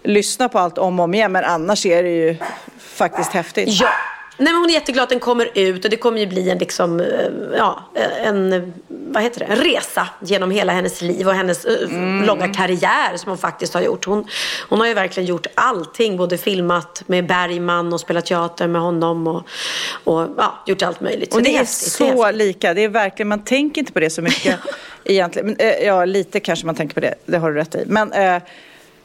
lyssna 0.02 0.48
på 0.48 0.58
allt 0.58 0.78
om 0.78 1.00
och 1.00 1.04
om 1.04 1.14
igen. 1.14 1.32
Men 1.32 1.44
annars 1.44 1.86
är 1.86 2.02
det 2.02 2.10
ju 2.10 2.36
faktiskt 2.78 3.32
häftigt. 3.32 3.68
Ja. 3.80 3.88
Nej, 4.42 4.52
men 4.52 4.60
hon 4.60 4.70
är 4.70 4.74
jätteglad 4.74 5.02
att 5.02 5.08
den 5.08 5.20
kommer 5.20 5.50
ut 5.54 5.84
och 5.84 5.90
det 5.90 5.96
kommer 5.96 6.20
ju 6.20 6.26
bli 6.26 6.50
en, 6.50 6.58
liksom, 6.58 7.00
eh, 7.00 7.06
ja, 7.56 7.90
en, 8.24 8.72
vad 8.88 9.22
heter 9.22 9.40
det? 9.40 9.44
en 9.44 9.56
resa 9.56 10.08
genom 10.20 10.50
hela 10.50 10.72
hennes 10.72 11.02
liv 11.02 11.28
och 11.28 11.34
hennes 11.34 11.64
eh, 11.64 11.88
långa 12.26 12.54
karriär 12.54 13.16
som 13.16 13.28
hon 13.28 13.38
faktiskt 13.38 13.74
har 13.74 13.82
gjort. 13.82 14.04
Hon, 14.04 14.24
hon 14.68 14.80
har 14.80 14.86
ju 14.86 14.94
verkligen 14.94 15.26
gjort 15.26 15.46
allting, 15.54 16.16
både 16.16 16.38
filmat 16.38 17.02
med 17.06 17.26
Bergman 17.26 17.92
och 17.92 18.00
spelat 18.00 18.26
teater 18.26 18.68
med 18.68 18.80
honom 18.80 19.26
och, 19.26 19.46
och 20.04 20.28
ja, 20.36 20.62
gjort 20.66 20.82
allt 20.82 21.00
möjligt. 21.00 21.32
Så 21.32 21.38
Och 21.38 21.44
det 21.44 21.54
är 21.54 21.58
häftigt, 21.58 21.98
det 21.98 22.08
är 22.08 22.16
så 22.16 22.30
lika. 22.30 22.74
Det 22.74 22.84
är 22.84 22.88
verkligen, 22.88 23.28
man 23.28 23.44
tänker 23.44 23.80
inte 23.80 23.92
på 23.92 24.00
det 24.00 24.10
så 24.10 24.22
mycket 24.22 24.58
egentligen. 25.04 25.46
Men, 25.46 25.56
eh, 25.56 25.86
ja, 25.86 26.04
lite 26.04 26.40
kanske 26.40 26.66
man 26.66 26.74
tänker 26.74 26.94
på 26.94 27.00
det. 27.00 27.14
Det 27.26 27.38
har 27.38 27.50
du 27.50 27.56
rätt 27.56 27.74
i. 27.74 27.84
Men 27.86 28.12
eh, 28.12 28.42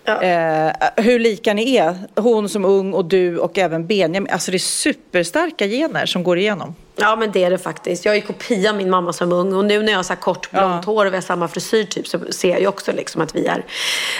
eh, 0.07 0.71
hur 0.95 1.19
lika 1.19 1.53
ni 1.53 1.75
är. 1.75 1.97
Hon 2.15 2.49
som 2.49 2.65
ung 2.65 2.93
och 2.93 3.05
du 3.05 3.37
och 3.37 3.57
även 3.57 3.87
Benjamin. 3.87 4.27
Alltså 4.31 4.51
det 4.51 4.57
är 4.57 4.59
superstarka 4.59 5.67
gener 5.67 6.05
som 6.05 6.23
går 6.23 6.37
igenom. 6.37 6.75
Ja 6.95 7.15
men 7.15 7.31
det 7.31 7.43
är 7.43 7.49
det 7.49 7.57
faktiskt. 7.57 8.05
Jag 8.05 8.15
är 8.15 8.21
kopia 8.21 8.73
min 8.73 8.89
mamma 8.89 9.13
som 9.13 9.31
ung 9.31 9.53
och 9.53 9.65
nu 9.65 9.83
när 9.83 9.91
jag 9.91 9.99
har 9.99 10.03
så 10.03 10.13
här 10.13 10.21
kort 10.21 10.51
blont 10.51 10.85
hår 10.85 11.05
och 11.05 11.11
vi 11.13 11.17
har 11.17 11.21
samma 11.21 11.47
frisyr 11.47 11.83
typ 11.83 12.07
så 12.07 12.19
ser 12.31 12.49
jag 12.49 12.59
ju 12.59 12.67
också 12.67 12.91
liksom 12.91 13.21
att 13.21 13.35
vi 13.35 13.45
är, 13.45 13.65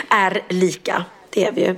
är 0.09 0.41
lika. 0.49 1.03
Det 1.29 1.45
är 1.45 1.51
vi 1.51 1.61
ju. 1.65 1.75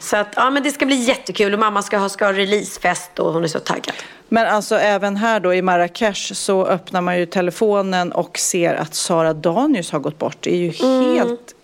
Så 0.00 0.16
att 0.16 0.28
ja 0.36 0.50
men 0.50 0.62
det 0.62 0.70
ska 0.70 0.86
bli 0.86 0.96
jättekul 0.96 1.52
och 1.52 1.58
mamma 1.58 1.82
ska 1.82 1.98
ha, 1.98 2.08
ska 2.08 2.24
ha 2.24 2.32
releasefest 2.32 3.18
och 3.18 3.32
hon 3.32 3.44
är 3.44 3.48
så 3.48 3.58
taggad. 3.60 3.94
Men 4.28 4.46
alltså 4.46 4.74
även 4.76 5.16
här 5.16 5.40
då 5.40 5.54
i 5.54 5.62
Marrakesh 5.62 6.32
så 6.34 6.66
öppnar 6.66 7.00
man 7.00 7.18
ju 7.18 7.26
telefonen 7.26 8.12
och 8.12 8.38
ser 8.38 8.74
att 8.74 8.94
Sara 8.94 9.32
Danius 9.34 9.92
har 9.92 9.98
gått 9.98 10.18
bort. 10.18 10.36
Det 10.40 10.50
är 10.50 10.56
ju 10.56 10.72
Mm. 10.82 11.14
helt 11.14 11.54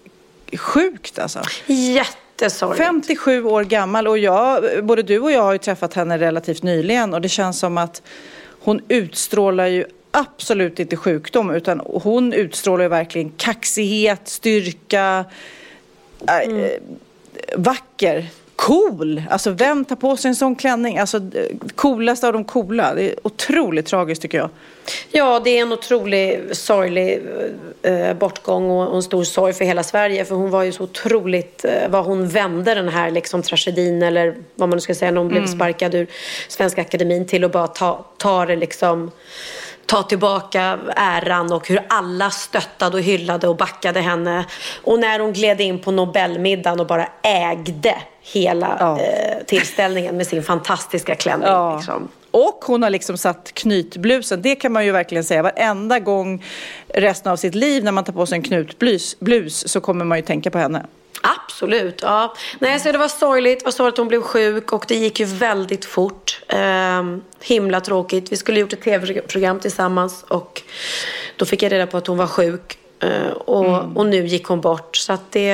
sjukt 0.58 1.18
alltså. 1.18 1.40
Jättesorgligt. 1.66 2.86
57 2.86 3.44
år 3.44 3.64
gammal 3.64 4.08
och 4.08 4.18
jag, 4.18 4.64
både 4.84 5.02
du 5.02 5.18
och 5.18 5.32
jag 5.32 5.42
har 5.42 5.52
ju 5.52 5.58
träffat 5.58 5.94
henne 5.94 6.18
relativt 6.18 6.62
nyligen 6.62 7.14
och 7.14 7.20
det 7.20 7.28
känns 7.28 7.58
som 7.58 7.78
att 7.78 8.02
hon 8.60 8.80
utstrålar 8.88 9.66
ju 9.66 9.84
absolut 10.10 10.80
inte 10.80 10.96
sjukdom 10.96 11.50
utan 11.50 11.80
hon 11.84 12.32
utstrålar 12.32 12.82
ju 12.82 12.88
verkligen 12.88 13.30
kaxighet, 13.30 14.28
styrka, 14.28 15.24
mm. 16.26 16.64
äh, 16.64 16.70
vacker 17.56 18.26
cool. 18.56 19.22
Alltså 19.30 19.50
vem 19.50 19.84
tar 19.84 19.96
på 19.96 20.16
sig 20.16 20.28
en 20.28 20.36
sån 20.36 20.56
klänning? 20.56 20.98
Alltså 20.98 21.20
coolaste 21.74 22.26
av 22.26 22.32
de 22.32 22.44
coola. 22.44 22.94
Det 22.94 23.02
är 23.02 23.14
otroligt 23.22 23.86
tragiskt 23.86 24.22
tycker 24.22 24.38
jag. 24.38 24.50
Ja, 25.10 25.40
det 25.44 25.58
är 25.58 25.62
en 25.62 25.72
otrolig 25.72 26.40
sorglig 26.52 27.22
eh, 27.82 28.14
bortgång 28.14 28.70
och 28.70 28.96
en 28.96 29.02
stor 29.02 29.24
sorg 29.24 29.52
för 29.52 29.64
hela 29.64 29.82
Sverige. 29.82 30.24
För 30.24 30.34
hon 30.34 30.50
var 30.50 30.62
ju 30.62 30.72
så 30.72 30.82
otroligt, 30.82 31.64
eh, 31.64 31.88
vad 31.88 32.04
hon 32.04 32.28
vände 32.28 32.74
den 32.74 32.88
här 32.88 33.10
liksom, 33.10 33.42
tragedin 33.42 34.02
eller 34.02 34.36
vad 34.54 34.68
man 34.68 34.76
nu 34.76 34.80
ska 34.80 34.94
säga 34.94 35.10
när 35.10 35.18
hon 35.18 35.30
mm. 35.30 35.42
blev 35.42 35.52
sparkad 35.54 35.94
ur 35.94 36.06
Svenska 36.48 36.80
Akademin 36.80 37.26
till 37.26 37.44
att 37.44 37.52
bara 37.52 37.66
ta, 37.66 38.04
ta 38.16 38.46
det 38.46 38.56
liksom 38.56 39.10
ta 39.86 40.02
tillbaka 40.02 40.78
äran 40.96 41.52
och 41.52 41.68
hur 41.68 41.82
alla 41.88 42.30
stöttade 42.30 42.96
och 42.96 43.02
hyllade 43.02 43.48
och 43.48 43.56
backade 43.56 44.00
henne. 44.00 44.44
Och 44.82 44.98
när 44.98 45.20
hon 45.20 45.32
gled 45.32 45.60
in 45.60 45.78
på 45.78 45.90
Nobelmiddagen 45.90 46.80
och 46.80 46.86
bara 46.86 47.08
ägde 47.22 47.94
hela 48.22 48.76
ja. 48.80 49.00
eh, 49.00 49.44
tillställningen 49.46 50.16
med 50.16 50.26
sin 50.26 50.42
fantastiska 50.42 51.14
klänning. 51.14 51.48
Ja. 51.48 51.76
Liksom. 51.76 52.08
Och 52.30 52.64
hon 52.66 52.82
har 52.82 52.90
liksom 52.90 53.18
satt 53.18 53.54
knytblusen. 53.54 54.42
Det 54.42 54.54
kan 54.54 54.72
man 54.72 54.84
ju 54.84 54.92
verkligen 54.92 55.24
säga. 55.24 55.42
Varenda 55.42 55.98
gång 55.98 56.44
resten 56.88 57.32
av 57.32 57.36
sitt 57.36 57.54
liv 57.54 57.84
när 57.84 57.92
man 57.92 58.04
tar 58.04 58.12
på 58.12 58.26
sig 58.26 58.36
en 58.36 58.42
knutblus 58.42 59.20
blus, 59.20 59.68
så 59.68 59.80
kommer 59.80 60.04
man 60.04 60.18
ju 60.18 60.22
tänka 60.22 60.50
på 60.50 60.58
henne. 60.58 60.86
Absolut. 61.62 62.02
Ja. 62.02 62.34
Nej, 62.58 62.80
så 62.80 62.92
det 62.92 62.98
var 62.98 63.08
sorgligt. 63.08 63.58
Det 63.58 63.64
var 63.64 63.72
sorgligt 63.72 63.92
att 63.92 63.98
hon 63.98 64.08
blev 64.08 64.22
sjuk 64.22 64.72
och 64.72 64.84
det 64.88 64.94
gick 64.94 65.20
ju 65.20 65.26
väldigt 65.26 65.84
fort. 65.84 66.40
Eh, 66.48 67.02
himla 67.40 67.80
tråkigt. 67.80 68.32
Vi 68.32 68.36
skulle 68.36 68.60
gjort 68.60 68.72
ett 68.72 68.82
tv-program 68.82 69.60
tillsammans 69.60 70.24
och 70.28 70.62
då 71.36 71.44
fick 71.44 71.62
jag 71.62 71.72
reda 71.72 71.86
på 71.86 71.96
att 71.96 72.06
hon 72.06 72.16
var 72.16 72.26
sjuk. 72.26 72.78
Eh, 73.00 73.32
och, 73.32 73.64
mm. 73.64 73.96
och 73.96 74.06
nu 74.06 74.26
gick 74.26 74.44
hon 74.46 74.60
bort. 74.60 74.96
Så 74.96 75.12
att 75.12 75.32
det... 75.32 75.48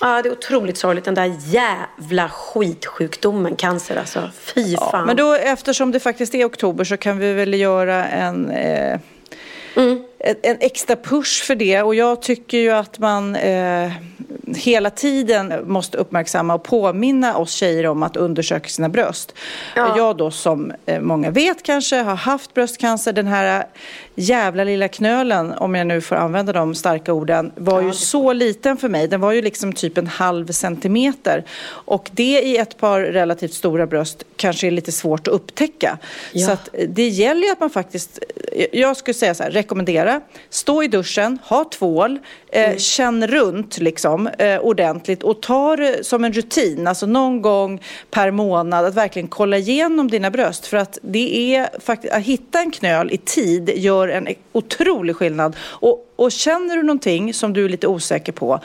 Ja, 0.00 0.22
det 0.22 0.28
är 0.28 0.32
otroligt 0.32 0.78
sorgligt. 0.78 1.04
Den 1.04 1.14
där 1.14 1.36
jävla 1.46 2.28
skitsjukdomen, 2.28 3.56
cancer 3.56 3.96
alltså. 3.96 4.30
Fy 4.40 4.76
fan. 4.76 4.88
Ja, 4.92 5.04
men 5.04 5.16
då, 5.16 5.34
eftersom 5.34 5.92
det 5.92 6.00
faktiskt 6.00 6.34
är 6.34 6.46
oktober 6.46 6.84
så 6.84 6.96
kan 6.96 7.18
vi 7.18 7.32
väl 7.32 7.54
göra 7.54 8.08
en... 8.08 8.50
Eh, 8.50 9.00
mm. 9.74 10.04
En 10.20 10.56
extra 10.60 10.96
push 10.96 11.44
för 11.44 11.54
det 11.54 11.82
och 11.82 11.94
jag 11.94 12.22
tycker 12.22 12.58
ju 12.58 12.70
att 12.70 12.98
man 12.98 13.36
eh, 13.36 13.92
hela 14.56 14.90
tiden 14.90 15.52
måste 15.66 15.98
uppmärksamma 15.98 16.54
och 16.54 16.62
påminna 16.62 17.36
oss 17.36 17.52
tjejer 17.52 17.86
om 17.86 18.02
att 18.02 18.16
undersöka 18.16 18.68
sina 18.68 18.88
bröst. 18.88 19.34
Ja. 19.76 19.94
Jag 19.96 20.16
då 20.16 20.30
som 20.30 20.72
eh, 20.86 21.00
många 21.00 21.30
vet 21.30 21.62
kanske 21.62 21.96
har 21.96 22.16
haft 22.16 22.54
bröstcancer. 22.54 23.12
Den 23.12 23.26
här 23.26 23.66
jävla 24.14 24.64
lilla 24.64 24.88
knölen, 24.88 25.52
om 25.52 25.74
jag 25.74 25.86
nu 25.86 26.00
får 26.00 26.16
använda 26.16 26.52
de 26.52 26.74
starka 26.74 27.12
orden, 27.12 27.52
var 27.54 27.80
ja, 27.80 27.86
ju 27.86 27.92
så 27.92 28.32
liten 28.32 28.76
för 28.76 28.88
mig. 28.88 29.08
Den 29.08 29.20
var 29.20 29.32
ju 29.32 29.42
liksom 29.42 29.72
typ 29.72 29.98
en 29.98 30.06
halv 30.06 30.46
centimeter. 30.46 31.44
Och 31.68 32.10
det 32.12 32.40
i 32.40 32.56
ett 32.56 32.78
par 32.78 33.00
relativt 33.00 33.54
stora 33.54 33.86
bröst 33.86 34.24
kanske 34.36 34.66
är 34.66 34.70
lite 34.70 34.92
svårt 34.92 35.28
att 35.28 35.34
upptäcka. 35.34 35.98
Ja. 36.32 36.46
Så 36.46 36.52
att 36.52 36.68
det 36.88 37.08
gäller 37.08 37.42
ju 37.42 37.52
att 37.52 37.60
man 37.60 37.70
faktiskt, 37.70 38.18
jag 38.72 38.96
skulle 38.96 39.14
säga 39.14 39.34
så 39.34 39.42
här, 39.42 39.50
rekommendera, 39.50 40.07
stå 40.50 40.82
i 40.82 40.88
duschen, 40.88 41.38
ha 41.44 41.64
tvål, 41.64 42.18
eh, 42.52 42.64
mm. 42.64 42.78
känn 42.78 43.26
runt 43.26 43.78
liksom 43.78 44.26
eh, 44.26 44.58
ordentligt 44.58 45.22
och 45.22 45.40
ta 45.42 45.76
det 45.76 46.06
som 46.06 46.24
en 46.24 46.32
rutin, 46.32 46.86
alltså 46.86 47.06
någon 47.06 47.42
gång 47.42 47.82
per 48.10 48.30
månad 48.30 48.84
att 48.84 48.94
verkligen 48.94 49.28
kolla 49.28 49.58
igenom 49.58 50.10
dina 50.10 50.30
bröst. 50.30 50.66
För 50.66 50.76
att 50.76 50.98
det 51.02 51.54
är 51.54 51.80
faktiskt, 51.80 52.14
att 52.14 52.22
hitta 52.22 52.60
en 52.60 52.70
knöl 52.70 53.12
i 53.12 53.16
tid 53.16 53.70
gör 53.76 53.98
gör 53.98 54.08
en 54.08 54.28
otrolig 54.52 55.16
skillnad. 55.16 55.56
Och, 55.60 56.12
och 56.16 56.32
känner 56.32 56.76
du 56.76 56.82
någonting 56.82 57.34
som 57.34 57.52
du 57.52 57.64
är 57.64 57.68
lite 57.68 57.86
osäker 57.86 58.32
på 58.32 58.60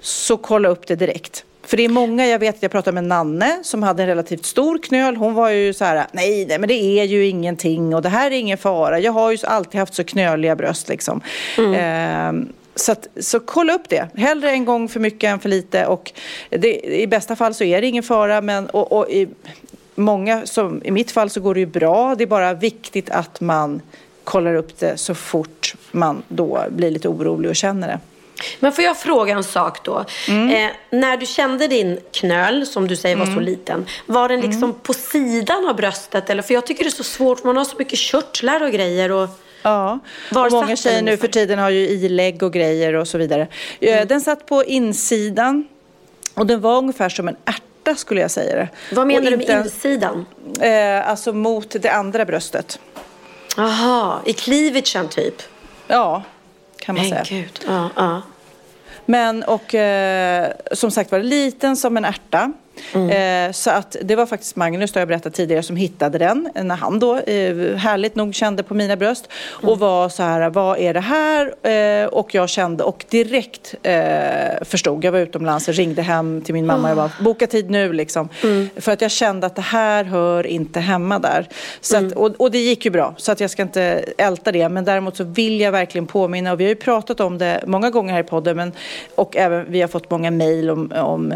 så 0.00 0.36
kolla 0.36 0.68
upp 0.68 0.86
det 0.86 0.96
direkt. 0.96 1.44
För 1.62 1.76
det 1.76 1.84
är 1.84 1.88
många, 1.88 2.26
jag 2.26 2.38
vet, 2.38 2.56
jag 2.60 2.70
pratade 2.70 2.94
med 2.94 3.04
Nanne 3.04 3.58
som 3.62 3.82
hade 3.82 4.02
en 4.02 4.08
relativt 4.08 4.46
stor 4.46 4.78
knöl. 4.78 5.16
Hon 5.16 5.34
var 5.34 5.50
ju 5.50 5.72
så 5.72 5.84
här, 5.84 6.06
nej, 6.12 6.46
nej 6.46 6.58
men 6.58 6.68
det 6.68 6.74
är 6.74 7.04
ju 7.04 7.26
ingenting 7.26 7.94
och 7.94 8.02
det 8.02 8.08
här 8.08 8.30
är 8.30 8.34
ingen 8.34 8.58
fara. 8.58 8.98
Jag 8.98 9.12
har 9.12 9.30
ju 9.30 9.38
alltid 9.44 9.78
haft 9.78 9.94
så 9.94 10.04
knöliga 10.04 10.56
bröst 10.56 10.88
liksom. 10.88 11.20
Mm. 11.58 11.74
Eh, 11.74 12.48
så, 12.74 12.92
att, 12.92 13.06
så 13.20 13.40
kolla 13.40 13.74
upp 13.74 13.88
det. 13.88 14.08
Hellre 14.14 14.50
en 14.50 14.64
gång 14.64 14.88
för 14.88 15.00
mycket 15.00 15.28
än 15.30 15.38
för 15.38 15.48
lite. 15.48 15.86
Och 15.86 16.12
det, 16.50 17.00
I 17.00 17.06
bästa 17.06 17.36
fall 17.36 17.54
så 17.54 17.64
är 17.64 17.80
det 17.80 17.86
ingen 17.86 18.02
fara. 18.02 18.40
Men, 18.40 18.66
och, 18.66 18.92
och 18.92 19.10
i, 19.10 19.28
många, 19.94 20.46
som, 20.46 20.80
I 20.84 20.90
mitt 20.90 21.10
fall 21.10 21.30
så 21.30 21.40
går 21.40 21.54
det 21.54 21.60
ju 21.60 21.66
bra. 21.66 22.14
Det 22.14 22.24
är 22.24 22.26
bara 22.28 22.54
viktigt 22.54 23.10
att 23.10 23.40
man 23.40 23.80
kollar 24.24 24.54
upp 24.54 24.78
det 24.78 24.96
så 24.96 25.14
fort 25.14 25.74
man 25.90 26.22
då 26.28 26.64
blir 26.68 26.90
lite 26.90 27.08
orolig 27.08 27.50
och 27.50 27.56
känner 27.56 27.88
det. 27.88 27.98
Men 28.60 28.72
får 28.72 28.84
jag 28.84 28.98
fråga 28.98 29.34
en 29.34 29.44
sak 29.44 29.84
då? 29.84 30.04
Mm. 30.28 30.48
Eh, 30.48 30.70
när 30.90 31.16
du 31.16 31.26
kände 31.26 31.66
din 31.66 31.98
knöl, 32.12 32.66
som 32.66 32.88
du 32.88 32.96
säger 32.96 33.16
var 33.16 33.24
mm. 33.24 33.34
så 33.34 33.40
liten, 33.40 33.86
var 34.06 34.28
den 34.28 34.40
liksom 34.40 34.64
mm. 34.64 34.76
på 34.82 34.92
sidan 34.92 35.68
av 35.68 35.76
bröstet? 35.76 36.30
Eller? 36.30 36.42
För 36.42 36.54
jag 36.54 36.66
tycker 36.66 36.84
det 36.84 36.88
är 36.88 36.90
så 36.90 37.04
svårt, 37.04 37.44
man 37.44 37.56
har 37.56 37.64
så 37.64 37.76
mycket 37.78 37.98
körtlar 37.98 38.62
och 38.62 38.72
grejer. 38.72 39.12
Och... 39.12 39.28
Ja, 39.62 39.98
Var 40.30 40.46
och 40.46 40.52
många 40.52 40.76
tjejer 40.76 41.02
nu 41.02 41.16
för 41.16 41.28
tiden 41.28 41.58
har 41.58 41.70
ju 41.70 41.88
ilägg 41.88 42.42
och 42.42 42.52
grejer 42.52 42.94
och 42.94 43.08
så 43.08 43.18
vidare. 43.18 43.48
Eh, 43.80 43.94
mm. 43.96 44.08
Den 44.08 44.20
satt 44.20 44.46
på 44.46 44.64
insidan 44.64 45.68
och 46.34 46.46
den 46.46 46.60
var 46.60 46.78
ungefär 46.78 47.08
som 47.08 47.28
en 47.28 47.36
ärta 47.44 47.94
skulle 47.94 48.20
jag 48.20 48.30
säga 48.30 48.56
det. 48.56 48.68
Vad 48.94 49.06
menar 49.06 49.32
och 49.32 49.38
du 49.38 49.46
med 49.46 49.64
insidan? 49.64 50.26
Eh, 50.60 51.08
alltså 51.08 51.32
mot 51.32 51.76
det 51.82 51.88
andra 51.88 52.24
bröstet. 52.24 52.78
Aha, 53.56 54.22
i 54.24 54.32
cleavagen 54.32 55.08
typ? 55.08 55.42
Ja, 55.86 56.22
kan 56.78 56.94
man 56.94 57.08
Men 57.08 57.24
säga. 57.24 57.42
Gud. 57.42 57.60
Ja, 57.66 57.90
ja. 57.96 58.22
Men 59.06 59.42
och 59.42 59.74
eh, 59.74 60.52
som 60.72 60.90
sagt 60.90 61.12
var 61.12 61.18
liten 61.18 61.76
som 61.76 61.96
en 61.96 62.04
ärta. 62.04 62.52
Mm. 62.94 63.48
Eh, 63.48 63.52
så 63.52 63.70
att 63.70 63.96
det 64.02 64.16
var 64.16 64.26
faktiskt 64.26 64.56
Magnus, 64.56 64.92
då 64.92 65.00
jag 65.00 65.08
berättat 65.08 65.34
tidigare, 65.34 65.62
som 65.62 65.76
hittade 65.76 66.18
den 66.18 66.48
när 66.54 66.76
han 66.76 66.98
då 66.98 67.18
eh, 67.18 67.76
härligt 67.76 68.14
nog 68.14 68.34
kände 68.34 68.62
på 68.62 68.74
mina 68.74 68.96
bröst 68.96 69.28
mm. 69.58 69.70
och 69.70 69.78
var 69.78 70.08
så 70.08 70.22
här, 70.22 70.50
vad 70.50 70.78
är 70.78 70.94
det 70.94 71.00
här? 71.00 71.54
Eh, 72.02 72.06
och 72.06 72.34
jag 72.34 72.48
kände 72.48 72.84
och 72.84 73.04
direkt 73.08 73.74
förstod. 74.60 75.04
Jag 75.04 75.12
var 75.12 75.18
utomlands, 75.18 75.68
och 75.68 75.74
ringde 75.74 76.02
hem 76.02 76.42
till 76.42 76.54
min 76.54 76.66
mamma. 76.66 76.88
Jag 76.88 76.96
bara, 76.96 77.10
boka 77.20 77.46
tid 77.46 77.70
nu 77.70 77.92
liksom. 77.92 78.28
Mm. 78.42 78.68
För 78.76 78.92
att 78.92 79.00
jag 79.00 79.10
kände 79.10 79.46
att 79.46 79.56
det 79.56 79.62
här 79.62 80.04
hör 80.04 80.46
inte 80.46 80.80
hemma 80.80 81.18
där. 81.18 81.48
Så 81.80 81.96
att, 81.96 82.12
och, 82.12 82.30
och, 82.38 82.50
det 82.50 82.58
gick 82.58 82.84
ju 82.84 82.90
bra, 82.90 83.14
så 83.16 83.32
att 83.32 83.40
jag 83.40 83.50
ska 83.50 83.62
inte 83.62 84.04
älta 84.18 84.52
det. 84.52 84.68
Men 84.68 84.84
däremot 84.84 85.16
så 85.16 85.24
vill 85.24 85.60
jag 85.60 85.72
verkligen 85.72 86.06
påminna, 86.06 86.52
och 86.52 86.60
vi 86.60 86.64
har 86.64 86.68
ju 86.68 86.76
pratat 86.76 87.20
om 87.20 87.38
det 87.38 87.64
många 87.66 87.90
gånger 87.90 88.12
här 88.12 88.20
i 88.20 88.24
podden, 88.24 88.56
men, 88.56 88.72
och 89.14 89.36
även 89.36 89.66
vi 89.68 89.80
har 89.80 89.88
fått 89.88 90.10
många 90.10 90.30
mejl 90.30 90.70
om, 90.70 90.92
om 90.96 91.34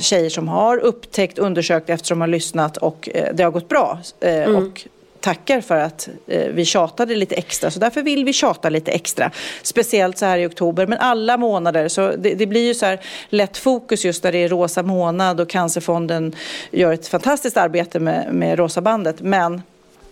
tjejer 0.00 0.30
som 0.30 0.48
har 0.48 0.61
upptäckt, 0.78 1.38
undersökt 1.38 1.90
eftersom 1.90 2.18
de 2.18 2.20
har 2.20 2.28
lyssnat 2.28 2.76
och 2.76 3.08
eh, 3.14 3.34
det 3.34 3.42
har 3.42 3.50
gått 3.50 3.68
bra. 3.68 3.98
Eh, 4.20 4.42
mm. 4.42 4.56
Och 4.56 4.86
tackar 5.22 5.60
för 5.60 5.76
att 5.76 6.08
eh, 6.26 6.48
vi 6.52 6.64
tjatade 6.64 7.14
lite 7.14 7.34
extra. 7.34 7.70
Så 7.70 7.78
därför 7.80 8.02
vill 8.02 8.24
vi 8.24 8.32
tjata 8.32 8.68
lite 8.68 8.90
extra. 8.90 9.30
Speciellt 9.62 10.18
så 10.18 10.26
här 10.26 10.38
i 10.38 10.46
oktober, 10.46 10.86
men 10.86 10.98
alla 10.98 11.36
månader. 11.36 11.88
Så 11.88 12.12
det, 12.18 12.34
det 12.34 12.46
blir 12.46 12.66
ju 12.66 12.74
så 12.74 12.86
här 12.86 13.00
lätt 13.28 13.56
fokus 13.56 14.04
just 14.04 14.24
när 14.24 14.32
det 14.32 14.38
är 14.38 14.48
rosa 14.48 14.82
månad 14.82 15.40
och 15.40 15.48
Cancerfonden 15.48 16.36
gör 16.70 16.92
ett 16.92 17.08
fantastiskt 17.08 17.56
arbete 17.56 18.00
med, 18.00 18.34
med 18.34 18.58
Rosa 18.58 18.80
bandet. 18.80 19.20
Men 19.20 19.62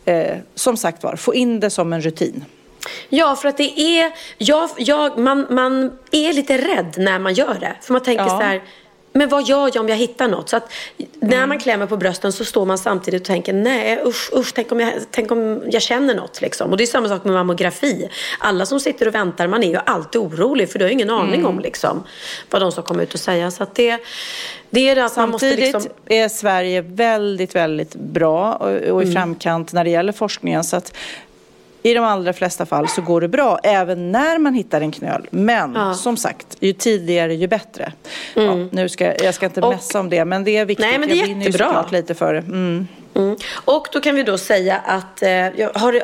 eh, 0.05 0.37
som 0.55 0.77
sagt 0.77 1.03
var, 1.03 1.17
få 1.17 1.35
in 1.35 1.61
det 1.61 1.71
som 1.71 1.93
en 1.93 2.01
rutin. 2.01 2.45
Ja, 3.09 3.37
för 3.37 3.49
att 3.49 3.57
det 3.57 3.81
är, 3.81 4.13
jag, 4.39 4.71
jag, 4.79 5.19
man, 5.19 5.47
man 5.51 5.93
är 6.11 6.33
lite 6.33 6.59
rädd 6.59 6.95
när 6.97 7.19
man 7.19 7.35
gör 7.35 7.57
det. 7.61 7.77
För 7.83 7.93
man 7.93 8.03
tänker 8.03 8.25
ja. 8.25 8.29
så 8.29 8.41
här, 8.41 8.63
men 9.12 9.29
vad 9.29 9.46
gör 9.46 9.70
jag 9.75 9.77
om 9.77 9.88
jag 9.88 9.96
hittar 9.96 10.29
något? 10.29 10.49
Så 10.49 10.57
att 10.57 10.73
när 11.20 11.37
man 11.37 11.42
mm. 11.42 11.61
klämmer 11.61 11.87
på 11.87 11.96
brösten 11.96 12.33
så 12.33 12.44
står 12.44 12.66
man 12.66 12.79
samtidigt 12.79 13.20
och 13.20 13.27
tänker 13.27 13.53
nej 13.53 14.03
usch, 14.07 14.31
usch 14.33 14.55
tänk, 14.55 14.73
om 14.73 14.81
jag, 14.81 14.92
tänk 15.11 15.31
om 15.31 15.62
jag 15.70 15.83
känner 15.83 16.14
något. 16.14 16.40
Liksom. 16.40 16.70
Och 16.70 16.77
det 16.77 16.85
är 16.85 16.87
samma 16.87 17.09
sak 17.09 17.25
med 17.25 17.35
mammografi. 17.35 18.11
Alla 18.38 18.66
som 18.66 18.81
sitter 18.81 19.09
och 19.09 19.14
väntar, 19.14 19.46
man 19.46 19.62
är 19.62 19.68
ju 19.68 19.79
alltid 19.87 20.20
orolig 20.20 20.70
för 20.70 20.79
du 20.79 20.85
har 20.85 20.92
ingen 20.92 21.11
aning 21.11 21.40
mm. 21.40 21.46
om 21.46 21.61
liksom, 21.61 22.05
vad 22.51 22.62
de 22.62 22.73
ska 22.73 22.83
komma 22.83 23.03
ut 23.03 23.14
och 23.14 23.20
säga. 23.20 23.51
Så 23.51 23.66
det, 23.75 23.99
det 24.70 24.88
är 24.88 24.94
det 24.94 25.05
att 25.05 25.12
Samtidigt 25.12 25.59
man 25.59 25.73
måste 25.73 25.88
liksom... 25.88 26.05
är 26.07 26.29
Sverige 26.29 26.81
väldigt, 26.81 27.55
väldigt 27.55 27.94
bra 27.94 28.55
och, 28.55 28.68
och 28.68 29.03
i 29.03 29.05
mm. 29.05 29.12
framkant 29.12 29.73
när 29.73 29.85
det 29.85 29.90
gäller 29.90 30.12
forskningen. 30.12 30.64
Så 30.64 30.77
att 30.77 30.92
i 31.83 31.95
de 31.95 32.05
allra 32.05 32.33
flesta 32.33 32.66
fall 32.66 32.88
så 32.88 33.03
går 33.03 33.21
det 33.21 33.29
bra 33.29 33.59
även 33.62 34.12
när 34.12 34.38
man 34.38 34.55
hittar 34.55 34.81
en 34.81 34.93
knöl. 34.93 35.27
Men 35.31 35.75
ja. 35.75 35.95
som 35.95 36.16
sagt, 36.16 36.57
ju 36.61 36.73
tidigare 36.73 37.35
ju 37.35 37.47
bättre. 37.47 37.93
Mm. 38.37 38.61
Ja, 38.61 38.69
nu 38.73 38.88
ska, 38.88 39.25
jag 39.25 39.35
ska 39.35 39.47
inte 39.47 39.61
och, 39.61 39.73
mässa 39.73 40.01
om 40.01 40.11
det 40.11 40.25
men 40.25 40.45
det 40.45 40.57
är 40.57 40.64
viktigt. 40.64 40.87
Nej, 40.87 40.99
men 40.99 41.09
det 41.09 41.14
är 41.14 41.27
jag 41.27 41.43
jättebra. 41.43 41.87
lite 41.90 42.14
för 42.14 42.35
det. 42.35 42.40
Mm. 42.40 42.87
Mm. 43.14 43.37
Och 43.64 43.88
då 43.92 44.01
kan 44.01 44.14
vi 44.14 44.23
då 44.23 44.38
säga 44.38 44.77
att, 44.77 45.23
eh, 45.23 45.31
har, 45.75 46.03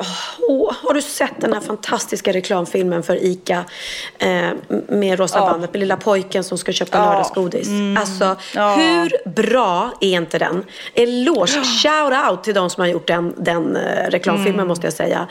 oh, 0.49 0.73
har 0.83 0.95
du 0.95 1.03
sett 1.03 1.41
den 1.41 1.53
här 1.53 1.61
fantastiska 1.61 2.33
reklamfilmen 2.33 3.03
för 3.03 3.25
ICA 3.25 3.65
eh, 4.19 4.51
med 4.89 5.19
rosa 5.19 5.39
ja. 5.39 5.47
bandet 5.51 5.73
med 5.73 5.81
lilla 5.81 5.97
pojken 5.97 6.45
som 6.45 6.59
ska 6.59 6.73
köpa 6.73 6.99
ja. 6.99 7.05
lördagsgodis? 7.05 7.69
Mm. 7.69 7.97
Alltså, 7.97 8.37
ja. 8.55 8.75
hur 8.75 9.29
bra 9.29 9.93
är 10.01 10.09
inte 10.09 10.39
den? 10.39 10.65
Eloge, 10.95 11.65
shout 11.83 12.31
out 12.31 12.45
till 12.45 12.55
de 12.55 12.71
som 12.71 12.81
har 12.81 12.89
gjort 12.89 13.07
den, 13.07 13.35
den 13.37 13.77
eh, 13.77 14.11
reklamfilmen 14.11 14.55
mm. 14.55 14.69
måste 14.69 14.87
jag 14.87 14.95
säga. 14.95 15.27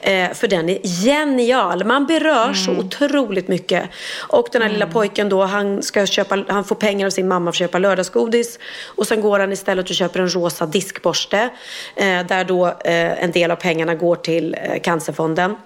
Eh, 0.00 0.32
för 0.32 0.48
den 0.48 0.68
är 0.68 1.04
genial. 1.04 1.84
Man 1.84 2.06
berörs 2.06 2.68
mm. 2.68 2.76
så 2.76 2.86
otroligt 2.86 3.48
mycket. 3.48 3.90
Och 4.18 4.48
den 4.52 4.62
här 4.62 4.68
lilla 4.68 4.84
mm. 4.84 4.92
pojken 4.92 5.28
då, 5.28 5.44
han, 5.44 5.82
ska 5.82 6.06
köpa, 6.06 6.44
han 6.48 6.64
får 6.64 6.76
pengar 6.76 7.06
av 7.06 7.10
sin 7.10 7.28
mamma 7.28 7.44
för 7.44 7.54
att 7.54 7.56
köpa 7.56 7.78
lördagsgodis. 7.78 8.58
Och 8.86 9.06
sen 9.06 9.20
går 9.20 9.38
han 9.38 9.52
istället 9.52 9.90
och 9.90 9.96
köper 9.96 10.20
en 10.20 10.34
rosa 10.34 10.66
diskborste 10.66 11.09
borste 11.10 11.50
eh, 11.96 12.26
där 12.26 12.44
då 12.44 12.66
eh, 12.66 13.22
en 13.24 13.30
del 13.30 13.50
av 13.50 13.56
pengarna 13.56 13.94
går 13.94 14.16
till 14.16 14.54
eh, 14.54 14.80
Cancerfonden. 14.80 15.56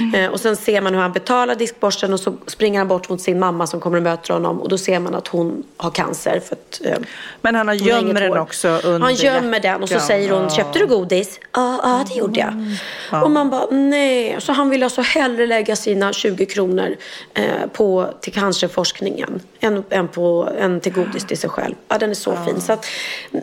Mm. 0.00 0.32
Och 0.32 0.40
sen 0.40 0.56
ser 0.56 0.80
man 0.80 0.94
hur 0.94 1.00
han 1.00 1.12
betalar 1.12 1.54
diskborsten 1.54 2.12
och 2.12 2.20
så 2.20 2.34
springer 2.46 2.78
han 2.78 2.88
bort 2.88 3.08
mot 3.08 3.20
sin 3.20 3.38
mamma 3.38 3.66
som 3.66 3.80
kommer 3.80 3.96
och 3.96 4.02
möter 4.02 4.34
honom 4.34 4.60
och 4.60 4.68
då 4.68 4.78
ser 4.78 5.00
man 5.00 5.14
att 5.14 5.28
hon 5.28 5.64
har 5.76 5.90
cancer. 5.90 6.40
För 6.40 6.56
att, 6.56 6.80
Men 7.40 7.54
han 7.54 7.68
har 7.68 7.74
gömmer 7.74 8.20
den 8.20 8.38
också 8.38 8.68
under 8.68 9.00
Han 9.00 9.14
gömmer 9.14 9.60
den 9.60 9.82
och 9.82 9.88
så 9.88 10.00
säger 10.00 10.30
hon, 10.30 10.50
köpte 10.50 10.78
du 10.78 10.86
godis? 10.86 11.40
Ja, 11.52 11.80
ja 11.82 12.04
det 12.08 12.18
gjorde 12.18 12.40
jag. 12.40 12.76
Ja. 13.12 13.22
Och 13.22 13.30
man 13.30 13.50
bara, 13.50 13.66
nej. 13.70 14.36
Så 14.38 14.52
han 14.52 14.70
vill 14.70 14.82
alltså 14.82 15.00
hellre 15.00 15.46
lägga 15.46 15.76
sina 15.76 16.12
20 16.12 16.46
kronor 16.46 16.96
eh, 17.34 17.44
på, 17.72 18.06
till 18.20 18.32
cancerforskningen 18.32 19.40
än, 19.60 19.84
än, 19.90 20.08
på, 20.08 20.48
än 20.58 20.80
till 20.80 20.92
godis 20.92 21.26
till 21.26 21.38
sig 21.38 21.50
själv. 21.50 21.74
Ja, 21.88 21.98
den 21.98 22.10
är 22.10 22.14
så 22.14 22.30
ja. 22.30 22.44
fin. 22.44 22.60
Så 22.60 22.72
att, 22.72 22.86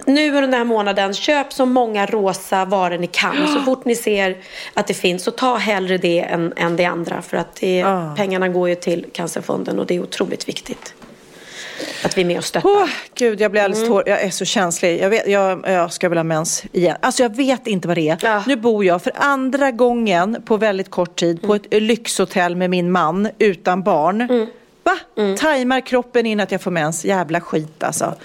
nu 0.05 0.27
under 0.27 0.41
den 0.41 0.53
här 0.53 0.63
månaden, 0.63 1.13
köp 1.13 1.53
så 1.53 1.65
många 1.65 2.05
rosa 2.05 2.65
varor 2.65 2.97
ni 2.97 3.07
kan. 3.07 3.47
Så 3.47 3.61
fort 3.61 3.85
ni 3.85 3.95
ser 3.95 4.37
att 4.73 4.87
det 4.87 4.93
finns, 4.93 5.23
så 5.23 5.31
ta 5.31 5.55
hellre 5.55 5.97
det 5.97 6.22
än, 6.23 6.53
än 6.55 6.75
det 6.75 6.85
andra. 6.85 7.21
För 7.21 7.37
att 7.37 7.55
det, 7.55 7.83
oh. 7.83 8.15
pengarna 8.15 8.49
går 8.49 8.69
ju 8.69 8.75
till 8.75 9.05
Cancerfonden 9.13 9.79
och 9.79 9.85
det 9.85 9.95
är 9.95 9.99
otroligt 9.99 10.47
viktigt. 10.49 10.93
Att 12.03 12.17
vi 12.17 12.21
är 12.21 12.25
med 12.25 12.37
och 12.37 12.43
stöttar. 12.43 12.69
Oh, 12.69 12.89
Gud, 13.15 13.41
jag 13.41 13.51
blir 13.51 13.61
alldeles 13.61 13.87
mm. 13.87 13.91
tår. 13.91 14.09
Jag 14.09 14.21
är 14.21 14.29
så 14.29 14.45
känslig. 14.45 15.01
Jag, 15.01 15.09
vet, 15.09 15.27
jag, 15.27 15.63
jag 15.67 15.93
ska 15.93 16.09
väl 16.09 16.17
ha 16.17 16.23
mens 16.23 16.63
igen. 16.71 16.97
Alltså 17.01 17.23
jag 17.23 17.35
vet 17.35 17.67
inte 17.67 17.87
vad 17.87 17.97
det 17.97 18.09
är. 18.09 18.17
Ja. 18.21 18.43
Nu 18.47 18.55
bor 18.55 18.85
jag 18.85 19.03
för 19.03 19.13
andra 19.15 19.71
gången 19.71 20.41
på 20.45 20.57
väldigt 20.57 20.89
kort 20.89 21.15
tid 21.15 21.41
på 21.41 21.55
ett 21.55 21.65
lyxhotell 21.69 22.55
med 22.55 22.69
min 22.69 22.91
man 22.91 23.29
utan 23.39 23.83
barn. 23.83 24.21
Mm. 24.21 24.47
Va? 24.83 24.97
Mm. 25.17 25.37
Tajmar 25.37 25.81
kroppen 25.81 26.25
in 26.25 26.39
att 26.39 26.51
jag 26.51 26.61
får 26.61 26.71
mens. 26.71 27.05
Jävla 27.05 27.41
skit 27.41 27.83
alltså. 27.83 28.15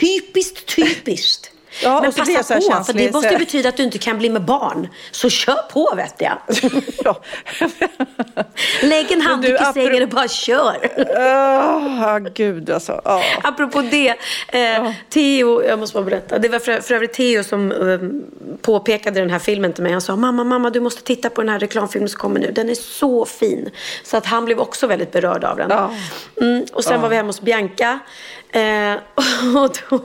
Typiskt, 0.00 0.76
typiskt. 0.76 1.50
Ja, 1.82 2.00
men 2.02 2.12
passa 2.12 2.54
på, 2.54 2.60
känslig, 2.60 2.84
för 2.86 2.92
det 2.92 3.12
måste 3.12 3.32
så... 3.32 3.38
betyda 3.38 3.68
att 3.68 3.76
du 3.76 3.82
inte 3.82 3.98
kan 3.98 4.18
bli 4.18 4.30
med 4.30 4.42
barn. 4.42 4.88
Så 5.10 5.30
kör 5.30 5.62
på 5.72 5.94
vet 5.96 6.14
jag. 6.18 6.38
ja. 7.04 7.20
Lägg 8.82 9.12
en 9.12 9.20
handduk 9.20 9.60
i 9.60 9.64
sängen 9.74 10.02
och 10.02 10.08
bara 10.08 10.28
kör. 10.28 10.76
oh, 11.16 12.18
gud 12.34 12.70
alltså. 12.70 12.92
Oh. 12.92 13.22
Apropå 13.42 13.82
det. 13.82 14.08
Eh, 14.08 14.84
oh. 14.84 14.92
Theo, 15.10 15.62
jag 15.64 15.78
måste 15.78 15.94
bara 15.94 16.04
berätta. 16.04 16.38
Det 16.38 16.48
var 16.48 16.58
för, 16.58 16.80
för 16.80 16.94
övrigt 16.94 17.12
Theo 17.12 17.44
som 17.44 17.72
eh, 17.72 18.00
påpekade 18.62 19.20
den 19.20 19.30
här 19.30 19.38
filmen 19.38 19.72
till 19.72 19.82
mig. 19.82 19.92
Han 19.92 20.00
sa, 20.00 20.16
mamma, 20.16 20.44
mamma, 20.44 20.70
du 20.70 20.80
måste 20.80 21.02
titta 21.02 21.30
på 21.30 21.40
den 21.40 21.48
här 21.48 21.58
reklamfilmen 21.58 22.08
som 22.08 22.18
kommer 22.18 22.40
nu. 22.40 22.52
Den 22.52 22.70
är 22.70 22.74
så 22.74 23.24
fin. 23.24 23.70
Så 24.04 24.16
att 24.16 24.26
han 24.26 24.44
blev 24.44 24.58
också 24.58 24.86
väldigt 24.86 25.12
berörd 25.12 25.44
av 25.44 25.56
den. 25.56 25.72
Mm, 26.40 26.64
och 26.72 26.84
sen 26.84 27.00
var 27.00 27.08
vi 27.08 27.16
hemma 27.16 27.28
hos 27.28 27.40
Bianca. 27.40 27.98
Eh, 28.52 28.94
och 29.56 29.78
då 29.90 30.00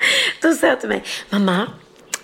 då 0.42 0.54
sa 0.54 0.66
jag 0.66 0.80
till 0.80 0.88
mig, 0.88 1.04
mamma, 1.30 1.66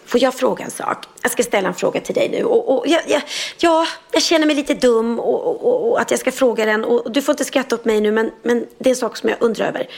får 0.07 0.23
jag 0.23 0.35
fråga 0.35 0.65
en 0.65 0.71
sak? 0.71 1.07
Jag 1.23 1.31
ska 1.31 1.43
ställa 1.43 1.69
en 1.69 1.75
fråga 1.75 2.01
till 2.01 2.15
dig 2.15 2.29
nu. 2.29 2.45
Och, 2.45 2.79
och 2.79 2.87
jag, 2.87 3.03
jag, 3.07 3.23
ja, 3.59 3.87
jag 4.13 4.23
känner 4.23 4.47
mig 4.47 4.57
lite 4.57 4.75
dum 4.75 5.21
och, 5.21 5.65
och, 5.65 5.91
och, 5.91 6.01
att 6.01 6.11
jag 6.11 6.21
ska 6.21 6.33
fråga 6.33 6.65
den. 6.65 6.85
Och 6.85 7.13
du 7.13 7.23
får 7.23 7.33
inte 7.33 7.45
skratta 7.45 7.75
åt 7.75 7.85
mig 7.85 8.01
nu, 8.01 8.13
men, 8.13 8.31
men 8.43 8.67
det 8.79 8.89
är 8.89 8.95
en 8.95 8.97
sak 8.97 9.17
som 9.17 9.29
jag 9.29 9.39
undrar 9.41 9.67
över. 9.67 9.89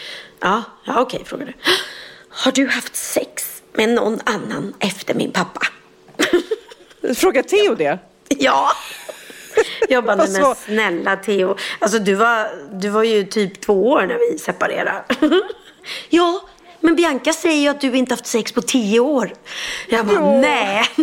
Ja, 0.41 0.63
ja 0.85 1.01
okej, 1.01 1.23
frågar 1.25 1.47
du. 1.47 1.53
Har 2.29 2.53
du 2.53 2.67
haft 2.67 2.97
sex 2.97 3.63
med 3.73 3.89
någon 3.89 4.21
annan 4.25 4.75
efter 4.81 5.15
min 5.15 5.33
pappa? 5.33 5.61
Fråga 7.17 7.43
Theo 7.43 7.75
det? 7.75 7.99
Ja. 8.29 8.71
Jag 9.89 10.05
bara, 10.05 10.17
nej 10.17 10.41
men 10.41 10.55
snälla 10.55 11.17
Theo. 11.17 11.57
Alltså 11.79 11.99
du 11.99 12.15
var, 12.15 12.49
du 12.73 12.89
var 12.89 13.03
ju 13.03 13.25
typ 13.25 13.61
två 13.61 13.91
år 13.91 14.07
när 14.07 14.33
vi 14.33 14.39
separerade. 14.39 15.05
ja, 16.09 16.41
men 16.87 16.97
Bianca 16.97 17.33
säger 17.33 17.61
ju 17.61 17.69
att 17.69 17.81
du 17.81 17.97
inte 17.97 18.13
haft 18.13 18.27
sex 18.27 18.53
på 18.53 18.63
tio 18.63 19.01
år. 19.01 19.33
Jag 19.89 20.07
bara, 20.07 20.17
jo. 20.21 20.41
nej. 20.41 20.85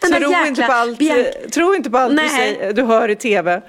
Den 0.00 0.12
tro, 0.12 0.30
jäkla... 0.30 0.46
inte 0.46 0.62
på 0.62 0.72
allt, 0.72 0.98
Bianca... 0.98 1.30
tro 1.52 1.74
inte 1.74 1.90
på 1.90 1.98
allt 1.98 2.16
du, 2.16 2.28
säger, 2.28 2.72
du 2.72 2.82
hör 2.82 3.08
i 3.08 3.16
tv. 3.16 3.62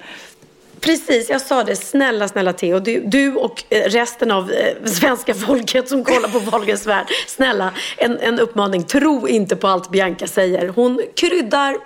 Precis, 0.79 1.29
jag 1.29 1.41
sa 1.41 1.63
det. 1.63 1.75
Snälla, 1.75 2.27
snälla 2.27 2.53
Theo. 2.53 2.79
Du, 2.79 2.99
du 3.05 3.35
och 3.35 3.63
eh, 3.69 3.89
resten 3.89 4.31
av 4.31 4.51
eh, 4.51 4.85
svenska 4.85 5.33
folket 5.33 5.89
som 5.89 6.03
kollar 6.03 6.29
på 6.29 6.39
Wahlgrens 6.39 6.87
värld. 6.87 7.07
Snälla, 7.27 7.73
en, 7.97 8.19
en 8.19 8.39
uppmaning. 8.39 8.83
Tro 8.83 9.27
inte 9.27 9.55
på 9.55 9.67
allt 9.67 9.91
Bianca 9.91 10.27
säger. 10.27 10.67
Hon 10.67 11.01
kryddar 11.15 11.77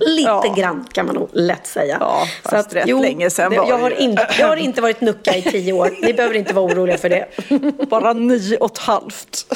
lite 0.00 0.28
ja. 0.28 0.54
grann 0.56 0.86
kan 0.92 1.06
man 1.06 1.14
nog 1.14 1.28
lätt 1.32 1.66
säga. 1.66 1.96
Ja, 2.00 2.26
fast 2.42 2.50
Så 2.50 2.56
att, 2.56 2.74
rätt 2.74 2.84
jo, 2.86 3.02
länge 3.02 3.30
sedan 3.30 3.56
var 3.56 3.68
jag 3.68 3.78
har, 3.78 4.00
inte, 4.00 4.28
jag 4.38 4.48
har 4.48 4.56
inte 4.56 4.80
varit 4.80 5.00
nucka 5.00 5.36
i 5.36 5.42
tio 5.42 5.72
år. 5.72 5.90
Ni 6.02 6.12
behöver 6.12 6.34
inte 6.34 6.54
vara 6.54 6.64
oroliga 6.64 6.98
för 6.98 7.08
det. 7.08 7.26
Bara 7.90 8.12
nio 8.12 8.56
och 8.56 8.72
ett 8.72 8.78
halvt. 8.78 9.46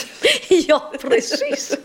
ja, 0.48 0.92
precis. 1.00 1.76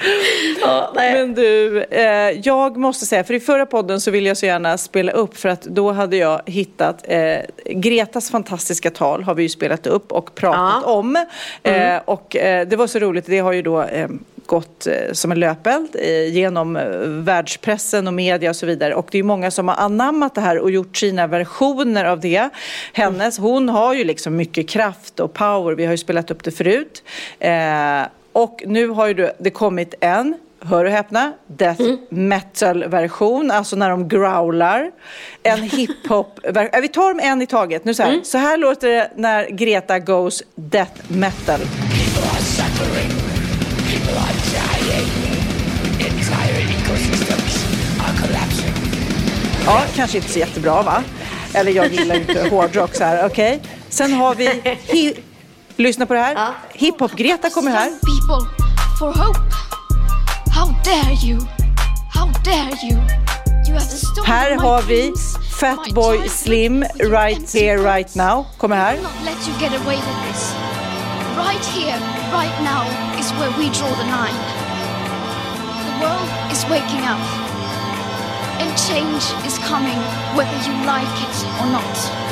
ja, 0.60 0.92
Men 0.94 1.34
du, 1.34 1.82
eh, 1.82 2.30
jag 2.44 2.76
måste 2.76 3.06
säga, 3.06 3.24
för 3.24 3.34
i 3.34 3.40
förra 3.40 3.66
podden 3.66 4.00
så 4.00 4.10
ville 4.10 4.28
jag 4.28 4.36
så 4.36 4.46
gärna 4.46 4.78
spela 4.78 5.12
upp 5.12 5.36
för 5.36 5.48
att 5.48 5.62
då 5.62 5.92
hade 5.92 6.16
jag 6.16 6.40
hittat 6.46 7.04
eh, 7.08 7.38
Gretas 7.64 8.30
fantastiska 8.30 8.90
tal 8.90 9.22
har 9.22 9.34
vi 9.34 9.42
ju 9.42 9.48
spelat 9.48 9.86
upp 9.86 10.12
och 10.12 10.34
pratat 10.34 10.82
ja. 10.84 10.92
om. 10.92 11.16
Mm. 11.62 11.96
Eh, 11.96 12.02
och 12.04 12.36
eh, 12.36 12.68
det 12.68 12.76
var 12.76 12.86
så 12.86 12.98
roligt, 12.98 13.26
det 13.26 13.38
har 13.38 13.52
ju 13.52 13.62
då 13.62 13.82
eh, 13.82 14.08
gått 14.50 14.86
eh, 14.86 15.12
som 15.12 15.32
en 15.32 15.40
löpeld 15.40 15.96
genom 16.28 16.78
världspressen 17.24 18.06
och 18.06 18.14
media 18.14 18.50
och 18.50 18.56
så 18.56 18.66
vidare. 18.66 18.94
Och 18.94 19.08
det 19.10 19.18
är 19.18 19.22
många 19.22 19.50
som 19.50 19.68
har 19.68 19.74
anammat 19.74 20.34
det 20.34 20.40
här 20.40 20.58
och 20.58 20.70
gjort 20.70 20.96
sina 20.96 21.26
versioner 21.26 22.04
av 22.04 22.20
det. 22.20 22.48
Hennes, 22.92 23.38
hon 23.38 23.68
har 23.68 23.94
ju 23.94 24.04
liksom 24.04 24.36
mycket 24.36 24.68
kraft 24.68 25.20
och 25.20 25.34
power. 25.34 25.74
Vi 25.74 25.84
har 25.84 25.92
ju 25.92 25.98
spelat 25.98 26.30
upp 26.30 26.44
det 26.44 26.50
förut. 26.50 27.02
Och 28.32 28.62
nu 28.66 28.88
har 28.88 29.06
ju 29.06 29.30
det 29.38 29.50
kommit 29.50 29.94
en, 30.00 30.34
hör 30.60 30.84
och 30.84 30.90
häpna, 30.90 31.32
death 31.46 31.80
mm. 31.80 31.98
metal-version, 32.08 33.50
alltså 33.50 33.76
när 33.76 33.90
de 33.90 34.08
growlar. 34.08 34.90
En 35.42 35.62
hiphop 35.62 36.40
Vi 36.82 36.88
tar 36.88 37.08
dem 37.08 37.20
en 37.22 37.42
i 37.42 37.46
taget. 37.46 37.84
Nu 37.84 37.94
så 37.94 38.02
här, 38.02 38.10
mm. 38.10 38.24
så 38.24 38.38
här 38.38 38.56
låter 38.56 38.88
det 38.88 39.10
när 39.16 39.48
Greta 39.50 39.98
goes 39.98 40.42
death 40.54 40.92
metal. 41.08 41.60
Ja, 49.66 49.82
kanske 49.96 50.16
inte 50.16 50.30
så 50.30 50.38
jättebra 50.38 50.82
va? 50.82 51.02
Eller 51.54 51.72
jag 51.72 51.92
gillar 51.92 52.14
inte 52.14 52.48
hårdrock 52.50 52.94
så 52.94 53.04
här, 53.04 53.26
okej. 53.26 53.56
Okay. 53.56 53.70
Sen 53.88 54.12
har 54.12 54.34
vi 54.34 55.16
Lyssna 55.76 56.06
på 56.06 56.14
det 56.14 56.20
här. 56.20 56.34
Ja. 56.34 56.54
Hiphop-Greta 56.74 57.50
kommer 57.50 57.70
här. 57.70 57.86
People 57.86 58.66
for 58.98 59.12
hope. 59.12 59.40
How 60.54 60.66
dare 60.84 61.14
you? 61.24 61.40
How 62.14 62.26
dare 62.44 62.76
you? 62.82 63.00
you 63.68 63.78
have 63.78 64.26
här 64.26 64.56
har 64.56 64.82
vi 64.82 65.12
Fatboy 65.60 66.28
Slim, 66.28 66.84
Right 66.98 67.54
Here 67.54 67.76
Right 67.96 68.14
Now. 68.14 68.46
Kommer 68.58 68.76
här. 68.76 68.94
Right 71.36 71.64
here, 71.66 71.98
right 72.32 72.60
now 72.62 73.09
where 73.38 73.52
we 73.58 73.70
draw 73.70 73.92
the 73.94 74.06
line. 74.08 74.40
The 75.86 75.94
world 76.02 76.30
is 76.50 76.64
waking 76.66 77.04
up. 77.04 77.22
And 78.60 78.70
change 78.76 79.24
is 79.46 79.58
coming 79.58 80.00
whether 80.36 80.58
you 80.66 80.74
like 80.86 81.14
it 81.26 81.36
or 81.60 81.66
not. 81.70 82.30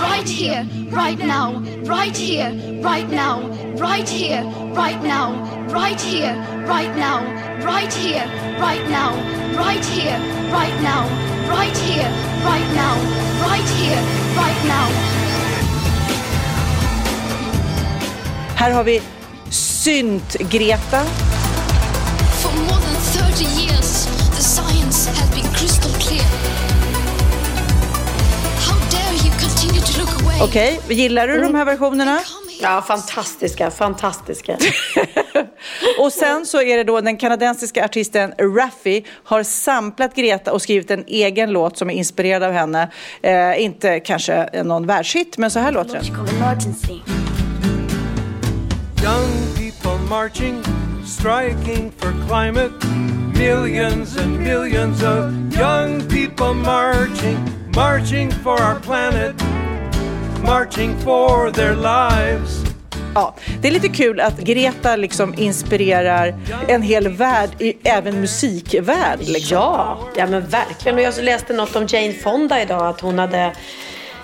right 0.00 0.28
here, 0.28 0.66
right 0.90 1.18
now, 1.18 1.58
right 1.84 2.16
here, 2.16 2.50
right 2.82 3.08
now, 3.10 3.40
right 3.76 4.08
here, 4.08 4.42
right 4.74 5.02
now, 5.02 5.32
right 5.68 6.00
here, 6.00 6.34
right 6.66 6.94
now, 6.96 7.18
right 7.64 7.92
here, 7.92 8.26
right 8.58 8.88
now, 8.88 9.10
right 9.56 9.84
here, 9.84 10.18
right 10.52 10.76
now, 10.82 11.02
right 11.48 11.76
here, 11.76 12.10
right 12.44 12.68
now, 12.74 12.94
right 13.46 13.68
here, 13.78 14.02
right 14.36 14.64
now. 14.64 14.86
Här 18.56 18.70
har 18.70 18.84
vi 18.84 19.00
Synt-Greta. 19.50 21.04
For 22.42 22.52
more 22.56 22.80
than 22.80 22.96
30 23.30 23.44
years, 23.44 24.06
the 24.36 24.42
science 24.42 25.06
has 25.06 25.30
been 25.34 25.52
crystal 25.52 25.92
clear. 26.00 26.24
Okej, 30.40 30.80
okay. 30.84 30.96
gillar 30.96 31.28
du 31.28 31.34
mm. 31.34 31.52
de 31.52 31.58
här 31.58 31.64
versionerna? 31.64 32.20
Ja, 32.62 32.82
fantastiska, 32.82 33.70
fantastiska. 33.70 34.56
Och 35.98 36.12
sen 36.12 36.46
så 36.46 36.62
är 36.62 36.76
det 36.76 36.84
då 36.84 37.00
den 37.00 37.16
kanadensiska 37.16 37.84
artisten 37.84 38.32
Raffi 38.38 39.04
har 39.24 39.42
samplat 39.42 40.14
Greta 40.14 40.52
och 40.52 40.62
skrivit 40.62 40.90
en 40.90 41.04
egen 41.06 41.52
låt 41.52 41.78
som 41.78 41.90
är 41.90 41.94
inspirerad 41.94 42.42
av 42.42 42.52
henne. 42.52 42.90
Eh, 43.22 43.62
inte 43.62 44.00
kanske 44.00 44.62
någon 44.64 44.86
världshit, 44.86 45.38
men 45.38 45.50
så 45.50 45.58
här 45.58 45.72
låter 45.72 45.94
den. 45.94 47.15
Young 49.02 49.54
people 49.56 49.98
marching, 50.08 50.62
striking 51.04 51.92
for 51.98 52.12
climate. 52.28 52.72
Millions 53.38 54.16
and 54.16 54.38
millions 54.40 55.02
of 55.02 55.32
young 55.54 56.00
people 56.08 56.54
marching, 56.54 57.38
marching 57.74 58.30
for 58.30 58.62
our 58.62 58.80
planet, 58.80 59.34
marching 60.42 60.96
for 60.98 61.50
their 61.50 61.76
lives. 61.76 62.66
Ja, 63.14 63.34
det 63.60 63.68
är 63.68 63.72
lite 63.72 63.88
kul 63.88 64.20
att 64.20 64.38
Greta 64.38 64.96
liksom 64.96 65.34
inspirerar 65.36 66.34
en 66.68 66.82
hel 66.82 67.08
värld, 67.08 67.50
även 67.84 68.20
musikvärld. 68.20 69.18
Liksom. 69.20 69.56
Ja, 69.56 69.98
ja 70.16 70.26
men 70.26 70.46
verkligen. 70.46 70.98
Och 70.98 71.02
jag 71.02 71.24
läste 71.24 71.52
något 71.52 71.76
om 71.76 71.86
Jane 71.88 72.12
Fonda 72.12 72.62
idag. 72.62 72.86
Att 72.86 73.00
hon 73.00 73.18
hade 73.18 73.52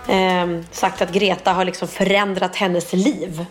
ehm, 0.08 0.64
sagt 0.70 1.02
att 1.02 1.12
Greta 1.12 1.52
har 1.52 1.64
liksom 1.64 1.88
förändrat 1.88 2.56
hennes 2.56 2.92
liv. 2.92 3.46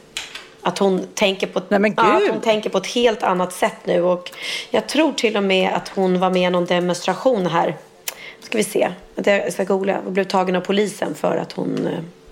Att 0.61 0.77
hon, 0.77 1.07
tänker 1.13 1.47
på, 1.47 1.61
Nej, 1.67 1.93
ja, 1.97 2.17
att 2.17 2.29
hon 2.29 2.41
tänker 2.41 2.69
på 2.69 2.77
ett 2.77 2.87
helt 2.87 3.23
annat 3.23 3.53
sätt 3.53 3.77
nu. 3.83 4.01
Och 4.01 4.31
jag 4.69 4.87
tror 4.87 5.13
till 5.13 5.37
och 5.37 5.43
med 5.43 5.73
att 5.73 5.89
hon 5.89 6.19
var 6.19 6.29
med 6.29 6.47
i 6.47 6.49
någon 6.49 6.65
demonstration 6.65 7.45
här. 7.45 7.77
Ska 8.39 8.57
vi 8.57 8.63
se. 8.63 8.89
Jag 9.15 9.53
ska 9.53 9.63
googla. 9.63 9.99
Och 10.05 10.11
blev 10.11 10.23
tagen 10.23 10.55
av 10.55 10.61
polisen 10.61 11.15
för 11.15 11.37
att 11.37 11.51
hon... 11.51 11.89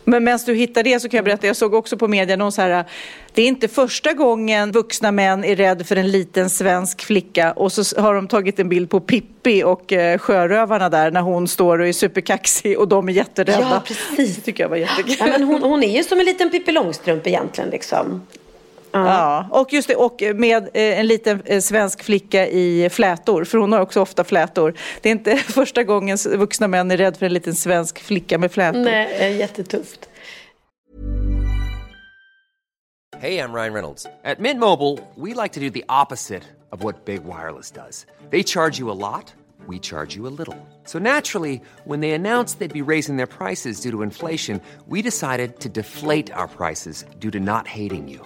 Men 0.10 0.24
medan 0.24 0.40
du 0.46 0.54
hittar 0.54 0.84
det 0.84 1.00
så 1.00 1.10
kan 1.10 1.18
jag 1.18 1.26
berätta, 1.26 1.48
jag 1.48 1.56
såg 1.56 1.74
också 1.74 1.98
på 1.98 2.08
media 2.08 2.36
någon 2.36 2.52
så 2.52 2.62
här, 2.62 2.86
det 3.34 3.42
är 3.42 3.48
inte 3.48 3.68
första 3.68 4.14
gången 4.14 4.72
vuxna 4.72 5.12
män 5.12 5.44
är 5.44 5.56
rädda 5.56 5.84
för 5.84 5.96
en 5.96 6.12
liten 6.12 6.50
svensk 6.50 7.02
flicka 7.02 7.52
och 7.52 7.72
så 7.72 8.02
har 8.02 8.14
de 8.14 8.28
tagit 8.28 8.60
en 8.60 8.70
bild 8.70 8.90
på 8.90 9.00
Pippi 9.00 9.64
och 9.64 9.94
eh, 9.94 10.18
sjörövarna 10.18 10.90
där 10.90 11.12
när 11.12 11.22
hon 11.22 11.48
står 11.48 11.80
och 11.80 11.88
är 11.88 11.94
superkaxig 11.94 12.80
och 12.80 12.88
de 12.88 13.10
är 13.10 13.14
jätterädda. 13.14 13.60
Ja, 13.62 13.82
precis. 13.86 14.36
Det 14.36 14.42
tycker 14.42 14.64
jag 14.64 14.70
var 14.70 14.78
jättekul. 14.78 15.16
Ja, 15.20 15.26
men 15.26 15.44
hon, 15.44 15.64
hon 15.64 15.84
är 15.84 15.98
ju 15.98 16.04
som 16.04 16.20
en 16.20 16.26
liten 16.26 16.50
Pippi 16.50 16.72
Långstrump 16.72 17.28
egentligen. 17.28 17.70
Liksom. 17.70 18.22
Ja, 18.92 19.48
och 19.52 19.74
just 19.74 19.88
det, 19.88 19.96
och 19.96 20.24
med 20.36 20.64
eh, 20.64 21.00
en 21.00 21.08
liten 21.08 21.42
eh, 21.46 21.62
svensk 21.62 22.04
flicka 22.04 22.48
i 22.48 22.90
flätor, 22.92 23.44
för 23.44 23.58
hon 23.58 23.72
har 23.72 23.80
också 23.80 24.02
ofta 24.02 24.24
flätor. 24.24 24.74
Det 25.02 25.10
är 25.10 25.12
inte 25.12 25.36
första 25.48 25.84
gången 25.84 26.18
vuxna 26.26 26.68
män 26.68 26.92
är 26.92 26.98
rädda 26.98 27.18
för 27.18 27.26
en 27.26 27.34
liten 27.34 27.56
svensk 27.56 28.00
flicka 28.00 28.38
med 28.38 28.52
flätor. 28.52 28.80
Nej, 28.80 29.16
eh, 29.20 29.38
jättetufft. 29.38 30.10
Hey, 33.22 33.38
I'm 33.40 33.52
Ryan 33.52 33.74
Reynolds. 33.74 34.06
At 34.24 34.40
Mint 34.40 34.62
Mobile, 34.62 34.98
we 35.16 35.34
like 35.34 35.52
to 35.52 35.60
do 35.60 35.70
the 35.70 35.84
opposite 35.90 36.44
of 36.72 36.84
what 36.84 37.04
Big 37.06 37.26
Wireless 37.26 37.70
does. 37.70 38.06
They 38.30 38.44
charge 38.44 38.80
you 38.80 38.90
a 38.90 38.96
lot, 38.96 39.34
we 39.68 39.78
charge 39.78 40.16
you 40.16 40.26
a 40.26 40.32
little. 40.32 40.56
So 40.86 41.00
naturally, 41.00 41.62
when 41.84 42.00
they 42.00 42.12
announced 42.12 42.60
they'd 42.60 42.74
be 42.74 42.92
raising 42.94 43.18
their 43.18 43.28
prices 43.28 43.82
due 43.82 43.92
to 43.92 44.04
inflation, 44.04 44.62
we 44.88 45.02
decided 45.02 45.60
to 45.60 45.70
deflate 45.70 46.32
our 46.32 46.48
prices 46.48 47.04
due 47.20 47.32
to 47.32 47.42
not 47.42 47.68
hating 47.68 48.08
you. 48.08 48.26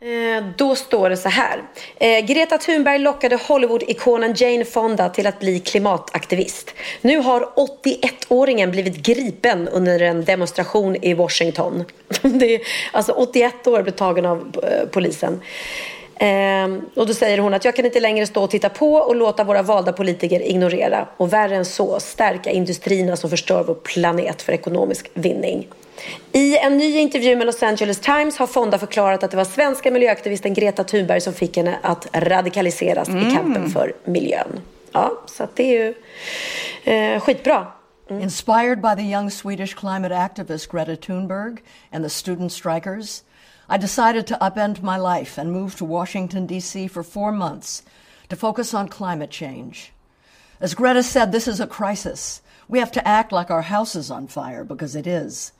Eh, 0.00 0.44
då 0.56 0.74
står 0.74 1.10
det 1.10 1.16
så 1.16 1.28
här. 1.28 1.62
Eh, 1.96 2.24
Greta 2.24 2.58
Thunberg 2.58 2.98
lockade 2.98 3.36
Hollywood-ikonen 3.36 4.34
Jane 4.36 4.64
Fonda 4.64 5.08
till 5.08 5.26
att 5.26 5.40
bli 5.40 5.60
klimataktivist. 5.60 6.74
Nu 7.00 7.18
har 7.18 7.48
81-åringen 7.84 8.70
blivit 8.70 8.96
gripen 8.96 9.68
under 9.68 10.02
en 10.02 10.24
demonstration 10.24 10.96
i 10.96 11.14
Washington. 11.14 11.84
det 12.22 12.54
är, 12.54 12.60
alltså 12.92 13.12
81 13.12 13.66
år 13.66 13.82
blev 13.82 13.92
tagen 13.92 14.26
av 14.26 14.56
eh, 14.62 14.88
polisen. 14.88 15.40
Ehm, 16.16 16.82
och 16.96 17.06
då 17.06 17.14
säger 17.14 17.38
hon 17.38 17.54
att 17.54 17.64
jag 17.64 17.76
kan 17.76 17.84
inte 17.84 18.00
längre 18.00 18.26
stå 18.26 18.42
och 18.42 18.50
titta 18.50 18.68
på 18.68 18.94
och 18.94 19.16
låta 19.16 19.44
våra 19.44 19.62
valda 19.62 19.92
politiker 19.92 20.42
ignorera 20.42 21.08
och 21.16 21.32
värre 21.32 21.56
än 21.56 21.64
så 21.64 22.00
stärka 22.00 22.50
industrierna 22.50 23.16
som 23.16 23.30
förstör 23.30 23.62
vår 23.62 23.74
planet 23.74 24.42
för 24.42 24.52
ekonomisk 24.52 25.10
vinning. 25.14 25.68
I 26.32 26.58
en 26.58 26.76
ny 26.76 26.98
intervju 26.98 27.36
med 27.36 27.46
Los 27.46 27.62
Angeles 27.62 28.00
Times 28.00 28.38
har 28.38 28.46
Fonda 28.46 28.78
förklarat 28.78 29.22
att 29.22 29.30
det 29.30 29.36
var 29.36 29.44
svenska 29.44 29.90
miljöaktivisten 29.90 30.54
Greta 30.54 30.84
Thunberg 30.84 31.20
som 31.20 31.32
fick 31.32 31.56
henne 31.56 31.78
att 31.82 32.06
radikaliseras 32.12 33.08
i 33.08 33.30
kampen 33.34 33.70
för 33.70 33.92
miljön. 34.04 34.60
Ja, 34.92 35.22
så 35.26 35.48
det 35.54 35.62
är 35.62 35.84
ju 35.84 35.94
eh, 36.94 37.20
skitbra. 37.20 37.66
Inspired 38.10 38.80
by 38.80 38.94
the 38.96 39.02
young 39.02 39.30
Swedish 39.30 39.76
climate 39.76 40.16
activist 40.16 40.72
Greta 40.72 40.96
Thunberg 40.96 41.58
and 41.92 42.04
the 42.04 42.10
student 42.10 42.52
strikers, 42.52 43.22
I 43.68 43.76
decided 43.76 44.26
to 44.26 44.34
upend 44.40 44.82
my 44.82 44.96
life 44.96 45.40
and 45.40 45.52
move 45.52 45.76
to 45.76 45.84
Washington, 45.84 46.46
D.C. 46.46 46.88
for 46.88 47.02
four 47.02 47.32
months 47.32 47.82
to 48.28 48.36
focus 48.36 48.72
on 48.74 48.88
climate 48.88 49.30
change. 49.30 49.92
As 50.60 50.74
Greta 50.74 51.02
said, 51.02 51.32
this 51.32 51.46
is 51.46 51.60
a 51.60 51.66
crisis. 51.66 52.40
We 52.66 52.78
have 52.78 52.92
to 52.92 53.06
act 53.06 53.30
like 53.30 53.50
our 53.50 53.62
house 53.62 53.94
is 53.94 54.10
on 54.10 54.26
fire 54.26 54.64
because 54.64 54.96
it 54.96 55.06
is. 55.06 55.52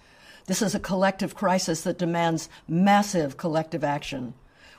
This 0.48 0.62
is 0.62 0.74
a 0.74 0.78
collective 0.80 1.34
crisis 1.34 1.82
that 1.82 1.98
demands 1.98 2.48
massive 2.66 3.36
collective 3.36 3.84
action. 3.84 4.32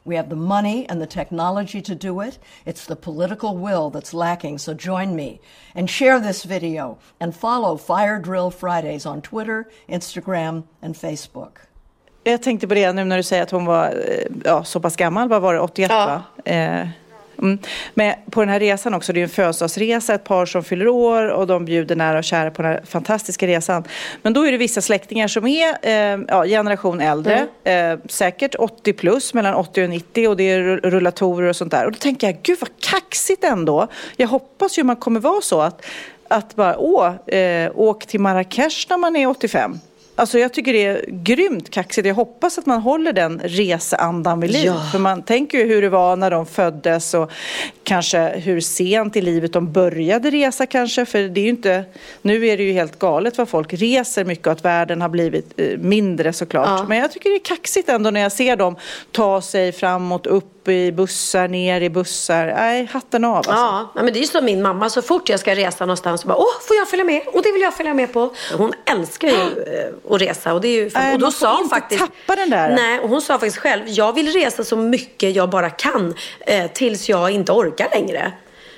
We 0.05 0.15
have 0.15 0.29
the 0.29 0.35
money 0.35 0.85
and 0.89 0.99
the 0.99 1.05
technology 1.07 1.81
to 1.81 1.93
do 1.95 2.21
it. 2.21 2.39
It's 2.65 2.85
the 2.87 2.95
political 2.95 3.55
will 3.55 3.91
that's 3.91 4.13
lacking, 4.13 4.57
so 4.59 4.73
join 4.73 5.15
me 5.15 5.39
and 5.75 5.87
share 5.89 6.19
this 6.19 6.43
video 6.45 6.97
and 7.19 7.35
follow 7.35 7.77
Fire 7.77 8.19
Drill 8.19 8.49
Fridays 8.51 9.05
on 9.05 9.21
Twitter, 9.21 9.67
Instagram, 9.87 10.63
and 10.81 10.97
Facebook. 10.97 11.59
Jag 12.23 12.41
tänkte 12.43 12.67
på 12.67 12.73
det 12.73 12.93
nu 12.93 13.03
när 13.05 13.17
du 13.17 13.23
säger 13.23 13.43
att 13.43 13.51
hon 13.51 13.65
var 13.65 13.85
eh, 13.85 14.25
ja, 14.45 14.63
så 14.63 14.79
pass 14.79 14.95
gammal. 14.95 15.29
Vad 15.29 15.41
var 15.41 15.53
det? 15.53 15.59
81 15.59 15.91
Ja. 15.91 16.05
va? 16.45 16.51
Eh, 16.51 16.87
mm. 17.41 17.57
Men 17.93 18.13
på 18.31 18.39
den 18.39 18.49
här 18.49 18.59
resan 18.59 18.93
också, 18.93 19.13
det 19.13 19.19
är 19.19 19.23
en 19.23 19.29
födelsedagsresa, 19.29 20.13
ett 20.13 20.23
par 20.23 20.45
som 20.45 20.63
fyller 20.63 20.87
år 20.87 21.27
och 21.27 21.47
de 21.47 21.65
bjuder 21.65 21.95
nära 21.95 22.17
och 22.17 22.23
kära 22.23 22.51
på 22.51 22.61
den 22.61 22.71
här 22.71 22.81
fantastiska 22.85 23.47
resan. 23.47 23.83
Men 24.21 24.33
då 24.33 24.47
är 24.47 24.51
det 24.51 24.57
vissa 24.57 24.81
släktingar 24.81 25.27
som 25.27 25.47
är 25.47 25.77
eh, 25.81 26.19
ja, 26.27 26.45
generation 26.45 27.01
äldre, 27.01 27.47
eh, 27.63 27.99
säkert 28.09 28.55
80 28.59 28.93
plus, 28.93 29.33
mellan 29.33 29.53
80 29.53 29.83
och 29.83 29.89
90 29.89 30.27
och 30.27 30.37
det 30.37 30.43
är 30.43 30.59
rull- 30.59 30.89
rullatorer 30.89 31.49
och 31.49 31.55
sånt 31.55 31.71
där. 31.71 31.85
Och 31.85 31.91
då 31.91 31.97
tänker 31.97 32.27
jag, 32.27 32.37
gud 32.43 32.57
vad 32.61 32.69
kaxigt 32.79 33.43
ändå. 33.43 33.87
Jag 34.17 34.27
hoppas 34.27 34.77
ju 34.77 34.83
man 34.83 34.95
kommer 34.95 35.19
vara 35.19 35.41
så 35.41 35.61
att, 35.61 35.85
att 36.27 36.55
bara, 36.55 36.77
åh, 36.77 37.35
eh, 37.35 37.71
åk 37.75 38.05
till 38.05 38.19
Marrakesh 38.19 38.85
när 38.89 38.97
man 38.97 39.15
är 39.15 39.27
85. 39.27 39.79
Alltså 40.19 40.39
jag 40.39 40.53
tycker 40.53 40.73
det 40.73 40.85
är 40.85 41.05
grymt 41.07 41.69
kaxigt. 41.69 42.07
Jag 42.07 42.15
hoppas 42.15 42.57
att 42.57 42.65
man 42.65 42.81
håller 42.81 43.13
den 43.13 43.41
reseandan 43.43 44.39
vid 44.39 44.51
liv. 44.51 44.65
Ja. 44.65 44.89
För 44.91 44.99
man 44.99 45.21
tänker 45.21 45.57
ju 45.57 45.65
hur 45.65 45.81
det 45.81 45.89
var 45.89 46.15
när 46.15 46.31
de 46.31 46.45
föddes 46.45 47.13
och 47.13 47.31
kanske 47.83 48.19
hur 48.19 48.61
sent 48.61 49.15
i 49.15 49.21
livet 49.21 49.53
de 49.53 49.71
började 49.71 50.31
resa 50.31 50.65
kanske. 50.65 51.05
För 51.05 51.19
det 51.19 51.39
är 51.41 51.43
ju 51.43 51.49
inte, 51.49 51.83
nu 52.21 52.47
är 52.47 52.57
det 52.57 52.63
ju 52.63 52.73
helt 52.73 52.99
galet 52.99 53.37
vad 53.37 53.49
folk 53.49 53.73
reser 53.73 54.25
mycket 54.25 54.47
och 54.47 54.53
att 54.53 54.65
världen 54.65 55.01
har 55.01 55.09
blivit 55.09 55.53
eh, 55.57 55.77
mindre 55.77 56.33
såklart. 56.33 56.67
Ja. 56.67 56.85
Men 56.87 56.97
jag 56.97 57.11
tycker 57.11 57.29
det 57.29 57.35
är 57.35 57.55
kaxigt 57.55 57.89
ändå 57.89 58.09
när 58.09 58.21
jag 58.21 58.31
ser 58.31 58.55
dem 58.55 58.75
ta 59.11 59.41
sig 59.41 59.71
framåt, 59.71 60.27
upp 60.27 60.67
i 60.67 60.91
bussar, 60.91 61.47
ner 61.47 61.81
i 61.81 61.89
bussar. 61.89 62.45
Nej, 62.45 62.89
hatten 62.91 63.25
av 63.25 63.35
alltså. 63.35 63.51
Ja, 63.51 63.91
men 63.95 64.05
det 64.05 64.19
är 64.19 64.21
ju 64.21 64.27
som 64.27 64.45
min 64.45 64.61
mamma. 64.61 64.89
Så 64.89 65.01
fort 65.01 65.29
jag 65.29 65.39
ska 65.39 65.55
resa 65.55 65.85
någonstans 65.85 66.21
så 66.21 66.27
bara, 66.27 66.37
åh, 66.37 66.61
får 66.67 66.75
jag 66.75 66.89
följa 66.89 67.05
med? 67.05 67.21
Och 67.27 67.41
det 67.43 67.51
vill 67.51 67.61
jag 67.61 67.73
följa 67.73 67.93
med 67.93 68.13
på. 68.13 68.33
Hon 68.57 68.73
älskar 68.85 69.27
ju 69.27 69.65
att 70.09 70.21
resa. 70.21 70.53
Och, 70.53 70.61
det 70.61 70.67
är 70.67 70.71
ju 70.83 70.89
Nej, 70.93 71.13
och 71.13 71.19
då 71.19 71.31
sa 71.31 71.51
hon 71.53 71.63
inte 71.63 71.75
faktiskt, 71.75 72.01
tappa 72.01 72.35
den 72.35 72.49
där. 72.49 72.69
Nej, 72.75 72.99
och 72.99 73.09
hon 73.09 73.21
sa 73.21 73.33
faktiskt 73.33 73.57
själv, 73.57 73.83
jag 73.87 74.13
vill 74.15 74.33
resa 74.33 74.63
så 74.63 74.75
mycket 74.75 75.35
jag 75.35 75.49
bara 75.49 75.69
kan 75.69 76.13
eh, 76.39 76.71
tills 76.71 77.09
jag 77.09 77.31
inte 77.31 77.51
orkar 77.51 77.87
längre. 77.91 78.31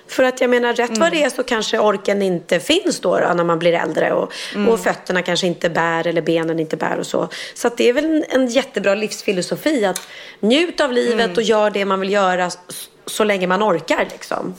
För 0.07 0.23
att 0.23 0.41
jag 0.41 0.49
menar, 0.49 0.73
rätt 0.73 0.89
Mm. 0.89 0.99
vad 0.99 1.11
det 1.11 1.23
är 1.23 1.29
så 1.29 1.43
kanske 1.43 1.79
orken 1.79 2.21
inte 2.21 2.59
finns 2.59 2.99
då, 2.99 3.19
då 3.19 3.33
när 3.33 3.43
man 3.43 3.59
blir 3.59 3.73
äldre 3.73 4.11
och, 4.13 4.33
Mm. 4.55 4.69
och 4.69 4.79
fötterna 4.79 5.21
kanske 5.21 5.47
inte 5.47 5.69
bär 5.69 6.07
eller 6.07 6.21
benen 6.21 6.59
inte 6.59 6.77
bär 6.77 6.97
och 6.99 7.05
så. 7.07 7.27
Så 7.53 7.69
det 7.77 7.89
är 7.89 7.93
väl 7.93 8.05
en, 8.05 8.23
en 8.29 8.47
jättebra 8.47 8.95
livsfilosofi 8.95 9.85
att 9.85 10.01
njut 10.39 10.81
av 10.81 10.91
livet 10.91 11.25
Mm. 11.25 11.35
och 11.37 11.41
gör 11.41 11.69
det 11.69 11.85
man 11.85 11.99
vill 11.99 12.11
göra 12.11 12.45
s- 12.45 12.57
så 13.05 13.23
länge 13.23 13.47
man 13.47 13.63
orkar 13.63 14.07
liksom. 14.11 14.55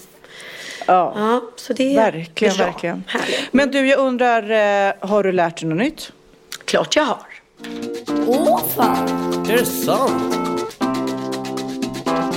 Ja. 0.87 1.13
Ja, 1.17 1.41
så 1.57 1.73
det 1.73 1.97
är 1.97 2.13
Verkligen, 2.13 2.57
bra. 2.57 2.67
verkligen. 2.67 3.05
Härligt. 3.07 3.41
Men 3.53 3.71
du, 3.71 3.87
jag 3.89 3.99
undrar, 3.99 4.43
eh, 4.51 5.09
har 5.09 5.23
du 5.23 5.33
lärt 5.33 5.61
dig 5.61 5.69
något 5.69 5.79
nytt? 5.79 6.13
Klart 6.65 6.97
jag 6.97 7.05
har. 7.05 7.23
Åh 8.27 8.61
fan! 8.77 9.09
Är 9.51 9.57
det 9.57 9.67
sant? 9.67 10.35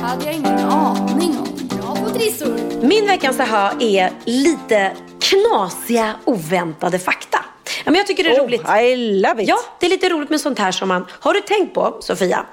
hade 0.01 0.25
jag 0.25 0.33
ingen 0.33 0.59
aning 0.59 1.37
om. 1.39 1.67
Bra 1.67 2.09
trissor! 2.13 2.81
Min 2.81 3.07
veckans 3.07 3.39
aha 3.39 3.71
är 3.79 4.11
lite 4.25 4.95
knasiga, 5.19 6.15
oväntade 6.25 6.99
fakta. 6.99 7.45
Ja, 7.85 7.91
men 7.91 7.95
jag 7.95 8.07
tycker 8.07 8.23
det 8.23 8.29
är 8.35 8.43
roligt. 8.43 8.61
Oh, 8.61 8.81
I 8.83 9.21
love 9.21 9.43
it! 9.43 9.49
Ja, 9.49 9.57
det 9.79 9.85
är 9.85 9.89
lite 9.89 10.09
roligt 10.09 10.29
med 10.29 10.41
sånt 10.41 10.59
här 10.59 10.71
som 10.71 10.87
man... 10.87 11.05
Har 11.11 11.33
du 11.33 11.41
tänkt 11.41 11.73
på, 11.73 11.97
Sofia, 11.99 12.45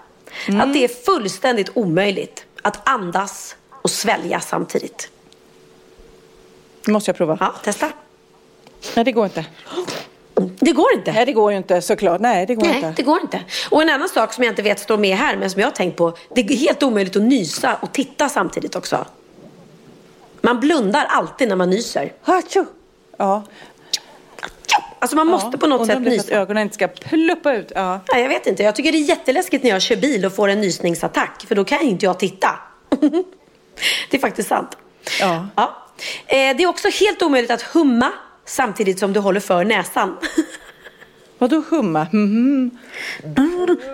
Mm. 0.48 0.60
att 0.60 0.72
det 0.72 0.84
är 0.84 0.88
fullständigt 0.88 1.70
omöjligt 1.74 2.44
att 2.62 2.88
andas 2.88 3.56
och 3.82 3.90
svälja 3.90 4.40
samtidigt? 4.40 5.10
Det 6.84 6.92
måste 6.92 7.08
jag 7.10 7.16
prova. 7.16 7.36
Ja, 7.40 7.54
testa. 7.64 7.88
Nej, 8.94 9.04
det 9.04 9.12
går 9.12 9.24
inte. 9.24 9.44
Det 10.64 10.72
går 10.72 10.94
inte. 10.94 11.12
Nej, 11.12 11.26
det 11.26 11.32
går 11.32 11.50
ju 11.50 11.56
inte 11.56 11.82
såklart. 11.82 12.20
Nej, 12.20 12.46
det 12.46 12.54
går 12.54 12.66
Nej, 12.66 12.76
inte. 12.76 12.92
det 12.96 13.02
går 13.02 13.20
inte. 13.20 13.40
Och 13.70 13.82
en 13.82 13.90
annan 13.90 14.08
sak 14.08 14.32
som 14.32 14.44
jag 14.44 14.52
inte 14.52 14.62
vet 14.62 14.80
står 14.80 14.98
med 14.98 15.16
här, 15.16 15.36
men 15.36 15.50
som 15.50 15.60
jag 15.60 15.66
har 15.66 15.72
tänkt 15.72 15.96
på. 15.96 16.16
Det 16.34 16.40
är 16.40 16.56
helt 16.56 16.82
omöjligt 16.82 17.16
att 17.16 17.22
nysa 17.22 17.76
och 17.80 17.92
titta 17.92 18.28
samtidigt 18.28 18.76
också. 18.76 19.06
Man 20.40 20.60
blundar 20.60 21.04
alltid 21.04 21.48
när 21.48 21.56
man 21.56 21.70
nyser. 21.70 22.12
Hachu. 22.22 22.64
Ja. 23.16 23.42
Alltså 24.98 25.16
man 25.16 25.26
måste 25.26 25.58
på 25.58 25.66
något 25.66 25.86
sätt 25.86 25.96
för 25.96 26.02
att 26.02 26.12
nysa. 26.12 26.34
ögonen 26.34 26.62
inte 26.62 26.74
ska 26.74 26.88
pluppa 26.88 27.54
ut. 27.54 27.72
Ja. 27.74 28.00
Nej, 28.12 28.22
jag 28.22 28.28
vet 28.28 28.46
inte. 28.46 28.62
Jag 28.62 28.76
tycker 28.76 28.92
det 28.92 28.98
är 28.98 29.08
jätteläskigt 29.08 29.64
när 29.64 29.70
jag 29.70 29.82
kör 29.82 29.96
bil 29.96 30.26
och 30.26 30.32
får 30.34 30.48
en 30.48 30.60
nysningsattack. 30.60 31.44
För 31.48 31.54
då 31.54 31.64
kan 31.64 31.80
inte 31.80 32.06
jag 32.06 32.18
titta. 32.18 32.48
det 34.10 34.16
är 34.16 34.18
faktiskt 34.18 34.48
sant. 34.48 34.76
Ja. 35.20 35.46
Ja. 35.56 35.76
Eh, 36.26 36.56
det 36.56 36.62
är 36.62 36.66
också 36.66 36.88
helt 36.88 37.22
omöjligt 37.22 37.50
att 37.50 37.62
humma 37.62 38.12
samtidigt 38.44 38.98
som 38.98 39.12
du 39.12 39.20
håller 39.20 39.40
för 39.40 39.64
näsan. 39.64 40.16
Vadå 41.42 41.62
humma? 41.70 42.06
Mhm. 42.12 42.70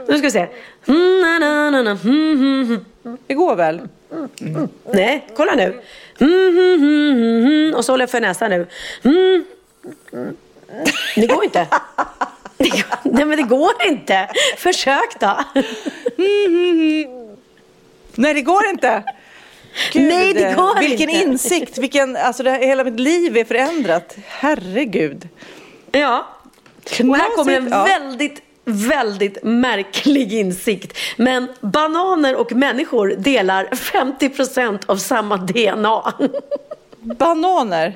Nu 0.08 0.18
ska 0.18 0.22
vi 0.22 0.30
se. 0.30 0.46
Mm, 0.88 1.20
na, 1.20 1.38
na, 1.38 1.70
na, 1.70 1.82
na, 1.82 1.98
mm. 2.04 2.84
Det 3.26 3.34
går 3.34 3.56
väl? 3.56 3.80
Nej, 4.92 5.26
kolla 5.36 5.54
nu. 5.54 5.80
Och 7.74 7.84
så 7.84 7.92
håller 7.92 8.02
jag 8.02 8.10
för 8.10 8.20
näsan 8.20 8.50
nu. 8.50 8.66
Det 11.14 11.26
går 11.26 11.44
inte. 11.44 11.66
Det 12.56 12.68
går, 12.68 12.84
nej 13.02 13.24
men 13.24 13.36
det 13.36 13.42
går 13.42 13.72
inte. 13.86 14.28
Försök 14.56 15.20
då. 15.20 15.44
Nej, 18.14 18.34
det 18.34 18.42
går 18.42 18.66
inte. 18.66 19.02
Gud, 19.92 20.02
Nej, 20.08 20.34
det 20.34 20.54
går 20.54 20.80
vilken 20.80 21.08
inte. 21.10 21.24
insikt. 21.24 21.78
Vilken, 21.78 22.16
alltså 22.16 22.42
det, 22.42 22.50
hela 22.50 22.84
mitt 22.84 23.00
liv 23.00 23.36
är 23.36 23.44
förändrat. 23.44 24.16
Herregud. 24.26 25.28
Ja. 25.92 26.26
Och 26.90 27.16
här 27.16 27.36
kommer 27.36 27.52
en 27.52 27.70
väldigt, 27.70 28.42
väldigt 28.64 29.42
märklig 29.42 30.32
insikt. 30.32 30.98
Men 31.16 31.48
bananer 31.60 32.36
och 32.36 32.52
människor 32.52 33.14
delar 33.18 33.64
50% 33.64 34.78
av 34.86 34.96
samma 34.96 35.36
DNA. 35.36 36.12
Bananer. 37.00 37.94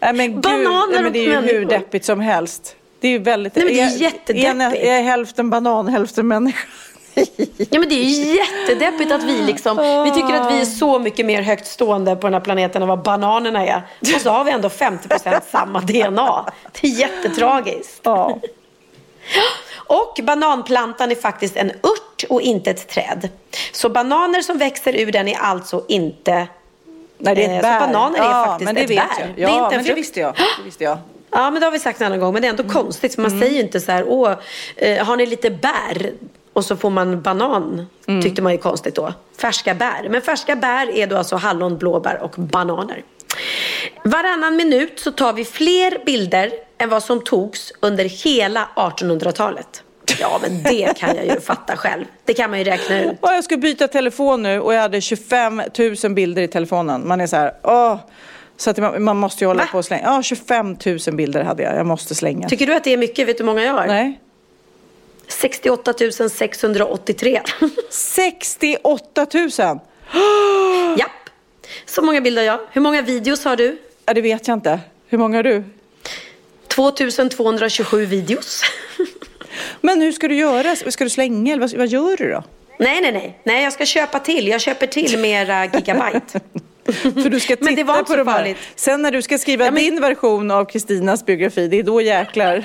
Nej, 0.00 0.12
men 0.12 0.32
gud, 0.32 0.40
Bananer 0.40 0.92
nej, 0.92 1.02
men 1.02 1.12
det 1.12 1.18
är 1.18 1.42
ju 1.42 1.58
hur 1.58 1.64
deppigt 1.64 2.04
som 2.04 2.20
helst. 2.20 2.76
Det 3.00 3.08
är 3.08 3.12
ju 3.12 3.18
väldigt... 3.18 3.56
Nej, 3.56 3.64
men 3.64 3.74
det 3.74 3.80
är 3.80 3.98
jättedeppigt. 3.98 4.60
Jag 4.60 4.76
är 4.76 5.02
hälften 5.02 5.50
banan, 5.50 5.88
hälften 5.88 6.28
människa. 6.28 6.68
Ja 7.70 7.78
men 7.80 7.88
det 7.88 7.94
är 7.94 8.04
ju 8.04 8.36
jättedeppigt 8.36 9.12
att 9.12 9.22
vi 9.22 9.42
liksom, 9.42 9.76
vi 10.04 10.10
tycker 10.10 10.34
att 10.40 10.52
vi 10.52 10.60
är 10.60 10.64
så 10.64 10.98
mycket 10.98 11.26
mer 11.26 11.42
högt 11.42 11.66
stående 11.66 12.16
på 12.16 12.26
den 12.26 12.34
här 12.34 12.40
planeten 12.40 12.82
än 12.82 12.88
vad 12.88 13.02
bananerna 13.02 13.66
är. 13.66 13.82
Och 14.14 14.20
så 14.20 14.30
har 14.30 14.44
vi 14.44 14.50
ändå 14.50 14.68
50% 14.68 15.40
samma 15.50 15.80
DNA. 15.80 16.44
Det 16.80 16.86
är 16.86 16.90
jättetragiskt. 16.90 18.00
Ja. 18.02 18.38
Och 19.76 20.20
bananplantan 20.22 21.10
är 21.10 21.14
faktiskt 21.14 21.56
en 21.56 21.70
ört 21.70 22.24
och 22.28 22.40
inte 22.42 22.70
ett 22.70 22.88
träd. 22.88 23.28
Så 23.72 23.88
bananer 23.88 24.42
som 24.42 24.58
växer 24.58 24.96
ur 25.00 25.12
den 25.12 25.28
är 25.28 25.38
alltså 25.38 25.84
inte 25.88 26.46
Nej, 27.18 27.34
det 27.34 27.44
är 27.44 27.48
Eh, 27.48 27.56
ett 27.56 27.62
så 27.64 27.68
bär. 27.68 27.80
bananer 27.80 28.18
är 28.18 28.22
ja, 28.24 28.44
faktiskt 28.46 28.64
men 28.66 28.74
det 28.74 28.80
ett 28.80 28.90
vet 28.90 28.96
bär. 28.96 29.26
Jag. 29.26 29.36
Det 29.36 29.42
Ja, 29.42 29.48
är 29.48 29.64
inte 29.64 29.64
en 29.64 29.70
men 29.70 29.78
det 29.78 29.84
frukt. 29.84 29.98
visste 29.98 30.20
jag. 30.20 30.34
Det 30.34 30.64
visste 30.64 30.84
jag. 30.84 30.98
Ja, 31.30 31.50
men 31.50 31.60
det 31.60 31.66
har 31.66 31.70
vi 31.70 31.78
sagt 31.78 32.00
en 32.00 32.06
annan 32.06 32.20
gång. 32.20 32.32
Men 32.32 32.42
det 32.42 32.48
är 32.48 32.50
ändå 32.50 32.62
Mm. 32.62 32.74
konstigt 32.74 33.16
man 33.18 33.30
säger 33.30 33.50
ju 33.54 33.60
inte 33.60 33.80
så 33.80 33.92
här, 33.92 34.04
åh, 34.08 34.32
eh, 34.76 35.04
har 35.06 35.16
ni 35.16 35.26
lite 35.26 35.50
bär? 35.50 36.12
Och 36.52 36.64
så 36.64 36.76
får 36.76 36.90
man 36.90 37.22
banan. 37.22 37.86
Mm. 38.06 38.22
Tyckte 38.22 38.42
man 38.42 38.52
ju 38.52 38.58
konstigt 38.58 38.94
då. 38.94 39.12
Färska 39.40 39.74
bär. 39.74 40.08
Men 40.10 40.22
färska 40.22 40.56
bär 40.56 40.96
är 40.96 41.06
då 41.06 41.16
alltså 41.16 41.36
hallon, 41.36 41.78
blåbär 41.78 42.22
och 42.22 42.34
bananer. 42.36 43.02
Varannan 44.04 44.56
minut 44.56 45.00
så 45.00 45.12
tar 45.12 45.32
vi 45.32 45.44
fler 45.44 46.04
bilder 46.06 46.50
än 46.78 46.88
vad 46.88 47.02
som 47.02 47.24
togs 47.24 47.72
under 47.80 48.04
hela 48.04 48.68
1800-talet. 48.76 49.82
Ja, 50.20 50.40
men 50.42 50.62
det 50.62 50.98
kan 50.98 51.16
jag 51.16 51.24
ju 51.26 51.40
fatta 51.46 51.76
själv. 51.76 52.04
Det 52.24 52.34
kan 52.34 52.50
man 52.50 52.58
ju 52.58 52.64
räkna 52.64 53.00
ut. 53.00 53.18
Ja, 53.22 53.34
jag 53.34 53.44
skulle 53.44 53.60
byta 53.60 53.88
telefon 53.88 54.42
nu 54.42 54.60
och 54.60 54.74
jag 54.74 54.80
hade 54.80 55.00
25 55.00 55.62
000 56.02 56.12
bilder 56.14 56.42
i 56.42 56.48
telefonen. 56.48 57.08
Man 57.08 57.20
är 57.20 57.26
så 57.26 57.36
här, 57.36 57.52
åh. 57.62 57.96
Så 58.56 58.70
att 58.70 58.78
man, 58.78 59.02
man 59.02 59.16
måste 59.16 59.44
ju 59.44 59.48
hålla 59.48 59.62
Va? 59.62 59.68
på 59.72 59.78
och 59.78 59.84
slänga. 59.84 60.02
Ja, 60.04 60.22
25 60.22 60.76
000 60.86 60.98
bilder 61.16 61.42
hade 61.44 61.62
jag. 61.62 61.76
Jag 61.76 61.86
måste 61.86 62.14
slänga. 62.14 62.48
Tycker 62.48 62.66
du 62.66 62.74
att 62.74 62.84
det 62.84 62.92
är 62.92 62.96
mycket? 62.96 63.28
Vet 63.28 63.38
du 63.38 63.44
hur 63.44 63.46
många 63.46 63.62
jag 63.62 63.72
har? 63.72 63.86
Nej. 63.86 64.20
68 65.30 65.94
683. 66.30 67.40
68 67.90 69.26
000! 69.34 69.50
Japp. 70.98 71.10
Så 71.86 72.02
många 72.02 72.20
bilder 72.20 72.42
jag. 72.42 72.60
Hur 72.72 72.80
många 72.80 73.02
videos 73.02 73.44
har 73.44 73.56
du? 73.56 73.78
Ja, 74.06 74.14
det 74.14 74.20
vet 74.20 74.48
jag 74.48 74.56
inte. 74.56 74.80
Hur 75.08 75.18
många 75.18 75.36
har 75.38 75.42
du? 75.42 75.64
2227 76.68 78.06
videos. 78.06 78.62
Men 79.80 80.00
hur 80.00 80.12
ska 80.12 80.28
du 80.28 80.36
göra? 80.36 80.76
Ska 80.76 81.04
du 81.04 81.10
slänga 81.10 81.52
eller 81.52 81.60
vad, 81.60 81.74
vad 81.74 81.88
gör 81.88 82.16
du 82.16 82.30
då? 82.30 82.42
nej, 82.78 83.00
nej, 83.00 83.12
nej. 83.12 83.38
Nej, 83.44 83.64
jag 83.64 83.72
ska 83.72 83.86
köpa 83.86 84.18
till. 84.18 84.48
Jag 84.48 84.60
köper 84.60 84.86
till 84.86 85.18
mera 85.18 85.64
gigabyte. 85.64 86.40
För 87.02 87.28
du 87.30 87.40
ska 87.40 87.56
titta 87.56 87.64
Men 87.64 87.74
det 87.74 87.84
var 87.84 88.02
på 88.02 88.16
de 88.16 88.28
här. 88.28 88.38
farligt. 88.38 88.56
Sen 88.76 89.02
när 89.02 89.10
du 89.10 89.22
ska 89.22 89.38
skriva 89.38 89.64
Ja, 89.64 89.70
men- 89.70 89.82
din 89.84 90.00
version 90.00 90.50
av 90.50 90.64
Kristinas 90.64 91.26
biografi, 91.26 91.68
det 91.68 91.78
är 91.78 91.82
då 91.82 92.00
jäklar. 92.00 92.64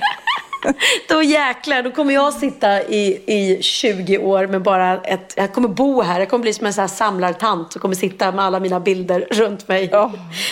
Då 1.10 1.24
jäklar, 1.24 1.82
då 1.84 1.92
kommer 1.92 2.14
jag 2.14 2.34
sitta 2.34 2.84
i, 2.84 3.22
i 3.26 3.58
20 3.64 4.18
år 4.18 4.48
med 4.48 4.62
bara 4.62 5.02
ett... 5.02 5.34
Jag 5.38 5.54
kommer 5.54 5.68
bo 5.68 6.02
här. 6.02 6.20
Jag 6.20 6.30
kommer 6.30 6.42
bli 6.42 6.54
som 6.54 6.66
en 6.66 6.74
sån 6.74 6.82
här 6.82 6.88
samlartant 6.88 7.72
som 7.72 7.82
kommer 7.82 7.96
sitta 7.96 8.32
med 8.32 8.46
alla 8.46 8.60
mina 8.60 8.80
bilder 8.80 9.28
runt 9.32 9.68
mig. 9.68 9.90
Ja. 9.92 10.12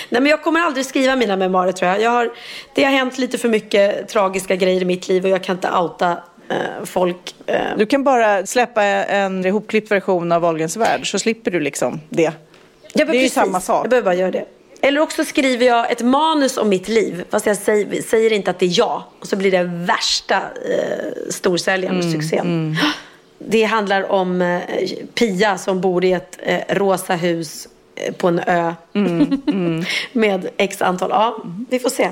Nej, 0.10 0.22
men 0.22 0.26
jag 0.26 0.44
kommer 0.44 0.60
aldrig 0.60 0.86
skriva 0.86 1.16
mina 1.16 1.36
memoarer 1.36 1.72
tror 1.72 1.92
jag. 1.92 2.02
jag 2.02 2.10
har, 2.12 2.32
det 2.76 2.84
har 2.84 2.92
hänt 2.92 3.18
lite 3.18 3.38
för 3.38 3.50
mycket 3.50 4.08
tragiska 4.08 4.56
grejer 4.56 4.82
i 4.82 4.86
mitt 4.86 5.08
liv 5.08 5.24
och 5.24 5.30
jag 5.30 5.44
kan 5.44 5.56
inte 5.56 5.72
outa 5.72 6.12
eh, 6.50 6.86
folk. 6.86 7.36
Eh, 7.46 7.58
Du 7.78 7.86
kan 7.86 8.04
bara 8.04 8.46
släppa 8.46 8.84
en 8.84 9.46
ihopklippt 9.46 9.92
version 9.92 10.32
av 10.32 10.42
Wahlgrens 10.42 10.78
värld 10.78 11.12
så 11.12 11.20
slipper 11.20 11.52
du 11.52 11.60
liksom 11.60 12.00
det. 12.10 12.22
Ja, 12.24 12.32
Det 12.94 13.02
är 13.02 13.06
ju 13.06 13.12
precis. 13.12 13.34
samma 13.34 13.60
sak. 13.60 13.86
Jag 13.86 13.90
behöver 13.90 14.06
bara 14.06 14.16
göra 14.16 14.32
det. 14.32 14.46
Eller 14.86 15.02
också 15.02 15.26
skriver 15.26 15.66
jag 15.66 15.92
ett 15.92 16.02
manus 16.02 16.58
om 16.58 16.70
mitt 16.70 16.88
liv. 16.88 17.24
Fast 17.30 17.46
jag 17.46 17.58
säger, 17.58 18.02
säger 18.02 18.34
inte 18.34 18.52
att 18.52 18.60
det 18.60 18.66
är 18.66 18.80
jag. 18.80 19.04
Och 19.20 19.28
så 19.28 19.36
blir 19.36 19.52
det 19.52 19.64
värsta 19.64 20.36
eh, 20.36 21.30
storsäljaren 21.30 22.00
Mm, 22.00 22.12
succén. 22.12 22.78
Det 23.46 23.64
handlar 23.64 24.12
om 24.12 24.42
eh, 24.42 24.62
Pia 25.14 25.58
som 25.58 25.82
bor 25.82 26.06
i 26.06 26.14
ett 26.14 26.40
eh, 26.44 26.60
rosa 26.70 27.16
hus 27.16 27.68
eh, 27.96 28.14
på 28.14 28.28
en 28.28 28.40
ö. 28.40 28.74
Mm, 28.94 29.84
Med 30.12 30.50
x 30.58 30.82
antal. 30.82 31.10
Ja, 31.10 31.44
vi 31.70 31.80
får 31.80 31.90
se. 31.90 32.10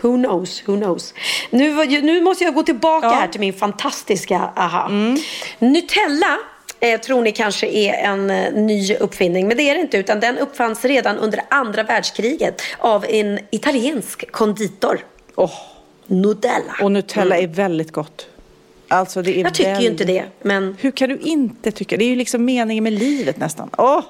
Who 0.00 0.16
knows, 0.16 0.62
who 0.66 0.76
knows. 0.76 1.14
Nu, 1.50 1.86
nu 2.02 2.20
måste 2.22 2.44
jag 2.44 2.54
gå 2.54 2.62
tillbaka 2.62 3.08
här 3.08 3.28
till 3.28 3.40
min 3.40 3.52
fantastiska 3.52 4.50
aha. 4.56 4.86
Mm. 4.88 5.16
Nutella 5.58 6.38
eh, 6.82 7.00
tror 7.00 7.22
ni 7.22 7.32
kanske 7.32 7.66
är 7.66 7.92
en 7.94 8.30
eh, 8.30 8.52
ny 8.52 8.94
uppfinning. 8.96 9.48
Men 9.48 9.56
det 9.56 9.62
är 9.70 9.74
det 9.74 9.80
inte. 9.80 9.96
Utan 9.98 10.20
den 10.20 10.38
uppfanns 10.38 10.84
redan 10.84 11.18
under 11.18 11.40
andra 11.48 11.82
världskriget 11.82 12.62
av 12.78 13.04
en 13.08 13.38
italiensk 13.50 14.32
konditor. 14.32 14.98
Åh, 15.34 15.50
Nutella. 16.06 16.74
och 16.82 16.92
Nutella 16.92 17.36
är 17.38 17.46
väldigt 17.46 17.92
gott. 17.92 18.26
Alltså 18.88 19.22
det 19.22 19.30
är 19.30 19.32
Mm. 19.32 19.44
Jag 19.44 19.54
tycker 19.54 19.68
ju 19.70 19.74
väldigt... 19.74 19.90
inte 19.90 20.04
det. 20.04 20.24
Men 20.42 20.76
Hur 20.80 20.90
kan 20.90 21.08
du 21.08 21.18
inte 21.18 21.70
tycka? 21.70 21.96
Det 21.96 22.04
är 22.04 22.08
ju 22.08 22.16
liksom 22.16 22.44
meningen 22.44 22.84
med 22.84 22.92
livet 22.92 23.36
nästan. 23.36 23.70
Åh! 23.78 24.00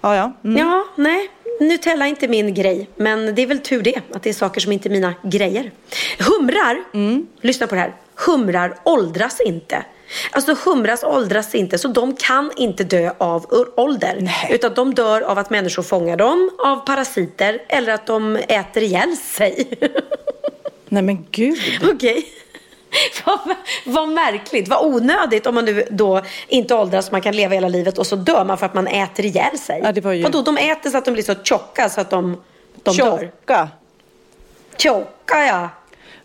Ja, 0.00 0.16
ja. 0.16 0.32
Mm. 0.44 0.56
ja, 0.56 0.84
nej. 0.96 1.28
Nutella 1.60 2.04
är 2.06 2.08
inte 2.10 2.28
min 2.28 2.54
grej. 2.54 2.88
Men 2.96 3.34
det 3.34 3.42
är 3.42 3.46
väl 3.46 3.58
tur 3.58 3.82
det. 3.82 4.00
Att 4.12 4.22
det 4.22 4.30
är 4.30 4.34
saker 4.34 4.60
som 4.60 4.72
inte 4.72 4.88
är 4.88 4.90
mina 4.90 5.14
grejer. 5.22 5.70
Humrar, 6.18 6.84
Mm. 6.94 7.26
lyssna 7.40 7.66
på 7.66 7.74
det 7.74 7.80
här. 7.80 7.92
Humrar 8.26 8.74
åldras 8.84 9.40
inte. 9.40 9.84
Alltså 10.30 10.54
humras 10.64 11.02
åldras 11.04 11.54
inte, 11.54 11.78
så 11.78 11.88
de 11.88 12.16
kan 12.16 12.50
inte 12.56 12.84
dö 12.84 13.10
av 13.18 13.46
ålder. 13.76 14.30
Utan 14.50 14.74
de 14.74 14.94
dör 14.94 15.20
av 15.20 15.38
att 15.38 15.50
människor 15.50 15.82
fångar 15.82 16.16
dem, 16.16 16.50
av 16.64 16.76
parasiter 16.86 17.62
eller 17.68 17.92
att 17.92 18.06
de 18.06 18.36
äter 18.36 18.82
ihjäl 18.82 19.16
sig. 19.16 19.68
Nej 20.88 21.02
men 21.02 21.26
gud. 21.30 21.58
Okej. 21.94 22.26
Vad, 23.24 23.38
vad 23.86 24.08
märkligt, 24.08 24.68
vad 24.68 24.84
onödigt 24.94 25.46
om 25.46 25.54
man 25.54 25.64
nu 25.64 25.84
då 25.90 26.22
inte 26.48 26.74
åldras, 26.74 27.12
man 27.12 27.20
kan 27.22 27.36
leva 27.36 27.54
hela 27.54 27.68
livet 27.68 27.98
och 27.98 28.06
så 28.06 28.16
dör 28.16 28.44
man 28.44 28.58
för 28.58 28.66
att 28.66 28.74
man 28.74 28.86
äter 28.86 29.24
ihjäl 29.24 29.58
sig. 29.58 29.80
Ja, 29.84 29.92
det 29.92 30.00
var 30.00 30.12
ju- 30.12 30.22
Vadå, 30.22 30.42
de 30.42 30.56
äter 30.56 30.90
så 30.90 30.98
att 30.98 31.04
de 31.04 31.10
blir 31.10 31.22
så 31.24 31.34
tjocka 31.34 31.88
så 31.88 32.00
att 32.00 32.10
de, 32.10 32.40
de 32.82 32.96
dör? 32.96 33.18
Tjocka. 33.18 33.68
Tjocka 34.76 35.46
ja. 35.46 35.68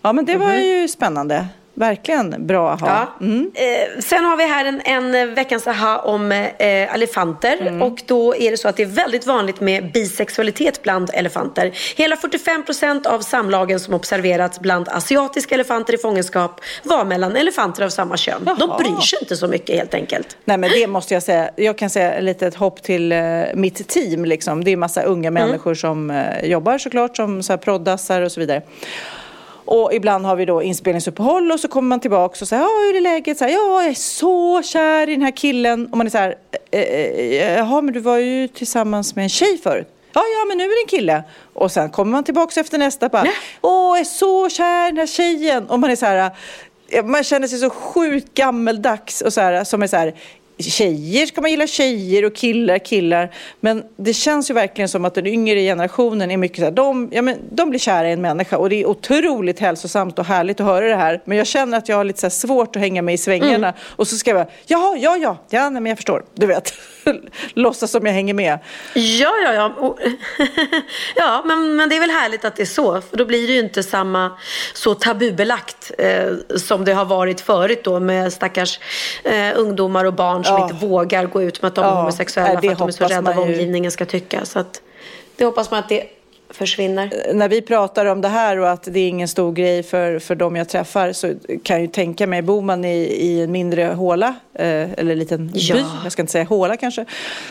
Ja 0.02 0.14
men 0.14 0.26
det 0.26 0.36
var 0.38 0.54
ju 0.54 0.88
spännande. 0.88 1.48
Verkligen 1.76 2.48
bra 2.48 2.72
att 2.72 2.82
ha. 2.82 2.88
Ja. 3.20 3.28
Eh, 3.56 4.00
sen 4.00 4.26
har 4.26 4.38
vi 4.38 4.44
här 4.44 4.66
en, 4.66 4.82
en 5.14 5.36
veckans 5.36 5.68
aha 5.68 5.98
om 5.98 6.32
eh, 6.32 6.46
elefanter. 6.60 7.58
Mm. 7.62 7.82
Och 7.82 8.02
då 8.06 8.36
är 8.36 8.52
det 8.52 8.58
så 8.58 8.68
att 8.68 8.78
det 8.78 8.84
är 8.84 8.88
väldigt 8.88 9.26
vanligt 9.26 9.62
med 9.62 9.92
bisexualitet 9.92 10.84
bland 10.84 11.10
elefanter. 11.14 11.72
Hela 11.96 12.16
45% 12.16 13.08
av 13.08 13.20
samlagen 13.20 13.80
som 13.80 13.94
observerats 13.94 14.60
bland 14.60 14.90
asiatiska 14.90 15.56
elefanter 15.56 15.94
i 15.94 15.98
fångenskap 15.98 16.62
var 16.84 17.06
mellan 17.06 17.36
elefanter 17.36 17.84
av 17.84 17.90
samma 17.90 18.18
kön. 18.18 18.42
De 18.46 18.56
Jaha. 18.60 18.78
bryr 18.78 19.02
sig 19.02 19.20
inte 19.22 19.36
så 19.36 19.48
mycket 19.48 19.76
helt 19.76 19.94
enkelt. 19.94 20.38
Nej 20.46 20.58
men 20.58 20.70
det 20.70 20.88
måste 20.88 21.14
jag 21.14 21.24
säga. 21.24 21.50
Jag 21.56 21.78
kan 21.78 21.90
säga 21.90 22.14
ett 22.14 22.24
litet 22.24 22.56
hopp 22.56 22.84
till 22.84 23.12
eh, 23.12 23.20
mitt 23.54 23.88
team. 23.88 24.26
Liksom. 24.26 24.64
Det 24.64 24.72
är 24.72 24.78
massa 24.78 25.04
unga 25.04 25.24
Mm. 25.34 25.48
människor 25.48 25.74
som 25.76 26.12
eh, 26.12 26.46
jobbar 26.46 26.78
såklart 26.78 27.16
som 27.16 27.44
så 27.44 27.54
här, 27.54 27.58
proddassar 27.58 28.22
och 28.22 28.32
så 28.32 28.40
vidare. 28.40 28.62
Och 29.66 29.94
ibland 29.94 30.26
har 30.26 30.36
vi 30.36 30.46
då 30.46 30.64
inspelningsuppehåll 30.64 31.52
och 31.52 31.60
så 31.60 31.68
kommer 31.68 31.90
man 31.90 32.00
tillbaka 32.00 32.38
och 32.42 32.48
säger 32.48 32.64
ja 32.64 32.70
hur 32.70 32.96
är 32.96 33.02
läget? 33.02 33.38
Så 33.38 33.44
här, 33.44 33.52
ja 33.52 33.82
jag 33.82 33.90
är 33.90 33.94
så 33.94 34.62
kär 34.62 35.10
i 35.10 35.12
den 35.12 35.22
här 35.22 35.32
killen. 35.32 35.88
Och 35.88 35.98
man 35.98 36.08
är 36.08 36.12
så 36.12 36.18
här, 36.18 36.36
eh, 36.72 36.82
eh, 36.82 37.58
jaha 37.58 37.82
men 37.82 37.94
du 37.94 38.00
var 38.00 38.18
ju 38.18 38.48
tillsammans 38.48 39.16
med 39.16 39.24
en 39.24 39.30
tjej 39.30 39.58
förut. 39.64 39.88
Ja, 40.14 40.22
ja, 40.22 40.46
men 40.48 40.58
nu 40.58 40.64
är 40.64 40.70
det 40.70 40.84
en 40.84 41.00
kille. 41.00 41.24
Och 41.54 41.72
sen 41.72 41.90
kommer 41.90 42.12
man 42.12 42.24
tillbaka 42.24 42.60
efter 42.60 42.78
nästa 42.78 43.10
bara, 43.10 43.28
åh, 43.62 43.98
jag 43.98 44.00
är 44.00 44.04
så 44.04 44.50
kär 44.50 44.88
i 44.88 44.90
den 44.90 44.98
här 44.98 45.08
tjejen. 45.08 45.68
Och 45.68 45.80
man 45.80 45.90
är 45.90 45.96
så 45.96 46.06
här, 46.06 46.32
man 47.04 47.24
känner 47.24 47.48
sig 47.48 47.60
så 47.60 47.70
sjukt 47.70 48.34
gammeldags 48.34 49.22
och 49.22 49.34
så 49.34 49.42
här, 49.42 49.64
som 49.64 49.84
är 49.84 49.88
så 49.88 49.98
här, 49.98 50.14
tjejer 50.72 51.26
ska 51.26 51.42
man 51.42 51.52
gilla 51.52 51.68
tjejer 51.68 52.26
och 52.26 52.36
killar 52.36 52.78
killar. 52.78 53.32
Men 53.60 53.84
det 53.98 54.14
känns 54.14 54.50
ju 54.50 54.54
verkligen 54.54 54.90
som 54.90 55.06
att 55.06 55.16
den 55.16 55.28
yngre 55.28 55.60
generationen 55.60 56.32
är 56.32 56.38
mycket 56.38 56.58
så 56.58 56.64
här, 56.64 56.72
de, 56.72 57.10
ja, 57.12 57.22
men, 57.22 57.38
de 57.52 57.70
blir 57.70 57.80
kära 57.80 58.10
i 58.10 58.12
en 58.12 58.22
människa 58.22 58.58
och 58.58 58.70
det 58.70 58.82
är 58.82 58.86
otroligt 58.86 59.60
hälsosamt 59.60 60.20
och 60.20 60.26
härligt 60.26 60.60
att 60.60 60.66
höra 60.66 60.88
det 60.88 60.96
här. 60.96 61.22
Men 61.26 61.38
jag 61.38 61.48
känner 61.48 61.78
att 61.78 61.90
jag 61.90 61.96
har 61.96 62.04
lite 62.04 62.20
så 62.20 62.30
svårt 62.30 62.76
att 62.76 62.82
hänga 62.82 63.02
med 63.02 63.14
i 63.14 63.18
svängarna. 63.18 63.68
Mm. 63.68 63.80
Och 63.96 64.08
så 64.08 64.16
ska 64.16 64.30
jag 64.30 64.38
bara, 64.38 64.54
jaha, 64.66 64.98
ja, 64.98 65.18
ja, 65.18 65.38
ja, 65.50 65.70
nej, 65.70 65.82
men 65.82 65.90
jag 65.90 65.98
förstår, 65.98 66.24
du 66.34 66.46
vet. 66.46 66.74
Låtsas 67.54 67.92
som 67.92 68.06
jag 68.06 68.14
hänger 68.14 68.34
med. 68.34 68.60
Ja, 68.94 69.32
ja, 69.46 69.54
ja. 69.54 69.98
Ja 71.16 71.44
men, 71.46 71.76
men 71.76 71.90
det 71.90 71.96
är 71.96 72.00
väl 72.00 72.10
härligt 72.10 72.46
att 72.46 72.56
det 72.56 72.64
är 72.64 72.66
så. 72.66 73.02
För 73.02 73.18
då 73.18 73.26
blir 73.26 73.48
det 73.48 73.54
ju 73.54 73.60
inte 73.60 73.84
samma 73.84 74.32
så 74.74 74.96
tabubelagt 74.96 75.92
eh, 75.98 76.58
som 76.58 76.86
det 76.86 76.94
har 76.94 77.06
varit 77.06 77.42
förut 77.42 77.84
då 77.84 78.00
med 78.00 78.34
stackars 78.34 78.80
eh, 79.24 79.52
ungdomar 79.56 80.06
och 80.06 80.14
barn 80.14 80.44
som 80.54 80.62
Ja. 80.62 80.70
inte 80.74 80.86
vågar 80.86 81.26
gå 81.26 81.42
ut 81.44 81.62
med 81.62 81.70
att 81.70 81.76
de 81.76 81.82
är 81.86 81.88
Ja, 81.88 81.96
homosexuella 81.96 82.62
för 82.62 82.72
att 82.72 82.78
de 82.78 82.88
är 82.88 82.92
så 82.92 83.04
rädda 83.06 83.22
vad 83.22 83.38
omgivningen 83.38 83.92
ska 83.92 84.06
tycka. 84.06 84.46
Så 84.46 84.60
att, 84.60 84.82
det 85.36 85.46
hoppas 85.46 85.72
man 85.72 85.80
att 85.80 85.90
det 85.90 86.04
försvinner. 86.50 87.10
när 87.34 87.50
vi 87.50 87.62
pratar 87.62 88.06
om 88.06 88.22
det 88.22 88.28
här 88.28 88.60
och 88.60 88.70
att 88.70 88.84
det 88.84 89.00
är 89.00 89.08
ingen 89.08 89.28
stor 89.28 89.52
grej 89.52 89.84
för, 89.84 90.20
för 90.20 90.36
de 90.36 90.56
jag 90.56 90.70
träffar 90.70 91.14
så 91.14 91.34
kan 91.64 91.76
jag 91.76 91.82
ju 91.82 91.88
tänka 91.88 92.28
mig, 92.28 92.42
bor 92.42 92.62
man 92.62 92.86
i, 92.86 92.98
i 93.04 93.42
en 93.42 93.52
mindre 93.52 93.84
håla 93.86 94.28
eh, 94.54 94.66
eller 94.94 95.12
en 95.12 95.20
liten 95.20 95.52
Ja. 95.54 95.76
by, 95.76 95.84
jag 96.04 96.12
ska 96.12 96.22
inte 96.22 96.32
säga 96.32 96.44
håla 96.44 96.78
kanske, 96.78 97.06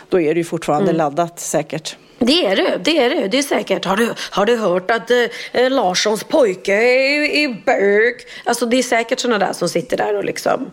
då 0.08 0.20
är 0.20 0.34
det 0.34 0.38
ju 0.40 0.44
fortfarande 0.44 0.90
Mm. 0.90 0.96
laddat 0.98 1.40
säkert. 1.40 1.96
Det 2.18 2.46
är 2.46 2.56
det, 2.56 2.78
det 2.84 2.98
är 2.98 3.10
det. 3.10 3.28
Det 3.28 3.38
är 3.38 3.42
säkert. 3.42 3.84
Har 3.84 3.96
du, 3.96 4.12
har 4.30 4.46
du 4.46 4.56
hört 4.56 4.90
att 4.90 5.10
eh, 5.52 5.70
Larssons 5.70 6.24
pojke 6.24 6.72
är, 6.74 7.22
är 7.22 7.62
bög? 7.66 8.14
Alltså 8.44 8.66
det 8.66 8.76
är 8.76 8.82
säkert 8.82 9.20
sådana 9.20 9.46
där 9.46 9.52
som 9.52 9.68
sitter 9.68 9.96
där 9.96 10.16
och 10.16 10.24
liksom... 10.24 10.70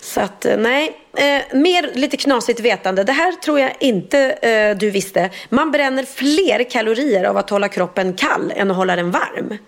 Så 0.00 0.20
att 0.20 0.44
eh, 0.44 0.56
nej, 0.56 0.96
eh, 1.16 1.56
mer 1.56 1.90
lite 1.94 2.16
knasigt 2.16 2.60
vetande. 2.60 3.04
Det 3.04 3.12
här 3.12 3.32
tror 3.32 3.60
jag 3.60 3.72
inte 3.80 4.18
eh, 4.18 4.76
du 4.76 4.90
visste. 4.90 5.30
Man 5.48 5.70
bränner 5.70 6.04
fler 6.04 6.70
kalorier 6.70 7.24
av 7.24 7.36
att 7.36 7.50
hålla 7.50 7.68
kroppen 7.68 8.14
kall 8.14 8.52
än 8.56 8.70
att 8.70 8.76
hålla 8.76 8.96
den 8.96 9.10
varm. 9.10 9.58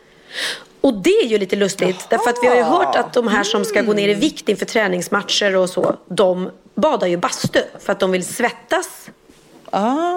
Och 0.80 0.94
det 0.94 1.10
är 1.10 1.26
ju 1.26 1.38
lite 1.38 1.56
lustigt. 1.56 2.06
Därför 2.10 2.30
att 2.30 2.38
vi 2.42 2.48
har 2.48 2.56
ju 2.56 2.62
hört 2.62 2.96
att 2.96 3.12
de 3.12 3.28
här 3.28 3.44
som 3.44 3.64
ska 3.64 3.82
gå 3.82 3.92
ner 3.92 4.08
i 4.08 4.14
vikt 4.14 4.48
inför 4.48 4.66
träningsmatcher 4.66 5.56
och 5.56 5.70
så. 5.70 5.96
De 6.08 6.50
badar 6.74 7.06
ju 7.06 7.16
bastu 7.16 7.60
för 7.80 7.92
att 7.92 8.00
de 8.00 8.10
vill 8.10 8.24
svettas 8.24 9.10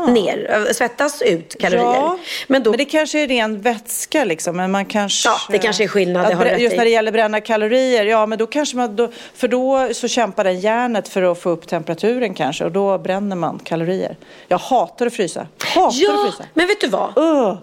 ner, 0.08 0.52
äh, 0.68 0.74
svettas 0.74 1.22
ut 1.22 1.56
kalorier. 1.60 1.84
Ja, 1.86 2.18
Men, 2.47 2.64
då, 2.64 2.70
men 2.70 2.78
det 2.78 2.86
kanske 2.86 3.20
är 3.24 3.28
ren 3.28 3.62
vätska 3.62 4.24
liksom. 4.24 4.58
Men 4.58 4.72
man 4.72 4.86
kanske, 4.86 5.30
Ja, 5.30 5.36
det 5.49 5.58
kanske 5.58 5.84
är 5.84 5.88
skillnad, 5.88 6.26
det 6.28 6.34
Att 6.34 6.39
brä- 6.41 6.58
just 6.58 6.76
när 6.78 6.84
det 6.86 6.91
gäller 6.91 7.12
bränna 7.12 7.41
kalorier, 7.41 8.06
ja 8.06 8.26
men 8.26 8.38
då 8.38 8.47
kanske 8.47 8.78
man, 8.78 8.95
då, 8.95 9.12
för 9.36 9.47
då 9.47 9.89
så 9.93 10.08
kämpar 10.08 10.43
den 10.43 10.60
järnet 10.60 11.08
för 11.08 11.22
att 11.32 11.41
få 11.41 11.49
upp 11.49 11.68
temperaturen 11.68 12.34
kanske 12.34 12.64
och 12.66 12.72
då 12.72 12.97
bränner 12.97 13.36
man 13.36 13.60
kalorier. 13.60 14.18
Jag 14.47 14.58
hatar 14.58 15.06
att 15.08 15.14
frysa. 15.14 15.47
Hatar 15.64 15.88
att 15.88 15.95
Ja, 15.97 16.24
frysa. 16.26 16.49
men 16.54 16.68
vet 16.68 16.82
du 16.82 16.88
vad? 16.88 17.14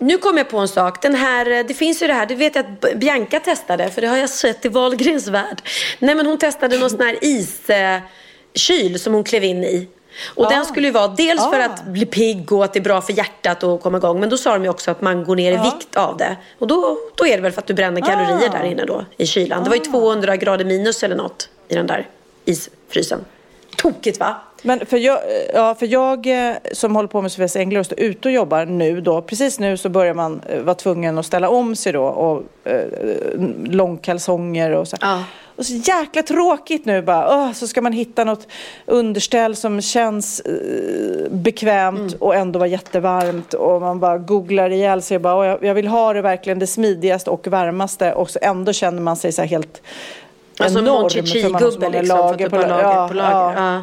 Nu 0.02 0.18
kom 0.18 0.36
jag 0.38 0.50
på 0.50 0.58
en 0.58 0.68
sak. 0.68 1.02
Den 1.02 1.14
här, 1.14 1.50
eh, 1.50 1.64
det 1.68 1.74
finns 1.74 2.02
ju 2.02 2.06
det 2.06 2.12
här, 2.12 2.26
det 2.26 2.34
vet 2.34 2.54
jag 2.54 2.64
att 2.82 2.94
Bianca 2.98 3.40
testade, 3.40 3.90
för 3.90 4.00
det 4.00 4.06
har 4.06 4.16
jag 4.16 4.30
sett 4.30 4.64
i 4.64 4.68
Wahlgrens 4.68 5.26
värld. 5.28 5.62
Nej 5.98 6.14
men 6.14 6.26
hon 6.26 6.38
testade 6.38 6.78
någon 6.78 6.90
sån 6.90 7.00
här 7.00 7.18
iskyl 8.54 8.98
som 9.00 9.14
hon 9.14 9.24
klev 9.24 9.44
in 9.44 9.64
i. 9.64 9.88
Och 10.34 10.46
Ah. 10.46 10.48
den 10.48 10.64
skulle 10.64 10.86
ju 10.86 10.92
vara 10.92 11.08
dels 11.08 11.44
för 11.50 11.60
Ah. 11.60 11.64
att 11.64 11.84
bli 11.84 12.06
pigg 12.06 12.52
och 12.52 12.64
att 12.64 12.72
det 12.72 12.78
är 12.78 12.82
bra 12.84 13.00
för 13.00 13.12
hjärtat 13.12 13.62
och 13.62 13.80
komma 13.82 13.98
igång. 13.98 14.20
Men 14.20 14.28
då 14.30 14.36
sa 14.36 14.52
de 14.52 14.64
ju 14.64 14.70
också 14.70 14.90
att 14.90 15.00
man 15.00 15.24
går 15.24 15.36
ner 15.36 15.52
i 15.52 15.54
Ja. 15.54 15.62
vikt 15.62 15.96
av 15.96 16.16
det. 16.16 16.36
Och 16.58 16.66
då, 16.66 16.98
då 17.14 17.26
är 17.26 17.36
det 17.36 17.42
väl 17.42 17.52
för 17.52 17.60
att 17.60 17.66
du 17.66 17.74
bränner 17.74 18.00
kalorier 18.00 18.48
Ah. 18.48 18.58
där 18.58 18.64
inne 18.64 18.84
då 18.84 19.04
i 19.16 19.26
kylan. 19.26 19.64
Det 19.64 19.70
var 19.70 19.76
ju 19.76 19.82
200 19.82 20.36
grader 20.36 20.64
minus 20.64 21.02
eller 21.02 21.16
något 21.16 21.48
i 21.68 21.74
den 21.74 21.86
där 21.86 22.06
isfrysen. 22.44 23.24
Tokigt 23.76 24.20
va? 24.20 24.34
Men 24.62 24.86
för 24.86 24.96
jag, 24.96 25.18
ja, 25.54 25.74
för 25.74 25.86
jag 25.86 26.48
eh, 26.48 26.54
som 26.72 26.96
håller 26.96 27.08
på 27.08 27.22
med 27.22 27.32
Sylvester 27.32 27.60
Engler 27.60 27.80
och 27.80 27.86
står 27.86 28.00
ute 28.00 28.28
och 28.28 28.32
jobbar 28.32 28.64
nu 28.64 29.00
då, 29.00 29.22
precis 29.22 29.58
nu 29.58 29.76
så 29.76 29.88
börjar 29.88 30.14
man 30.14 30.42
eh, 30.48 30.60
vara 30.60 30.74
tvungen 30.74 31.18
att 31.18 31.26
ställa 31.26 31.48
om 31.48 31.76
sig 31.76 31.92
då 31.92 32.04
och 32.04 32.42
eh, 32.70 32.80
långkalsonger 33.64 34.70
och 34.72 34.88
så. 34.88 34.96
Och 35.58 35.66
så 35.66 35.72
jäkla 35.72 36.22
tråkigt 36.22 36.84
nu 36.84 37.02
bara. 37.02 37.36
Åh, 37.36 37.52
så 37.52 37.68
ska 37.68 37.80
man 37.82 37.92
hitta 37.92 38.24
något 38.24 38.46
underställ 38.86 39.56
som 39.56 39.80
känns 39.80 40.40
eh, 40.40 41.30
bekvämt 41.30 42.14
och 42.18 42.34
ändå 42.34 42.58
vara 42.58 42.68
jättevarmt 42.68 43.54
och 43.54 43.80
man 43.80 44.00
bara 44.00 44.18
googlar 44.18 44.70
ihjäl 44.70 45.02
sig 45.02 45.14
och 45.14 45.20
bara, 45.20 45.36
"Åh, 45.36 45.46
jag, 45.46 45.64
jag 45.64 45.74
vill 45.74 45.86
ha 45.88 46.12
det 46.12 46.22
verkligen 46.22 46.58
det 46.58 46.66
smidigaste 46.66 47.30
och 47.30 47.46
varmaste 47.46 48.12
och 48.12 48.30
så 48.30 48.38
ändå 48.42 48.72
känner 48.72 49.02
man 49.02 49.16
sig 49.16 49.32
så 49.32 49.42
här 49.42 49.48
helt 49.48 49.82
Alltså 50.58 50.78
enorm 50.78 51.00
Mon 51.02 51.10
för 51.10 51.16
man 51.22 51.54
har 51.54 51.70
så 51.70 51.70
Chi-chi-gubbe 51.70 51.86
många 51.86 52.00
liksom. 52.00 52.16
att 52.18 52.24
lager 52.24 52.44
du 52.44 52.50
på 52.50 52.56
lager 52.56 52.82
ja, 52.82 53.08
på 53.08 53.14
lager. 53.14 53.62
ja. 53.62 53.74
Ja. 53.74 53.82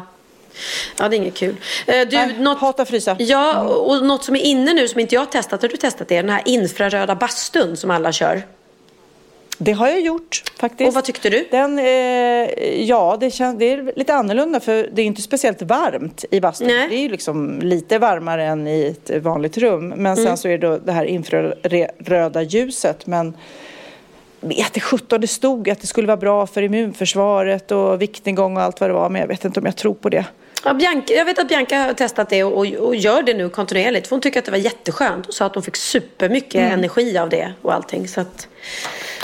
Ja, 0.98 1.08
det 1.08 1.16
är 1.16 1.18
inget 1.18 1.34
kul. 1.36 1.56
Eh, 1.86 2.08
Du, 2.08 2.16
Nej, 2.16 2.36
något... 2.38 2.58
Hata 2.58 2.84
frysa. 2.84 3.16
Ja, 3.18 3.60
och 3.60 3.90
och 3.90 4.04
något 4.06 4.24
som 4.24 4.36
är 4.36 4.40
inne 4.40 4.74
nu 4.74 4.88
som 4.88 5.00
inte 5.00 5.14
jag 5.14 5.20
har 5.20 5.26
testat. 5.26 5.62
Har 5.62 5.68
du 5.68 5.76
testat 5.76 6.08
det? 6.08 6.16
Den 6.22 6.30
här 6.30 6.42
infraröda 6.44 7.14
bastun 7.14 7.76
som 7.76 7.90
alla 7.90 8.12
kör. 8.12 8.42
Det 9.58 9.72
har 9.72 9.88
jag 9.88 10.00
gjort 10.00 10.42
faktiskt. 10.58 10.88
Och 10.88 10.94
vad 10.94 11.04
tyckte 11.04 11.30
du? 11.30 11.46
Den, 11.50 11.78
eh, 11.78 11.84
ja, 12.82 13.16
det, 13.20 13.30
känns, 13.30 13.58
det 13.58 13.64
är 13.72 13.92
lite 13.96 14.14
annorlunda 14.14 14.60
för 14.60 14.88
det 14.92 15.02
är 15.02 15.06
inte 15.06 15.22
speciellt 15.22 15.62
varmt 15.62 16.24
i 16.30 16.40
bastun. 16.40 16.66
Nej. 16.68 16.88
Det 16.88 16.94
är 16.96 17.00
ju 17.00 17.08
liksom 17.08 17.60
lite 17.62 17.98
varmare 17.98 18.44
än 18.44 18.66
i 18.68 18.86
ett 19.10 19.22
vanligt 19.22 19.58
rum. 19.58 19.88
Men 19.88 20.16
sen 20.16 20.24
Mm. 20.26 20.36
så 20.36 20.48
är 20.48 20.58
det 20.58 20.66
då 20.68 20.78
det 20.78 20.92
här 20.92 21.04
infraröda 21.04 22.42
ljuset. 22.42 23.06
Men 23.06 23.36
vet 24.40 24.82
sjutton, 24.82 25.20
det 25.20 25.26
stod 25.26 25.70
att 25.70 25.80
det 25.80 25.86
skulle 25.86 26.06
vara 26.06 26.16
bra 26.16 26.46
för 26.46 26.62
immunförsvaret 26.62 27.72
och 27.72 28.02
viktnedgång 28.02 28.56
och 28.56 28.62
allt 28.62 28.80
vad 28.80 28.90
det 28.90 28.94
var. 28.94 29.08
Men 29.08 29.20
jag 29.20 29.28
vet 29.28 29.44
inte 29.44 29.60
om 29.60 29.66
jag 29.66 29.76
tror 29.76 29.94
på 29.94 30.08
det. 30.08 30.24
Ja, 30.64 30.74
Bianca, 30.74 31.14
jag 31.14 31.24
vet 31.24 31.38
att 31.38 31.48
Bianca 31.48 31.76
har 31.76 31.92
testat 31.92 32.30
det 32.30 32.44
och, 32.44 32.66
och 32.66 32.96
gör 32.96 33.22
det 33.22 33.34
nu 33.34 33.48
kontinuerligt. 33.48 34.06
För 34.06 34.16
hon 34.16 34.20
tycker 34.20 34.38
att 34.38 34.44
det 34.44 34.50
var 34.50 34.58
jätteskönt 34.58 35.26
och 35.26 35.34
sa 35.34 35.44
att 35.46 35.54
hon 35.54 35.62
fick 35.62 35.76
supermycket 35.76 36.54
Mm. 36.54 36.72
energi 36.72 37.18
av 37.18 37.28
det 37.28 37.52
och 37.62 37.74
allting. 37.74 38.08
Så 38.08 38.20
att, 38.20 38.48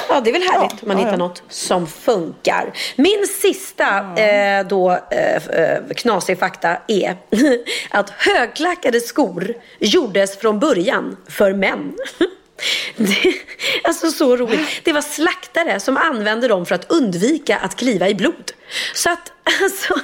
ja, 0.09 0.20
det 0.20 0.30
är 0.30 0.32
väl 0.32 0.43
härligt 0.43 0.82
om 0.82 0.88
man 0.88 0.97
ja, 0.97 0.99
hittar 0.99 1.12
ja. 1.12 1.16
något 1.16 1.43
som 1.49 1.86
funkar. 1.86 2.72
Min 2.97 3.26
sista 3.26 4.16
eh, 4.16 4.66
då, 4.66 4.90
eh, 4.90 5.47
eh, 5.47 5.82
knasig 5.97 6.38
fakta 6.38 6.76
är 6.88 7.16
att 7.90 8.11
högklackade 8.11 9.01
skor 9.01 9.55
gjordes 9.78 10.38
från 10.38 10.59
början 10.59 11.16
för 11.28 11.53
män. 11.53 11.97
Det, 12.97 13.35
alltså 13.85 14.11
så 14.11 14.37
roligt. 14.37 14.61
Det 14.85 14.93
var 14.93 15.03
slaktare 15.03 15.81
som 15.81 15.97
använde 15.97 16.49
dem 16.49 16.67
för 16.67 16.75
att 16.75 16.93
undvika 16.93 17.57
att 17.57 17.77
kliva 17.77 18.09
i 18.09 18.15
blod. 18.15 18.53
Så 18.95 19.11
att 19.11 19.33
alltså, 19.63 19.95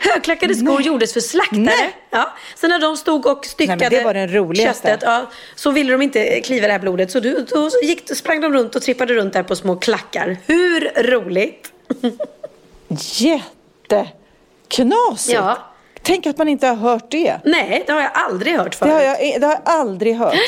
högklackade 0.00 0.54
skor 0.54 0.82
gjordes 0.82 1.12
för 1.12 1.20
slaktare. 1.20 1.60
Nej. 1.60 1.96
Ja. 2.10 2.32
Så 2.54 2.68
när 2.68 2.78
de 2.78 2.96
stod 2.96 3.26
och 3.26 3.46
styckade 3.46 3.88
Nej, 3.90 3.90
det 3.90 4.02
köttet 4.62 5.00
ja, 5.02 5.30
så 5.54 5.70
ville 5.70 5.92
de 5.92 6.02
inte 6.02 6.40
kliva 6.40 6.66
det 6.66 6.72
här 6.72 6.80
blodet. 6.80 7.10
Så 7.10 7.20
då, 7.20 7.34
då 7.48 7.70
gick, 7.82 8.16
sprang 8.16 8.40
de 8.40 8.52
runt 8.52 8.76
och 8.76 8.82
trippade 8.82 9.14
runt 9.14 9.32
där 9.32 9.42
på 9.42 9.56
små 9.56 9.76
klackar. 9.76 10.36
Hur 10.46 11.02
roligt? 11.02 11.72
Jätteknasigt! 12.88 15.34
Ja. 15.34 15.58
Tänk 16.02 16.26
att 16.26 16.38
man 16.38 16.48
inte 16.48 16.66
har 16.66 16.74
hört 16.74 17.10
det. 17.10 17.36
Nej, 17.44 17.84
det 17.86 17.92
har 17.92 18.00
jag 18.00 18.10
aldrig 18.14 18.56
hört 18.56 18.72
Det 18.72 18.78
förut. 18.78 18.92
har 18.92 19.00
jag, 19.00 19.40
det 19.40 19.46
har 19.46 19.52
jag 19.52 19.62
aldrig 19.64 20.16
hört. 20.16 20.34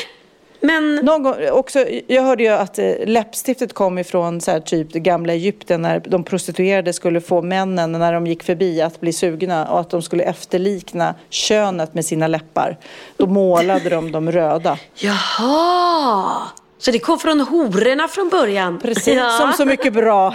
Men... 0.65 0.95
Någon 0.95 1.23
gång, 1.23 1.35
också, 1.51 1.85
jag 2.07 2.23
hörde 2.23 2.43
ju 2.43 2.49
att 2.49 2.79
eh, 2.79 2.93
läppstiftet 3.07 3.73
kom 3.73 3.99
ifrån 3.99 4.41
så 4.41 4.51
här, 4.51 4.61
typ 4.61 4.93
det 4.93 5.01
gamla 5.01 5.33
Egypten 5.33 5.83
när 5.83 6.03
de 6.07 6.25
prostituerade 6.25 6.93
skulle 6.93 7.21
få 7.21 7.43
männen 7.43 7.93
när 7.93 8.12
de 8.12 8.27
gick 8.27 8.43
förbi 8.43 8.81
att 8.83 9.01
bli 9.01 9.12
sugna 9.12 9.69
och 9.69 9.81
att 9.81 9.91
de 9.91 10.03
skulle 10.03 10.25
efterlikna 10.25 11.15
könet 11.31 11.95
med 11.95 12.05
sina 12.05 12.27
läppar. 12.27 12.79
Då 13.17 13.27
målade 13.27 13.91
de 13.91 14.12
dem 14.12 14.33
röda. 14.33 14.79
Jaha! 14.95 16.43
Så 16.79 16.91
det 16.91 16.99
kom 16.99 17.19
från 17.19 17.41
hororna 17.41 18.09
från 18.09 18.29
början? 18.29 18.79
Precis, 18.79 19.15
Ja. 19.15 19.31
som 19.41 19.53
så 19.53 19.65
mycket 19.65 19.93
bra. 19.93 20.35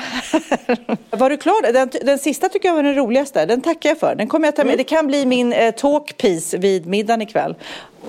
var 1.09 1.29
du 1.29 1.37
klar? 1.37 1.73
Den, 1.73 1.89
den 2.01 2.19
sista 2.19 2.49
tycker 2.49 2.69
jag 2.69 2.75
var 2.75 2.83
den 2.83 2.95
roligaste. 2.95 3.45
Den 3.45 3.61
tackar 3.61 3.89
jag 3.89 3.99
för. 3.99 4.15
Den 4.15 4.27
kommer 4.27 4.47
jag 4.47 4.55
ta 4.55 4.63
med. 4.63 4.69
Mm. 4.69 4.77
Det 4.77 4.83
kan 4.83 5.07
bli 5.07 5.25
min 5.25 5.53
eh, 5.53 5.71
talkpiece 5.71 6.53
vid 6.57 6.85
middagen 6.85 7.21
ikväll. 7.21 7.55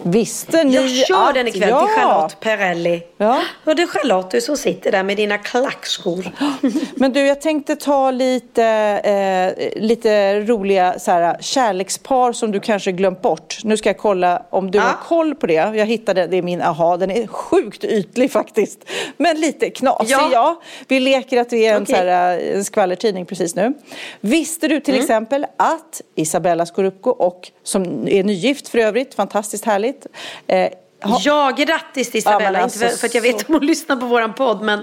Visste 0.02 0.64
ni 0.64 0.74
Jag 0.74 0.90
kör 0.90 1.28
att 1.28 1.34
den 1.34 1.48
ikväll 1.48 1.68
ja, 1.68 1.86
till 1.86 1.94
Charlotte 1.96 2.40
Perrelli. 2.40 3.02
Ja. 3.16 3.42
Och 3.64 3.76
det 3.76 3.82
är 3.82 3.86
Charlotte 3.86 4.30
du 4.30 4.40
som 4.40 4.56
sitter 4.56 4.92
där 4.92 5.02
med 5.02 5.16
dina 5.16 5.38
klackskor. 5.38 6.30
Men 6.94 7.12
du, 7.12 7.20
jag 7.26 7.40
tänkte 7.40 7.76
ta 7.76 8.10
lite, 8.10 8.64
eh, 8.64 9.82
lite 9.82 10.40
roliga 10.40 10.98
så 10.98 11.10
här, 11.10 11.36
kärlekspar 11.40 12.32
som 12.32 12.52
du 12.52 12.60
kanske 12.60 12.92
glömt 12.92 13.22
bort. 13.22 13.58
Nu 13.64 13.76
ska 13.76 13.88
jag 13.88 13.98
kolla 13.98 14.42
om 14.50 14.70
du 14.70 14.78
har 14.78 14.96
koll 15.08 15.34
på 15.34 15.46
det. 15.46 15.52
Jag 15.54 15.86
hittade, 15.86 16.26
det 16.26 16.36
är 16.36 16.42
min 16.42 16.62
aha, 16.62 16.96
den 16.96 17.10
är 17.10 17.26
sjukt 17.26 17.84
ytlig 17.84 18.32
faktiskt. 18.32 18.84
Men 19.16 19.40
lite 19.40 19.70
knasig, 19.70 20.10
ja. 20.12 20.28
Ja. 20.32 20.60
Vi 20.88 21.00
leker 21.00 21.40
att 21.40 21.52
vi 21.52 21.66
är 21.66 21.76
en, 21.76 21.82
Okej. 21.82 21.94
så 21.94 22.00
här, 22.02 22.38
eh, 22.38 22.56
en 22.56 22.64
skvallertidning 22.64 23.26
precis 23.26 23.54
nu. 23.54 23.72
Visste 24.20 24.68
du 24.68 24.80
till 24.80 24.94
Mm. 24.94 25.04
exempel 25.04 25.46
att 25.56 26.00
Isabella 26.14 26.66
Scorupco, 26.66 27.10
och, 27.10 27.50
som 27.62 28.08
är 28.08 28.24
nygift 28.24 28.68
för 28.68 28.78
övrigt, 28.78 29.14
fantastiskt 29.14 29.64
härligt, 29.64 29.79
härligt. 29.80 30.06
Eh, 30.46 31.08
ha- 31.10 31.20
Ja, 31.24 31.52
grattis 31.56 32.10
till 32.10 32.18
Isabella. 32.18 32.58
Ja, 32.58 32.62
alltså, 32.62 32.84
inte 32.84 32.96
för, 32.96 33.06
att 33.06 33.14
jag 33.14 33.22
vet 33.22 33.48
om 33.48 33.54
hon 33.54 33.66
lyssnar 33.66 33.96
på 33.96 34.06
våran 34.06 34.34
podd, 34.34 34.62
men... 34.62 34.82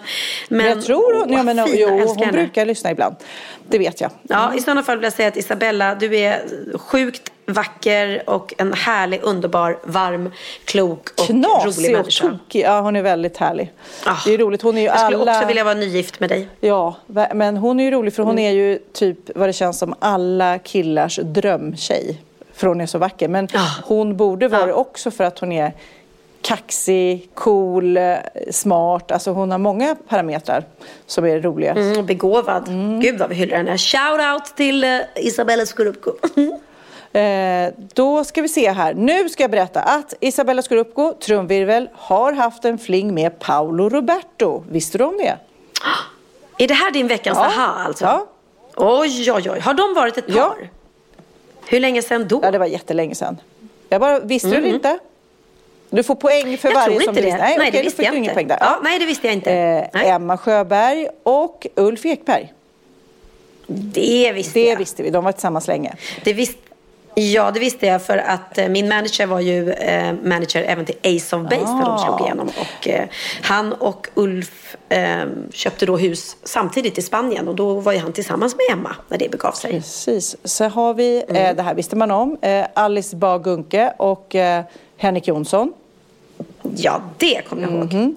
Men, 0.50 0.66
jag 0.66 0.86
tror 0.86 1.14
hon, 1.20 1.32
åh, 1.32 1.38
ja, 1.38 1.44
men, 1.44 1.66
fina, 1.68 1.78
jo, 1.78 2.04
hon 2.18 2.32
brukar 2.32 2.66
lyssna 2.66 2.92
ibland. 2.92 3.16
Det 3.70 3.78
vet 3.78 4.02
jag. 4.02 4.12
Ja, 4.22 4.54
i 4.56 4.60
sådana 4.62 4.84
fall 4.84 4.98
vill 4.98 5.04
jag 5.04 5.14
säga 5.14 5.28
att 5.28 5.38
Isabella, 5.38 5.96
du 5.96 6.18
är 6.18 6.42
sjukt 6.78 7.32
vacker 7.46 8.30
och 8.30 8.54
en 8.58 8.74
härlig, 8.74 9.20
underbar, 9.24 9.80
varm, 9.84 10.32
klok 10.66 11.10
och 11.18 11.30
rolig 11.30 11.44
Knasig 11.44 11.86
och 11.86 11.92
människa. 11.92 12.28
tokig. 12.30 12.62
Ja, 12.62 12.80
hon 12.82 12.96
är 12.96 13.02
väldigt 13.02 13.38
härlig. 13.38 13.72
Ah, 14.06 14.16
det 14.26 14.34
är 14.34 14.38
roligt. 14.38 14.62
Hon 14.62 14.78
är 14.78 14.82
ju 14.82 14.88
Jag 14.88 15.00
skulle 15.00 15.18
alla... 15.18 15.32
också 15.38 15.48
vilja 15.48 15.64
vara 15.64 15.74
nygift 15.74 16.20
med 16.20 16.30
dig. 16.30 16.48
Ja, 16.60 16.96
men 17.34 17.58
hon 17.58 17.80
är 17.80 17.84
ju 17.84 17.92
rolig 17.92 18.14
för 18.14 18.24
hon 18.24 18.40
är 18.40 18.52
ju 18.52 18.80
typ 18.94 19.18
vad 19.36 19.50
det 19.50 19.54
känns 19.54 19.80
som 19.80 19.96
alla 20.00 20.60
killars 20.60 21.20
drömtjej. 21.24 22.22
För 22.58 22.68
hon 22.68 22.82
är 22.82 22.86
så 22.86 22.98
vacker. 22.98 23.28
Men 23.28 23.48
Ja. 23.54 23.68
hon 23.86 24.18
borde 24.18 24.48
vara 24.48 24.66
det 24.66 24.74
också 24.74 25.12
för 25.12 25.24
att 25.24 25.40
hon 25.40 25.52
är 25.52 25.74
kaxig, 26.42 27.30
cool, 27.34 27.98
eh, 27.98 28.16
smart. 28.52 29.12
Alltså 29.12 29.32
hon 29.32 29.52
har 29.52 29.58
många 29.58 29.96
parametrar 30.08 30.64
som 31.06 31.26
är 31.26 31.40
roliga. 31.42 31.72
Mm, 31.72 32.06
begåvad. 32.06 32.66
Gud 33.02 33.20
vad 33.20 33.30
vi 33.30 33.36
hyllar 33.36 33.58
henne. 33.58 33.78
Shout 33.78 34.20
out 34.34 34.56
till 34.56 34.84
uh, 34.84 35.00
Isabella 35.16 35.66
Scorupco. 35.66 36.12
Eh, 37.14 37.70
då 37.94 38.24
ska 38.24 38.42
vi 38.42 38.48
se 38.48 38.72
här. 38.72 38.94
Nu 38.94 39.30
ska 39.30 39.44
jag 39.44 39.52
berätta 39.52 39.82
att 39.82 40.14
Isabella 40.20 40.62
Scorupco, 40.62 41.14
trumvirvel, 41.14 41.90
har 41.94 42.34
haft 42.34 42.66
en 42.66 42.78
fling 42.78 43.14
med 43.14 43.40
Paolo 43.40 43.90
Roberto. 43.90 44.64
Visste 44.70 44.98
du 44.98 45.04
om 45.04 45.18
det? 45.18 45.38
är 46.64 46.68
det 46.68 46.74
här 46.74 46.92
din 46.92 47.08
veckans 47.08 47.38
Ja. 47.38 47.46
aha 47.46 47.84
alltså? 47.84 48.06
Ja. 48.06 48.28
Oj, 48.76 49.32
oj, 49.32 49.50
oj. 49.52 49.60
Har 49.60 49.74
de 49.74 49.94
varit 49.94 50.18
ett 50.18 50.28
par? 50.28 50.36
Ja. 50.36 50.56
Hur 51.70 51.80
länge 51.80 52.02
sedan 52.02 52.28
då? 52.28 52.40
Ja, 52.44 52.52
det 52.52 52.58
var 52.58 52.66
jättelänge 52.66 53.16
sedan. 53.16 53.38
Jag 53.90 54.02
bara, 54.02 54.20
visste 54.20 54.50
du 54.50 54.62
det 54.62 54.70
inte? 54.70 55.00
Du 55.90 56.04
får 56.04 56.16
poäng 56.16 56.58
för 56.58 56.70
Mm. 56.70 56.80
jag 56.82 56.90
varje 56.90 57.06
som 57.06 57.16
du 57.16 57.22
visste. 57.22 57.38
Nej, 57.38 57.58
Nej, 57.58 57.68
okej, 57.70 57.72
det 57.72 57.84
visste 57.84 58.04
jag 58.04 58.16
inte. 58.16 58.34
poäng 58.34 58.48
där. 58.48 58.58
Ja, 58.62 58.80
nej, 58.84 59.00
det 59.00 59.06
visste 59.06 59.28
jag 59.28 59.34
inte. 59.34 59.52
Eh. 59.54 60.08
Emma 60.08 60.38
Sjöberg 60.38 61.08
och 61.24 61.68
Ulf 61.76 62.06
Ekberg. 62.06 62.54
Det 63.68 64.32
visste 64.36 64.60
Det 64.60 64.66
jag. 64.70 64.78
visste 64.78 65.04
vi, 65.04 65.10
de 65.10 65.24
var 65.24 65.32
tillsammans 65.32 65.68
länge. 65.68 65.94
Det 66.24 66.34
visste, 66.34 66.60
ja, 67.20 67.52
det 67.52 67.60
visste 67.60 67.86
jag 67.86 68.02
för 68.02 68.18
att 68.18 68.58
eh, 68.58 68.70
min 68.70 68.90
manager 68.90 69.26
var 69.26 69.40
ju 69.40 69.72
eh, 69.72 70.14
manager 70.24 70.64
även 70.64 70.86
till 70.86 70.96
Ace 71.04 71.36
of 71.36 71.42
Base 71.44 71.56
när 71.74 71.82
de 71.86 71.92
Ah. 71.92 71.98
slog 72.06 72.22
igenom. 72.28 72.48
Och, 72.48 72.88
eh, 72.88 73.08
han 73.42 73.74
och 73.74 74.08
Ulf 74.14 74.76
eh, 74.90 75.26
köpte 75.54 75.86
då 75.86 75.98
hus 75.98 76.36
samtidigt 76.44 76.98
i 76.98 77.02
Spanien 77.02 77.48
och 77.48 77.56
då 77.56 77.74
var 77.80 77.94
ju 77.94 78.00
han 78.00 78.14
tillsammans 78.14 78.56
med 78.56 78.78
Emma 78.78 78.96
när 79.10 79.18
det 79.18 79.32
begav 79.32 79.52
sig. 79.52 79.72
Precis. 79.72 80.36
Så 80.44 80.66
har 80.66 80.94
vi, 80.94 81.24
Mm. 81.30 81.46
eh, 81.46 81.56
det 81.56 81.64
här 81.64 81.74
visste 81.74 81.96
man 81.96 82.12
om, 82.12 82.38
eh, 82.42 82.66
Alice 82.74 83.16
Bah 83.16 83.38
Gunke 83.38 83.94
och 83.98 84.36
Henrik 84.98 85.28
Jonsson. 85.28 85.74
Ja, 86.76 87.02
det 87.18 87.42
kommer 87.50 87.62
jag 87.64 87.72
ihåg. 87.72 87.94
Mhm. 87.94 88.16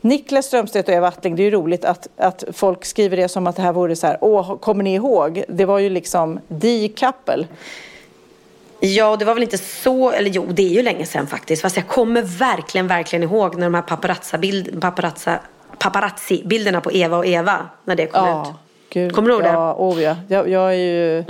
Niklas 0.00 0.46
Strömstedt 0.46 0.88
och 0.88 0.94
Eva 0.94 1.08
Attling, 1.08 1.36
det 1.36 1.42
är 1.42 1.44
ju 1.44 1.50
roligt 1.50 1.84
att, 1.84 2.08
att 2.16 2.44
folk 2.52 2.84
skriver 2.84 3.16
det 3.16 3.28
som 3.28 3.46
att 3.46 3.56
det 3.56 3.62
här 3.62 3.72
vore 3.72 3.96
så 3.96 4.06
här, 4.06 4.18
åh, 4.20 4.56
kommer 4.58 4.84
ni 4.84 4.94
ihåg? 4.94 5.44
Det 5.48 5.64
var 5.64 5.78
ju 5.78 5.90
liksom 5.90 6.40
the 6.62 6.88
couple. 6.88 7.46
Ja, 8.84 9.08
och 9.10 9.18
det 9.18 9.24
var 9.24 9.34
väl 9.34 9.42
inte 9.42 9.58
så, 9.58 10.10
eller 10.10 10.30
jo, 10.30 10.46
det 10.50 10.62
är 10.62 10.68
ju 10.68 10.82
länge 10.82 11.06
sedan 11.06 11.26
faktiskt. 11.26 11.62
Fast 11.62 11.76
jag 11.76 11.88
kommer 11.88 12.22
verkligen, 12.22 12.86
verkligen 12.86 13.22
ihåg 13.22 13.54
när 13.54 13.66
de 13.66 13.74
här 13.74 13.82
paparazza-bild, 13.82 14.80
paparazza, 14.80 15.40
paparazzi-bilderna 15.78 16.80
på 16.80 16.92
Eva 16.92 17.16
och 17.16 17.26
Eva, 17.26 17.68
när 17.84 17.96
det 17.96 18.06
kom 18.06 18.42
ut. 18.42 18.48
Gud, 18.90 19.14
Kommer 19.14 19.28
du 19.28 19.34
ihåg 19.34 19.42
det? 19.42 19.48
ja, 19.48 19.74
Oh, 19.78 20.02
ja. 20.02 20.16
Jag, 20.28 20.48
jag 20.48 20.70
är 20.74 20.76
ju 20.78 21.24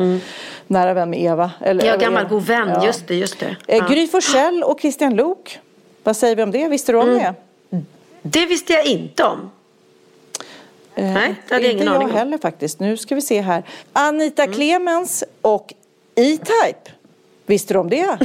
nära 0.67 0.95
vän 0.95 1.11
med 1.11 1.21
Eva. 1.23 1.51
Eller, 1.61 1.85
Ja, 1.85 1.93
eller 1.93 2.05
gammal 2.05 2.25
god 2.29 2.43
vän, 2.43 2.69
Ja. 2.75 2.87
just 2.87 3.07
det, 3.09 3.15
just 3.15 3.39
det. 3.41 3.57
Eh, 3.67 3.77
Ja. 3.79 3.87
Gry 3.89 4.07
Forssell 4.09 4.63
och 4.63 4.81
Christian 4.81 5.15
Lok. 5.17 5.59
Vad 6.03 6.17
säger 6.17 6.37
vi 6.37 6.43
om 6.43 6.51
det? 6.51 6.69
Visste 6.69 6.93
du 6.93 6.99
om 6.99 7.09
det? 7.19 7.35
Det 8.23 8.47
visste 8.47 8.73
jag 8.73 8.87
inte 8.87 9.25
om. 9.25 9.51
Eh, 10.95 11.05
Nej, 11.05 11.35
det 11.49 11.55
hade 11.55 11.67
jag 11.67 11.73
inte 11.73 11.83
ingen 11.85 11.89
aning 11.95 12.09
jag 12.09 12.11
om. 12.15 12.17
heller 12.19 12.39
faktiskt. 12.39 12.81
Nu 12.81 12.97
ska 12.97 13.15
vi 13.15 13.21
se 13.21 13.41
här. 13.41 13.63
Anita 13.93 14.43
Mm. 14.43 14.55
Clemens 14.55 15.25
och 15.41 15.73
E-Type. 16.15 16.92
Visste 17.47 17.75
du 17.75 17.81
om 17.81 17.91
det? 17.91 18.07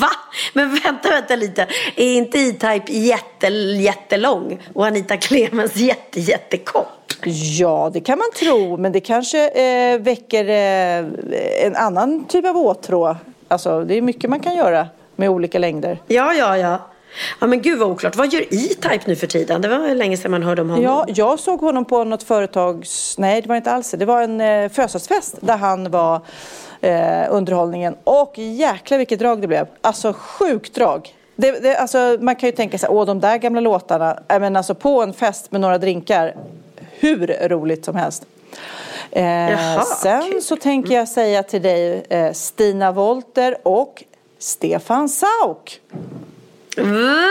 Va? 0.00 0.10
Men 0.52 0.78
vänta, 0.84 1.08
vänta 1.08 1.36
lite. 1.36 1.66
Är 1.96 2.14
inte 2.14 2.38
E-Type 2.38 2.92
jätte, 2.92 3.46
jättelång 3.46 4.58
och 4.74 4.86
Anita 4.86 5.16
Clemens 5.16 5.76
jätte, 5.76 6.20
jättekort? 6.20 7.26
Ja, 7.58 7.90
det 7.92 8.00
kan 8.00 8.18
man 8.18 8.28
tro. 8.36 8.76
Men 8.76 8.92
det 8.92 9.00
kanske 9.00 9.48
eh, 9.48 10.00
väcker 10.00 10.48
eh, 10.48 11.66
en 11.66 11.76
annan 11.76 12.24
typ 12.24 12.46
av 12.46 12.56
åtrå. 12.56 13.16
Alltså, 13.48 13.84
det 13.84 13.94
är 13.94 14.02
mycket 14.02 14.30
man 14.30 14.40
kan 14.40 14.56
göra 14.56 14.88
med 15.16 15.30
olika 15.30 15.58
längder. 15.58 15.98
Ja, 16.06 16.34
ja, 16.34 16.58
ja. 16.58 16.78
Ja, 17.40 17.46
men 17.46 17.62
gud 17.62 17.78
vad 17.78 17.88
oklart. 17.88 18.16
Vad 18.16 18.32
gör 18.32 18.40
E-Type 18.40 19.00
nu 19.06 19.16
för 19.16 19.26
tiden? 19.26 19.60
Det 19.60 19.68
var 19.68 19.94
länge 19.94 20.16
sedan 20.16 20.30
man 20.30 20.42
hörde 20.42 20.62
om 20.62 20.70
honom. 20.70 20.84
Ja, 20.84 21.04
jag 21.08 21.38
såg 21.38 21.60
honom 21.60 21.84
på 21.84 22.04
något 22.04 22.22
företags... 22.22 23.18
Nej, 23.18 23.42
det 23.42 23.48
var 23.48 23.56
inte 23.56 23.72
alls 23.72 23.90
det. 23.90 23.96
Det 23.96 24.04
var 24.04 24.22
en 24.22 24.40
eh, 24.40 24.68
födelsedagsfest 24.70 25.34
där 25.40 25.56
han 25.56 25.90
var 25.90 26.20
eh, 26.80 27.26
underhållningen. 27.30 27.96
Och 28.04 28.38
jäklar 28.38 28.98
vilket 28.98 29.18
drag 29.18 29.40
det 29.40 29.46
blev. 29.46 29.66
Alltså 29.80 30.12
sjukt 30.12 30.74
drag. 30.74 31.14
Det, 31.36 31.50
det, 31.50 31.76
alltså, 31.76 32.16
man 32.20 32.36
kan 32.36 32.48
ju 32.48 32.52
tänka 32.52 32.78
sig, 32.78 32.88
åh 32.88 33.06
de 33.06 33.20
där 33.20 33.36
gamla 33.36 33.60
låtarna. 33.60 34.18
Men 34.28 34.56
alltså 34.56 34.74
på 34.74 35.02
en 35.02 35.12
fest 35.12 35.52
med 35.52 35.60
några 35.60 35.78
drinkar. 35.78 36.34
Hur 36.90 37.48
roligt 37.48 37.84
som 37.84 37.96
helst. 37.96 38.26
Eh, 39.10 39.50
Jaha, 39.50 39.82
sen 39.82 40.22
kul. 40.22 40.42
så 40.42 40.56
tänker 40.56 40.94
jag 40.94 41.08
säga 41.08 41.42
till 41.42 41.62
dig 41.62 42.04
eh, 42.08 42.32
Stina 42.32 42.92
Wolter 42.92 43.56
och 43.62 44.04
Stefan 44.38 45.08
Sauk. 45.08 45.80
Va? 46.76 47.26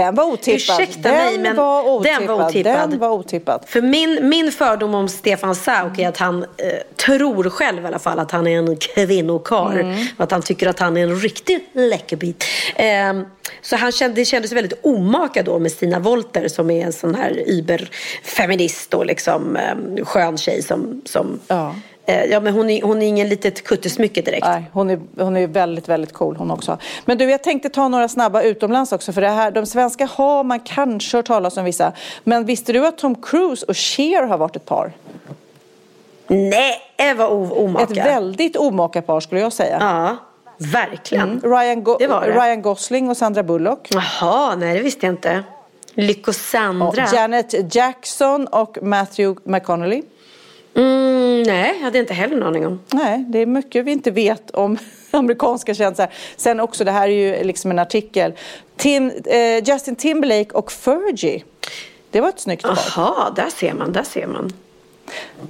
Den 0.00 0.14
var 0.14 0.24
otippad. 0.24 0.80
Ursäkta 0.80 1.08
den, 1.08 1.16
mig, 1.16 1.38
men 1.38 1.56
var 1.56 1.82
otippad. 1.82 2.20
den 2.20 2.28
var 2.28 2.46
otippad. 2.46 2.90
Den 2.90 2.98
var 2.98 3.10
otippad. 3.10 3.64
För 3.66 3.82
min, 3.82 4.28
min 4.28 4.52
fördom 4.52 4.94
om 4.94 5.08
Stefan 5.08 5.54
Sauk 5.54 5.98
är 5.98 6.08
att 6.08 6.16
han 6.16 6.42
eh, 6.42 6.46
tror 6.96 7.50
själv 7.50 7.84
i 7.84 7.86
alla 7.86 7.98
fall 7.98 8.18
att 8.18 8.30
han 8.30 8.46
är 8.46 8.58
en 8.58 8.76
kvinnokar. 8.76 9.78
Mm. 9.78 10.06
Och 10.16 10.24
att 10.24 10.30
han 10.30 10.42
tycker 10.42 10.66
att 10.66 10.78
han 10.78 10.96
är 10.96 11.02
en 11.02 11.16
riktig 11.16 11.68
läckerbit. 11.72 12.44
Eh, 12.76 13.20
så 13.62 13.76
han 13.76 13.92
kände, 13.92 14.20
det 14.20 14.24
kändes 14.24 14.52
väldigt 14.52 14.84
omaka 14.84 15.42
då 15.42 15.58
med 15.58 15.72
Stina 15.72 15.98
Wolter 15.98 16.48
som 16.48 16.70
är 16.70 16.84
en 16.86 16.92
sån 16.92 17.14
här 17.14 17.42
überfeminist 17.46 18.94
och 18.94 19.06
liksom 19.06 19.56
eh, 19.56 20.04
skön 20.04 20.38
tjej 20.38 20.62
som... 20.62 21.02
som 21.04 21.40
Ja. 21.46 21.74
Eh, 22.10 22.24
ja, 22.24 22.40
men 22.40 22.52
hon 22.54 22.70
är, 22.70 22.82
hon 22.82 23.02
är 23.02 23.06
ingen 23.06 23.28
litet 23.28 23.64
kuttesmycke 23.64 24.22
direkt. 24.22 24.46
Nej, 24.46 24.64
hon 24.72 24.90
är, 24.90 25.00
hon 25.18 25.36
är 25.36 25.46
väldigt, 25.46 25.88
väldigt 25.88 26.12
cool 26.12 26.36
hon 26.36 26.50
också. 26.50 26.78
Men 27.04 27.18
du, 27.18 27.30
jag 27.30 27.42
tänkte 27.42 27.68
ta 27.68 27.88
några 27.88 28.08
snabba 28.08 28.42
utomlands 28.42 28.92
också. 28.92 29.12
För 29.12 29.20
det 29.20 29.28
här, 29.28 29.50
de 29.50 29.66
svenska 29.66 30.06
har 30.06 30.44
man 30.44 30.60
kanske 30.60 31.16
hört 31.18 31.26
talas 31.26 31.56
om 31.56 31.64
vissa. 31.64 31.92
Men 32.24 32.44
visste 32.44 32.72
du 32.72 32.86
att 32.86 32.98
Tom 32.98 33.14
Cruise 33.14 33.66
och 33.66 33.76
Cher 33.76 34.22
har 34.26 34.38
varit 34.38 34.56
ett 34.56 34.64
par? 34.66 34.92
Nej, 36.26 37.14
vad 37.16 37.30
o- 37.32 37.54
omaka. 37.64 37.84
Ett 38.00 38.06
väldigt 38.06 38.56
omaka 38.56 39.02
par 39.02 39.20
skulle 39.20 39.40
jag 39.40 39.52
säga. 39.52 39.76
Ja, 39.80 40.16
verkligen. 40.58 41.28
Mm. 41.30 41.58
Ryan, 41.58 41.84
Go- 41.84 41.96
Det 41.98 42.06
det. 42.06 42.14
Ryan 42.32 42.62
Gosling 42.62 43.10
och 43.10 43.16
Sandra 43.16 43.42
Bullock. 43.42 43.88
Jaha, 43.90 44.54
nej 44.56 44.76
det 44.76 44.82
visste 44.82 45.06
jag 45.06 45.12
inte. 45.12 45.42
Lyckosandra. 45.94 46.88
Och 46.88 46.96
Janet 47.14 47.74
Jackson 47.74 48.46
och 48.46 48.78
Matthew 48.82 49.40
McConaughey. 49.44 50.02
Mm, 50.74 51.42
nej, 51.42 51.74
jag 51.76 51.84
hade 51.84 51.98
inte 51.98 52.14
heller 52.14 52.36
någon 52.36 52.48
aning 52.48 52.66
om. 52.66 52.80
Nej, 52.92 53.24
det 53.28 53.38
är 53.38 53.46
mycket 53.46 53.84
vi 53.84 53.92
inte 53.92 54.10
vet 54.10 54.50
om 54.50 54.78
amerikanska 55.10 55.74
kändisar. 55.74 56.08
Sen 56.36 56.60
också, 56.60 56.84
det 56.84 56.90
här 56.90 57.08
är 57.08 57.38
ju 57.38 57.44
liksom 57.44 57.70
en 57.70 57.78
artikel. 57.78 58.32
Tim, 58.76 59.12
eh, 59.24 59.64
Justin 59.64 59.96
Timberlake 59.96 60.50
och 60.50 60.72
Fergie. 60.72 61.44
Det 62.10 62.20
var 62.20 62.28
ett 62.28 62.40
snyggt 62.40 62.62
par. 62.62 62.78
Jaha, 62.96 63.30
där 63.36 63.50
ser 63.50 63.74
man, 63.74 63.92
där 63.92 64.02
ser 64.02 64.26
man. 64.26 64.52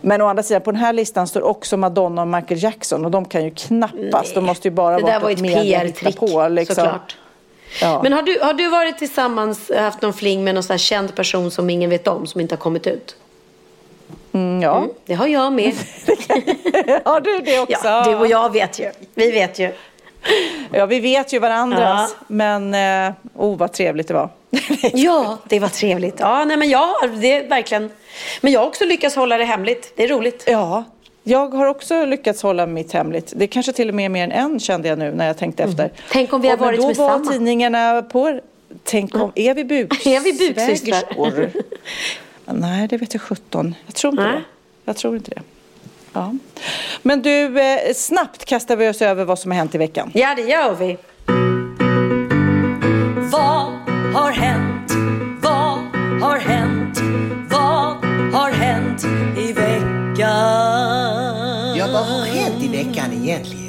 Men 0.01 0.23
å 0.23 0.27
andra 0.27 0.43
sidan, 0.43 0.63
på 0.63 0.73
den 0.73 0.81
här 0.81 0.93
listan 0.93 1.27
står 1.29 1.43
också 1.43 1.77
Madonna 1.77 2.23
och 2.23 2.29
Michael 2.29 2.63
Jackson 2.63 3.05
och 3.05 3.11
de 3.11 3.25
kan 3.25 3.45
ju 3.45 3.51
knappast, 3.51 4.35
de 4.35 4.45
måste 4.45 4.69
ju 4.69 4.75
bara 4.75 4.97
Det 4.97 5.03
där 5.03 5.07
vara 5.07 5.19
var 5.19 5.31
ett 5.31 5.43
PR-trick, 5.43 6.17
på. 6.17 6.49
Liksom. 6.49 6.75
såklart. 6.75 7.17
Ja. 7.81 8.01
Men 8.03 8.13
har 8.13 8.23
du, 8.23 8.39
har 8.43 8.53
du 8.53 8.69
varit 8.69 8.99
tillsammans, 8.99 9.71
haft 9.77 10.03
någon 10.03 10.13
fling 10.13 10.45
med 10.45 10.55
någon 10.55 10.65
sån 10.65 10.79
känd 10.79 11.15
person 11.15 11.51
som 11.51 11.71
ingen 11.71 11.91
vet 11.91 12.09
om, 12.09 12.27
som 12.27 12.41
inte 12.41 12.55
har 12.55 12.61
kommit 12.61 12.87
ut? 12.87 13.17
Mm, 14.33 14.63
ja. 14.63 14.87
Det 15.07 15.15
har 15.15 15.27
jag 15.27 15.53
med. 15.53 15.65
har 17.05 17.21
du 17.21 17.39
det 17.39 17.61
också? 17.61 17.79
Ja, 17.89 18.05
du 18.05 18.15
och 18.17 18.27
jag 18.27 18.53
vet 18.53 18.79
ju. 18.79 18.91
Vi 19.15 19.31
vet 19.31 19.59
ju. 19.59 19.73
Ja, 20.73 20.87
vi 20.87 21.01
vet 21.01 21.33
ju 21.33 21.39
varandras. 21.39 22.17
Ja. 22.19 22.25
Men, 22.27 22.75
eh, 22.75 23.13
oh 23.37 23.57
vad 23.57 23.73
trevligt 23.73 24.09
det 24.09 24.15
var. 24.15 24.29
Ja, 24.93 25.39
det 25.49 25.61
var 25.61 25.69
trevligt. 25.69 26.15
Ja, 26.19 26.45
nej 26.45 26.57
men 26.57 26.71
jag 26.71 26.79
har 26.79 27.21
det 27.21 27.33
är 27.33 27.49
verkligen. 27.49 27.91
Men 28.41 28.53
jag 28.53 28.61
har 28.61 28.67
också 28.67 28.85
lyckats 28.85 29.17
hålla 29.17 29.39
det 29.39 29.45
hemligt. 29.45 29.93
Det 29.97 30.05
är 30.05 30.09
roligt. 30.09 30.45
Ja, 30.47 30.85
jag 31.23 31.55
har 31.55 31.67
också 31.67 32.05
lyckats 32.05 32.43
hålla 32.43 32.67
mitt 32.67 32.93
hemligt. 32.93 33.33
Det 33.37 33.45
är 33.45 33.49
kanske 33.49 33.73
till 33.73 33.89
och 33.89 33.95
med 33.95 34.11
mer 34.11 34.25
än 34.25 34.33
en 34.33 34.61
kände 34.61 34.89
jag 34.89 34.99
nu 34.99 35.13
när 35.15 35.27
jag 35.27 35.39
tänkte 35.39 35.63
efter. 35.63 35.91
Tänk 36.11 36.33
om 36.33 36.41
vi 36.41 36.49
har 36.49 36.55
Och, 36.55 36.61
men 36.61 36.67
varit 36.69 36.81
då 36.81 36.87
med 36.87 36.97
var 36.97 37.09
samma. 37.09 37.31
tidningarna 37.33 38.03
på... 38.03 38.41
Tänk 38.85 39.15
om, 39.15 39.33
är 39.35 39.55
vi 39.55 39.65
buksvägerskor? 39.65 40.13
Är 40.13 40.21
vi 40.21 40.55
buksystrar? 40.55 41.51
Nej, 42.55 42.89
det 42.89 42.97
vet 42.97 43.15
jag 43.15 43.23
17. 43.23 43.75
Jag 43.87 43.95
tror 43.95 44.13
inte 44.13 44.23
Nej. 44.23 44.33
det. 44.37 44.43
Jag 44.85 44.97
tror 44.97 45.17
inte 45.17 45.31
det. 45.31 45.43
Ja. 46.13 46.35
Men 47.03 47.23
du, 47.23 47.61
eh, 47.61 47.95
snabbt 47.95 48.45
kastar 48.45 48.77
vi 48.77 48.89
oss 48.89 49.03
över 49.03 49.25
vad 49.25 49.39
som 49.39 49.51
har 49.51 49.59
hänt 49.59 49.75
i 49.75 49.79
veckan. 49.79 50.11
Ja, 50.15 50.35
det 50.35 50.43
gör 50.43 50.75
vi. 50.75 50.99
Vad 53.33 53.73
har 54.15 54.31
hänt? 54.31 54.93
Vad 55.43 55.79
har 56.23 56.39
hänt? 56.39 57.01
Vad 57.51 57.97
har 58.35 58.51
hänt 58.51 59.05
i 59.39 59.53
veckan? 59.53 61.77
Ja, 61.77 61.87
vad 61.93 62.07
har 62.07 62.25
hänt 62.27 62.63
i 62.65 62.69
veckan 62.69 63.13
egentligen? 63.13 63.60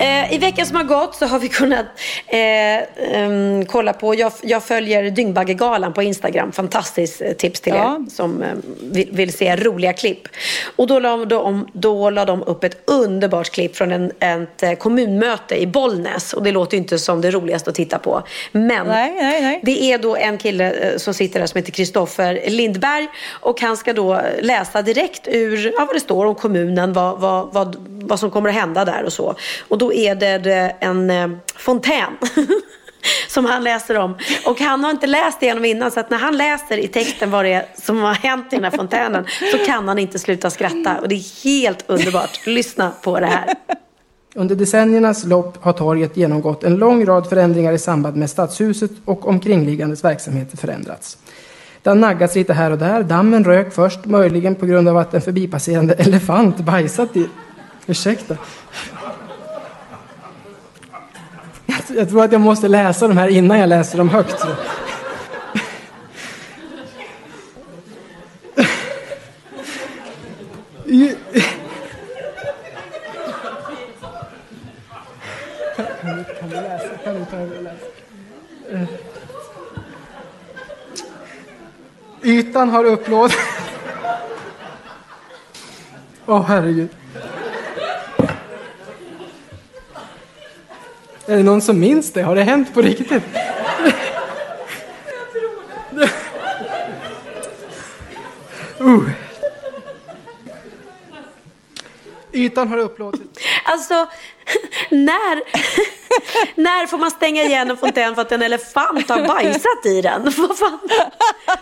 Eh, 0.00 0.34
I 0.34 0.38
veckan 0.38 0.66
som 0.66 0.76
har 0.76 0.84
gått 0.84 1.14
så 1.14 1.26
har 1.26 1.38
vi 1.38 1.48
kunnat 1.60 1.86
eh, 2.26 3.66
kolla 3.68 3.92
på, 3.92 4.14
jag, 4.14 4.32
jag 4.42 4.64
följer 4.64 5.10
Dyngbaggegalan 5.10 5.92
på 5.92 6.02
Instagram, 6.02 6.52
fantastiskt 6.52 7.20
eh, 7.22 7.32
tips 7.32 7.60
till 7.60 7.72
Ja. 7.72 7.94
er 8.06 8.10
som 8.10 8.42
eh, 8.42 8.48
vill, 8.82 9.08
vill 9.12 9.32
se 9.32 9.56
roliga 9.56 9.92
klipp. 9.92 10.28
Och 10.76 10.86
då 10.86 10.98
la, 10.98 11.16
de, 11.24 11.68
då 11.72 12.10
la 12.10 12.24
de 12.24 12.42
upp 12.42 12.64
ett 12.64 12.82
underbart 12.84 13.50
klipp 13.50 13.76
från 13.76 13.92
en, 13.92 14.12
ett 14.18 14.62
eh, 14.62 14.72
kommunmöte 14.72 15.62
i 15.62 15.66
Bollnäs. 15.66 16.32
Och 16.32 16.42
det 16.42 16.52
låter 16.52 16.76
ju 16.76 16.78
inte 16.82 16.98
som 16.98 17.20
det 17.20 17.30
roligaste 17.30 17.70
att 17.70 17.76
titta 17.76 17.98
på. 17.98 18.22
Men 18.52 18.86
Nej, 18.86 19.14
nej, 19.20 19.42
nej. 19.42 19.60
det 19.62 19.92
är 19.92 19.98
då 19.98 20.16
en 20.16 20.38
kille 20.38 20.98
som 20.98 21.14
sitter 21.14 21.40
där 21.40 21.46
som 21.46 21.58
heter 21.58 21.72
Kristoffer 21.72 22.40
Lindberg 22.46 23.08
och 23.30 23.60
han 23.60 23.76
ska 23.76 23.92
då 23.92 24.20
läsa 24.40 24.82
direkt 24.82 25.28
ur 25.28 25.72
ja, 25.76 25.84
vad 25.84 25.96
det 25.96 26.00
står 26.00 26.26
om 26.26 26.34
kommunen, 26.34 26.92
vad, 26.92 27.20
vad, 27.20 27.52
vad, 27.52 27.76
vad 27.88 28.20
som 28.20 28.30
kommer 28.30 28.48
att 28.48 28.54
hända 28.54 28.84
där 28.84 29.04
och 29.04 29.12
så. 29.12 29.34
Och 29.68 29.78
då 29.78 29.89
är 29.92 30.14
det 30.14 30.76
en 30.80 31.10
eh, 31.10 31.28
fontän. 31.56 32.18
Som 33.28 33.44
han 33.44 33.64
läser 33.64 33.98
om. 33.98 34.16
Och 34.46 34.60
han 34.60 34.84
har 34.84 34.90
inte 34.90 35.06
läst 35.06 35.42
igenom 35.42 35.64
innan 35.64 35.90
så 35.90 36.00
att 36.00 36.10
när 36.10 36.18
han 36.18 36.36
läser 36.36 36.78
i 36.78 36.88
texten 36.88 37.30
vad 37.30 37.44
det 37.44 37.52
är 37.52 37.66
som 37.74 37.98
har 37.98 38.14
hänt 38.14 38.52
i 38.52 38.56
den 38.56 38.64
här 38.64 38.70
fontänen 38.70 39.24
så 39.52 39.58
kan 39.58 39.88
han 39.88 39.98
inte 39.98 40.18
sluta 40.18 40.50
skratta. 40.50 40.98
Och 41.00 41.08
det 41.08 41.14
är 41.14 41.44
helt 41.44 41.84
underbart. 41.86 42.46
Lyssna 42.46 42.92
på 43.02 43.20
det 43.20 43.26
här. 43.26 43.54
Under 44.34 44.54
decenniernas 44.54 45.24
lopp 45.24 45.64
har 45.64 45.72
torget 45.72 46.16
genomgått 46.16 46.64
en 46.64 46.76
lång 46.76 47.06
rad 47.06 47.28
förändringar 47.28 47.72
i 47.72 47.78
samband 47.78 48.16
med 48.16 48.30
stadshuset 48.30 48.90
och 49.04 49.28
omkringliggandes 49.28 50.04
verksamheter 50.04 50.56
förändrats. 50.56 51.18
Det 51.82 51.90
har 51.90 51.96
naggats 51.96 52.34
lite 52.34 52.52
här 52.52 52.70
och 52.70 52.78
där. 52.78 53.02
Dammen 53.02 53.44
rök 53.44 53.74
först, 53.74 54.04
möjligen 54.04 54.54
på 54.54 54.66
grund 54.66 54.88
av 54.88 54.96
att 54.96 55.14
en 55.14 55.20
förbipasserande 55.20 55.94
elefant 55.98 56.56
bajsat 56.56 57.16
i... 57.16 57.26
Ursäkta. 57.86 58.36
Jag- 61.70 61.96
Jag 61.98 62.08
tror 62.08 62.24
att 62.24 62.32
jag 62.32 62.40
måste 62.40 62.68
läsa 62.68 63.08
de 63.08 63.16
här 63.16 63.28
innan 63.28 63.58
jag 63.58 63.68
läser 63.68 63.98
dem 63.98 64.08
högt. 64.08 64.44
Ytan 82.22 82.68
har 82.68 82.84
upplåt... 82.84 83.32
Åh, 86.26 86.42
herregud. 86.48 86.88
Är 91.30 91.36
det 91.36 91.42
någon 91.42 91.62
som 91.62 91.80
minns 91.80 92.12
det? 92.12 92.22
Har 92.22 92.34
det 92.34 92.42
hänt 92.42 92.74
på 92.74 92.82
riktigt? 92.82 93.22
Uh. 98.80 99.10
Ytan 102.32 102.68
har 102.68 102.78
upplåtit. 102.78 103.40
Alltså, 103.64 103.94
när, 104.90 105.42
när 106.60 106.86
får 106.86 106.98
man 106.98 107.10
stänga 107.10 107.42
igen 107.42 107.70
en 107.70 107.76
fontän 107.76 108.14
för 108.14 108.22
att 108.22 108.32
en 108.32 108.42
elefant 108.42 109.08
har 109.08 109.26
bajsat 109.26 109.86
i 109.86 110.02
den? 110.02 110.22
Vad 110.36 110.58
fan? 110.58 110.78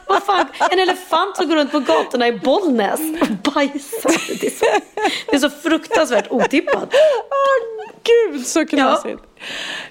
Vad 0.07 0.23
fan? 0.23 0.47
En 0.71 0.79
elefant 0.79 1.37
som 1.37 1.49
går 1.49 1.57
runt 1.57 1.73
på 1.73 1.81
gatorna 1.81 2.29
i 2.29 2.33
Bollnäs 2.33 3.01
och 3.21 3.53
bajsar. 3.53 4.39
Det 4.41 4.47
är 4.47 4.51
så, 4.51 4.81
det 5.31 5.37
är 5.37 5.39
så 5.39 5.51
fruktansvärt 5.51 6.27
otippat. 6.31 6.95
Gud, 8.03 8.47
så 8.47 8.67
knasigt. 8.67 9.28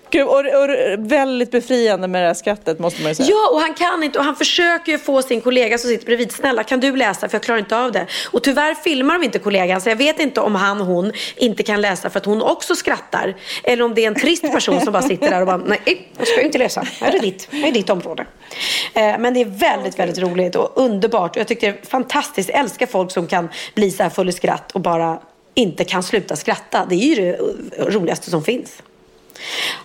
Gud, 0.09 0.27
och, 0.27 0.39
och 0.39 0.69
väldigt 0.97 1.51
befriande 1.51 2.07
med 2.07 2.21
det 2.23 2.27
här 2.27 2.33
skrattet 2.33 2.79
måste 2.79 3.01
man 3.01 3.11
ju 3.11 3.15
säga. 3.15 3.29
Ja, 3.29 3.49
och 3.53 3.59
han 3.61 3.73
kan 3.73 4.03
inte 4.03 4.19
och 4.19 4.25
han 4.25 4.35
försöker 4.35 4.91
ju 4.91 4.97
få 4.97 5.21
sin 5.21 5.41
kollega 5.41 5.77
som 5.77 5.89
sitter 5.89 6.05
bredvid. 6.05 6.31
Snälla, 6.31 6.63
kan 6.63 6.79
du 6.79 6.95
läsa? 6.95 7.29
För 7.29 7.35
jag 7.35 7.43
klarar 7.43 7.59
inte 7.59 7.77
av 7.77 7.91
det. 7.91 8.05
Och 8.31 8.43
tyvärr 8.43 8.73
filmar 8.73 9.13
de 9.13 9.23
inte 9.25 9.39
kollegan, 9.39 9.81
så 9.81 9.89
jag 9.89 9.95
vet 9.95 10.19
inte 10.19 10.41
om 10.41 10.55
han 10.55 10.81
hon 10.81 11.11
inte 11.35 11.63
kan 11.63 11.81
läsa 11.81 12.09
för 12.09 12.19
att 12.19 12.25
hon 12.25 12.41
också 12.41 12.75
skrattar. 12.75 13.35
Eller 13.63 13.83
om 13.83 13.93
det 13.95 14.03
är 14.03 14.07
en 14.07 14.15
trist 14.15 14.51
person 14.51 14.81
som 14.81 14.93
bara 14.93 15.03
sitter 15.03 15.29
där 15.29 15.41
och 15.41 15.47
bara, 15.47 15.57
nej, 15.57 16.07
jag 16.17 16.27
ska 16.27 16.39
ju 16.39 16.45
inte 16.45 16.57
läsa. 16.57 16.83
Här 16.99 17.15
är 17.15 17.19
ditt, 17.19 17.47
här 17.51 17.67
är 17.67 17.71
ditt 17.71 17.89
område. 17.89 18.25
Eh, 18.93 19.17
Men 19.19 19.33
det 19.33 19.41
är 19.41 19.45
väldigt, 19.45 19.99
väldigt 19.99 20.17
roligt 20.17 20.55
och 20.55 20.71
underbart. 20.75 21.31
Och 21.35 21.39
jag 21.39 21.47
tycker 21.47 21.71
det 21.71 21.79
är 21.79 21.85
fantastiskt. 21.85 22.49
Jag 22.49 22.59
älskar 22.59 22.85
folk 22.85 23.11
som 23.11 23.27
kan 23.27 23.49
bli 23.75 23.91
så 23.91 24.03
här 24.03 24.09
full 24.09 24.29
i 24.29 24.31
skratt 24.31 24.71
och 24.71 24.81
bara 24.81 25.19
inte 25.53 25.83
kan 25.83 26.03
sluta 26.03 26.35
skratta. 26.35 26.85
Det 26.89 26.95
är 26.95 27.15
ju 27.15 27.15
det 27.15 27.37
roligaste 27.79 28.29
som 28.29 28.43
finns. 28.43 28.81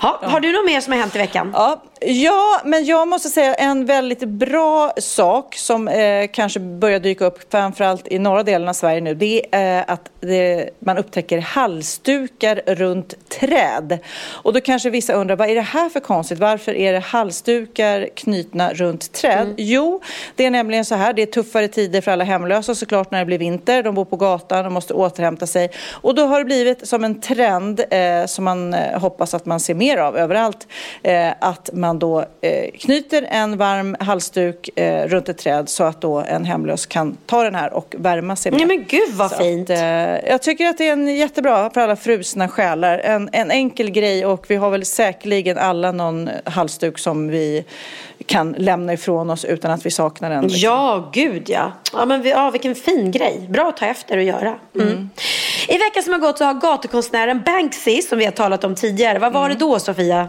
Ha, 0.00 0.18
Har 0.22 0.40
du 0.40 0.52
något 0.52 0.66
mer 0.66 0.80
som 0.80 0.92
har 0.92 1.00
hänt 1.00 1.14
i 1.14 1.18
veckan? 1.18 1.50
Ja, 1.54 1.82
ja, 2.06 2.60
men 2.64 2.84
jag 2.84 3.08
måste 3.08 3.28
säga 3.28 3.54
en 3.54 3.86
väldigt 3.86 4.24
bra 4.24 4.92
sak 4.98 5.56
som 5.56 5.88
eh, 5.88 6.26
kanske 6.32 6.60
börjar 6.60 7.00
dyka 7.00 7.24
upp 7.24 7.52
framförallt 7.52 8.08
i 8.08 8.18
norra 8.18 8.42
delen 8.42 8.68
av 8.68 8.72
Sverige 8.72 9.00
nu. 9.00 9.14
Det 9.14 9.46
är 9.50 9.78
eh, 9.78 9.84
att 9.86 10.10
det, 10.20 10.70
man 10.78 10.98
upptäcker 10.98 11.38
halsdukar 11.38 12.62
runt 12.66 13.28
träd. 13.28 13.98
Och 14.30 14.52
då 14.52 14.60
kanske 14.60 14.90
vissa 14.90 15.12
undrar, 15.12 15.36
vad 15.36 15.50
är 15.50 15.54
det 15.54 15.60
här 15.60 15.88
för 15.88 16.00
konstigt? 16.00 16.38
Varför 16.38 16.74
är 16.74 16.92
det 16.92 16.98
halsdukar 16.98 18.08
knutna 18.14 18.72
runt 18.72 19.12
träd? 19.12 19.54
Jo, 19.56 20.00
det 20.36 20.46
är 20.46 20.50
nämligen 20.50 20.84
så 20.84 20.94
här, 20.94 21.12
det 21.12 21.22
är 21.22 21.26
tuffare 21.26 21.68
tider 21.68 22.00
för 22.00 22.10
alla 22.10 22.24
hemlösa 22.24 22.74
såklart 22.74 23.10
när 23.10 23.18
det 23.18 23.26
blir 23.26 23.38
vinter. 23.38 23.82
De 23.82 23.94
bor 23.94 24.04
på 24.04 24.16
gatan 24.16 24.66
och 24.66 24.72
måste 24.72 24.94
återhämta 24.94 25.46
sig. 25.46 25.70
Och 25.90 26.14
då 26.14 26.26
har 26.26 26.38
det 26.38 26.44
blivit 26.44 26.88
som 26.88 27.04
en 27.04 27.20
trend 27.20 27.80
eh, 27.90 28.26
som 28.26 28.44
man 28.44 28.74
eh, 28.74 29.00
hoppas 29.00 29.34
att 29.34 29.46
man 29.46 29.60
ser 29.60 29.74
mer 29.74 29.96
av 29.96 30.16
överallt. 30.16 30.66
Eh, 31.02 31.32
att 31.40 31.70
man 31.72 31.91
då 31.98 32.24
eh, 32.40 32.70
knyter 32.78 33.26
en 33.30 33.56
varm 33.56 33.96
halsduk 34.00 34.78
eh, 34.78 35.08
runt 35.08 35.28
ett 35.28 35.38
träd 35.38 35.68
så 35.68 35.84
att 35.84 36.00
då 36.00 36.18
en 36.18 36.44
hemlös 36.44 36.86
kan 36.86 37.16
ta 37.26 37.42
den 37.42 37.54
här 37.54 37.72
och 37.72 37.94
värma 37.98 38.36
sig 38.36 38.52
med. 38.52 38.58
Nej 38.58 38.76
men 38.76 38.86
gud 38.88 39.14
vad 39.14 39.30
Så 39.30 39.36
fint. 39.36 39.70
Att, 39.70 39.78
eh, 39.78 40.30
jag 40.30 40.42
tycker 40.42 40.66
att 40.66 40.78
det 40.78 40.88
är 40.88 40.92
en 40.92 41.16
jättebra 41.16 41.70
för 41.70 41.80
alla 41.80 41.96
frusna 41.96 42.48
själar. 42.48 42.98
En, 42.98 43.28
en 43.32 43.50
enkel 43.50 43.90
grej 43.90 44.26
och 44.26 44.44
vi 44.48 44.56
har 44.56 44.70
väl 44.70 44.84
säkerligen 44.84 45.58
alla 45.58 45.92
någon 45.92 46.30
halsduk 46.44 46.98
som 46.98 47.28
vi 47.28 47.64
kan 48.26 48.54
lämna 48.58 48.92
ifrån 48.92 49.30
oss 49.30 49.44
utan 49.44 49.70
att 49.70 49.86
vi 49.86 49.90
saknar 49.90 50.30
den. 50.30 50.42
liksom. 50.42 50.60
Ja, 50.60 51.10
gud 51.12 51.50
ja. 51.50 51.72
Ja, 51.92 52.04
men 52.04 52.22
vi, 52.22 52.30
ja, 52.30 52.50
vilken 52.50 52.74
fin 52.74 53.10
grej. 53.10 53.46
Bra 53.48 53.68
att 53.68 53.76
ta 53.76 53.86
efter 53.86 54.16
och 54.16 54.22
göra. 54.22 54.54
Mm. 54.74 55.10
I 55.68 55.78
veckan 55.78 56.02
som 56.02 56.12
har 56.12 56.20
gått 56.20 56.38
så 56.38 56.44
har 56.44 56.54
gatukonstnären 56.54 57.42
Banksy, 57.46 58.02
som 58.02 58.18
vi 58.18 58.24
har 58.24 58.32
talat 58.32 58.64
om 58.64 58.74
tidigare. 58.74 59.18
Vad 59.18 59.32
var 59.32 59.48
det 59.48 59.54
då, 59.54 59.78
Sofia? 59.78 60.28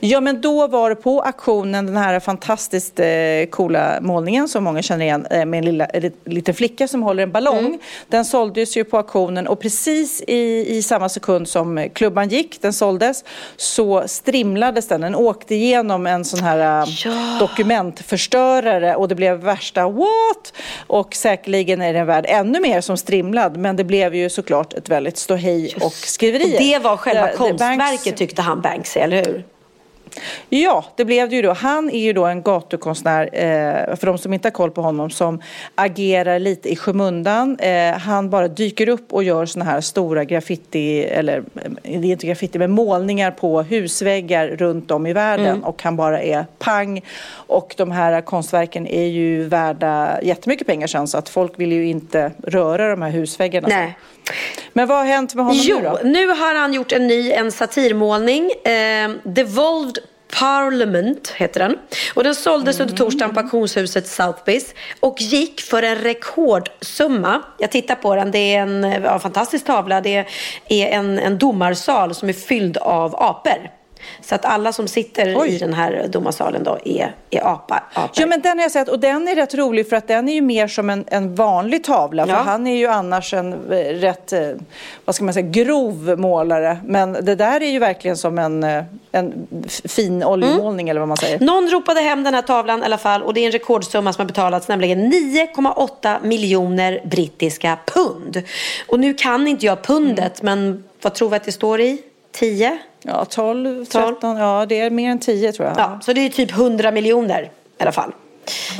Ja, 0.00 0.20
men 0.20 0.40
då 0.40 0.66
var 0.66 0.90
det 0.90 0.96
på 0.96 1.20
auktionen 1.20 1.86
den 1.86 1.96
här 1.96 2.20
fantastiskt 2.20 3.00
eh, 3.00 3.06
coola 3.50 3.98
målningen 4.00 4.48
som 4.48 4.64
många 4.64 4.82
känner 4.82 5.04
igen 5.04 5.26
eh, 5.30 5.44
med 5.44 5.58
en 5.58 5.64
lilla, 5.64 5.84
en 5.86 6.12
liten 6.24 6.54
flicka 6.54 6.88
som 6.88 7.02
håller 7.02 7.22
en 7.22 7.32
ballong. 7.32 7.78
Den 8.08 8.24
såldes 8.24 8.76
ju 8.76 8.84
på 8.84 8.96
auktionen 8.96 9.46
och 9.48 9.60
precis 9.60 10.22
i, 10.26 10.66
i 10.76 10.82
samma 10.82 11.08
sekund 11.08 11.48
som 11.48 11.78
eh, 11.78 11.88
klubban 11.92 12.28
gick, 12.28 12.62
den 12.62 12.72
såldes, 12.72 13.24
så 13.56 14.02
strimlades 14.06 14.88
den. 14.88 15.00
Den 15.00 15.14
åkte 15.14 15.54
igenom 15.54 16.06
en 16.06 16.24
sån 16.24 16.40
här 16.40 16.82
eh, 16.82 17.38
dokumentförstörare 17.38 18.96
och 18.96 19.08
det 19.08 19.14
blev 19.14 19.36
värsta 19.38 19.88
what? 19.88 20.52
Och 20.86 21.14
säkerligen 21.14 21.82
är 21.82 21.92
den 21.92 22.06
värd 22.06 22.24
ännu 22.28 22.60
mer 22.60 22.80
som 22.80 22.96
strimlad, 22.96 23.56
men 23.56 23.76
det 23.76 23.84
blev 23.84 24.14
ju 24.14 24.30
såklart 24.30 24.72
ett 24.74 24.88
väldigt 24.88 25.16
ståhej 25.18 25.74
och 25.80 25.92
skriverier. 25.92 26.54
Och 26.54 26.60
det 26.62 26.78
var 26.78 26.96
själva 26.96 27.22
Det- 27.22 27.30
det- 27.32 27.36
konstverket 27.36 28.04
Banks- 28.14 28.16
tyckte 28.16 28.42
han 28.42 28.60
Banksy, 28.60 29.00
eller 29.00 29.16
hur? 29.24 29.44
Ja, 30.48 30.84
det 30.96 31.04
blev 31.04 31.28
det 31.28 31.36
ju 31.36 31.42
då. 31.42 31.52
Han 31.52 31.90
är 31.90 32.00
ju 32.00 32.12
då 32.12 32.24
en 32.24 32.42
gatukonstnär, 32.42 33.28
eh, 33.32 33.96
för 33.96 34.06
de 34.06 34.18
som 34.18 34.32
inte 34.32 34.46
har 34.46 34.52
koll 34.52 34.70
på 34.70 34.82
honom, 34.82 35.10
som 35.10 35.42
agerar 35.74 36.38
lite 36.38 36.68
i 36.68 36.76
skymundan. 36.76 37.56
Eh, 37.58 37.92
han 37.92 38.30
bara 38.30 38.48
dyker 38.48 38.88
upp 38.88 39.12
och 39.12 39.24
gör 39.24 39.46
såna 39.46 39.64
här 39.64 39.80
stora 39.80 40.24
graffiti, 40.24 41.04
eller 41.04 41.38
eh, 41.38 42.00
det 42.00 42.08
är 42.08 42.12
inte 42.12 42.26
graffiti, 42.26 42.58
men 42.58 42.70
målningar 42.70 43.30
på 43.30 43.62
husväggar 43.62 44.48
runt 44.48 44.90
om 44.90 45.06
i 45.06 45.12
världen. 45.12 45.46
Mm. 45.46 45.64
Och 45.64 45.82
han 45.82 45.96
bara 45.96 46.22
är 46.22 46.46
pang. 46.58 47.00
Och 47.30 47.74
de 47.76 47.90
här 47.90 48.20
konstverken 48.20 48.86
är 48.86 49.06
ju 49.06 49.44
värda 49.44 50.18
jättemycket 50.22 50.66
pengar 50.66 50.86
sen, 50.86 51.08
så 51.08 51.18
att 51.18 51.28
folk 51.28 51.52
vill 51.56 51.72
ju 51.72 51.88
inte 51.88 52.32
röra 52.42 52.90
de 52.90 53.02
här 53.02 53.10
husväggarna. 53.10 53.68
Nej. 53.68 53.98
Men 54.72 54.88
vad 54.88 54.98
har 54.98 55.04
hänt 55.04 55.34
med 55.34 55.44
honom 55.44 55.60
jo, 55.64 55.76
nu 55.76 55.84
då? 55.84 55.98
nu 56.04 56.28
har 56.28 56.54
han 56.54 56.74
gjort 56.74 56.92
en 56.92 57.06
ny 57.06 57.32
en 57.32 57.52
satirmålning. 57.52 58.50
Eh, 58.64 59.10
Devolved 59.22 59.98
Parliament 60.32 61.28
heter 61.28 61.60
den. 61.60 61.78
Och 62.14 62.24
den 62.24 62.34
såldes 62.34 62.80
under 62.80 62.96
torsdagen 62.96 63.34
på 63.34 63.40
auktionshuset 63.40 64.04
Sotheby's 64.04 64.74
och 65.00 65.20
gick 65.20 65.60
för 65.60 65.82
en 65.82 65.96
rekordsumma. 65.96 67.42
Jag 67.58 67.70
tittar 67.70 67.94
på 67.94 68.14
den. 68.14 68.30
Det 68.30 68.54
är 68.54 68.62
en 68.62 68.82
ja, 69.02 69.18
fantastisk 69.18 69.66
tavla. 69.66 70.00
Det 70.00 70.26
är 70.68 70.86
en, 70.86 71.18
en 71.18 71.38
domarsal 71.38 72.14
som 72.14 72.28
är 72.28 72.32
fylld 72.32 72.76
av 72.76 73.16
apor. 73.16 73.77
Så 74.20 74.34
att 74.34 74.44
alla 74.44 74.72
som 74.72 74.88
sitter 74.88 75.46
i 75.48 75.58
den 75.58 75.74
här 75.74 76.06
domarsalen 76.08 76.64
då 76.64 76.78
är, 76.84 77.14
är 77.30 77.46
apar. 77.46 77.82
apor. 77.94 78.10
Ja, 78.14 78.26
men 78.26 78.40
den 78.40 78.58
har 78.58 78.64
jag 78.64 78.72
sett 78.72 78.88
och 78.88 78.98
den 78.98 79.28
är 79.28 79.34
rätt 79.34 79.54
rolig 79.54 79.88
för 79.88 79.96
att 79.96 80.08
den 80.08 80.28
är 80.28 80.32
ju 80.34 80.40
mer 80.40 80.68
som 80.68 80.90
en, 80.90 81.04
en 81.08 81.34
vanlig 81.34 81.84
tavla. 81.84 82.26
För 82.26 82.32
Ja. 82.32 82.38
han 82.38 82.66
är 82.66 82.76
ju 82.76 82.86
annars 82.86 83.34
en 83.34 83.52
eh, 83.52 83.76
rätt, 83.76 84.32
eh, 84.32 84.48
vad 85.04 85.14
ska 85.14 85.24
man 85.24 85.34
säga, 85.34 85.46
grov 85.48 86.14
målare. 86.18 86.78
Men 86.84 87.12
det 87.12 87.34
där 87.34 87.62
är 87.62 87.70
ju 87.70 87.78
verkligen 87.78 88.16
som 88.16 88.38
en, 88.38 88.64
eh, 88.64 88.84
en 89.12 89.46
fin 89.84 90.24
oljemålning 90.24 90.88
eller 90.88 91.00
vad 91.00 91.08
man 91.08 91.16
säger. 91.16 91.40
Någon 91.40 91.68
ropade 91.70 92.00
hem 92.00 92.24
den 92.24 92.34
här 92.34 92.42
tavlan 92.42 92.82
i 92.82 92.84
alla 92.84 92.98
fall 92.98 93.22
och 93.22 93.34
det 93.34 93.40
är 93.40 93.46
en 93.46 93.52
rekordsumma 93.52 94.12
som 94.12 94.20
har 94.22 94.26
betalats, 94.26 94.68
nämligen 94.68 95.12
9,8 95.12 96.18
miljoner 96.22 97.00
brittiska 97.04 97.78
pund. 97.86 98.42
Och 98.88 99.00
nu 99.00 99.14
kan 99.14 99.48
inte 99.48 99.66
jag 99.66 99.82
pundet, 99.82 100.42
men 100.42 100.84
vad 101.02 101.14
tror 101.14 101.28
vi 101.30 101.36
att 101.36 101.44
det 101.44 101.52
står 101.52 101.80
i? 101.80 101.98
10? 102.38 102.78
Ja, 103.02 103.24
12, 103.24 103.84
13, 103.84 104.36
ja 104.36 104.66
det 104.68 104.80
är 104.80 104.90
mer 104.90 105.10
än 105.10 105.18
10 105.18 105.52
tror 105.52 105.68
jag. 105.68 105.78
Ja, 105.78 105.98
så 106.02 106.12
det 106.12 106.20
är 106.20 106.28
typ 106.28 106.50
100 106.52 106.90
miljoner 106.90 107.42
i 107.78 107.82
alla 107.82 107.92
fall. 107.92 108.12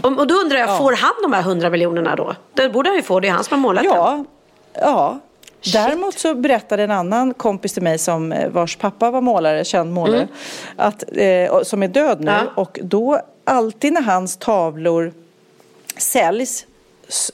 Och, 0.03 0.27
då 0.27 0.35
undrar 0.35 0.59
jag, 0.59 0.79
får 0.79 0.93
han 0.93 1.13
de 1.23 1.33
här 1.33 1.41
100 1.41 1.71
miljonerna 1.71 2.17
då? 2.17 2.35
Det 2.55 2.69
borde 2.69 2.89
han 2.91 2.97
ju 2.97 3.03
få, 3.03 3.21
det 3.21 3.29
är 3.29 3.33
han 3.33 3.45
som 3.45 3.55
har 3.55 3.61
målat 3.69 3.85
Ja, 3.85 4.11
den. 4.11 4.27
ja. 4.83 5.19
Däremot 5.73 6.19
så 6.19 6.35
berättade 6.35 6.83
en 6.83 6.91
annan 6.91 7.35
kompis 7.35 7.73
till 7.73 7.83
mig 7.83 7.99
som 7.99 8.33
eh, 8.33 8.49
vars 8.49 8.77
pappa 8.77 9.11
var 9.11 9.21
målare, 9.21 9.65
känd 9.65 9.93
målare, 9.93 10.17
Mm. 10.23 10.29
att, 10.77 11.05
eh, 11.13 11.63
som 11.63 11.83
är 11.83 11.89
död 11.89 12.21
nu. 12.21 12.31
Ja. 12.31 12.41
Och 12.63 12.79
då 12.83 13.21
alltid 13.45 13.93
när 13.93 14.03
hans 14.03 14.37
tavlor 14.37 15.13
säljs 15.97 16.67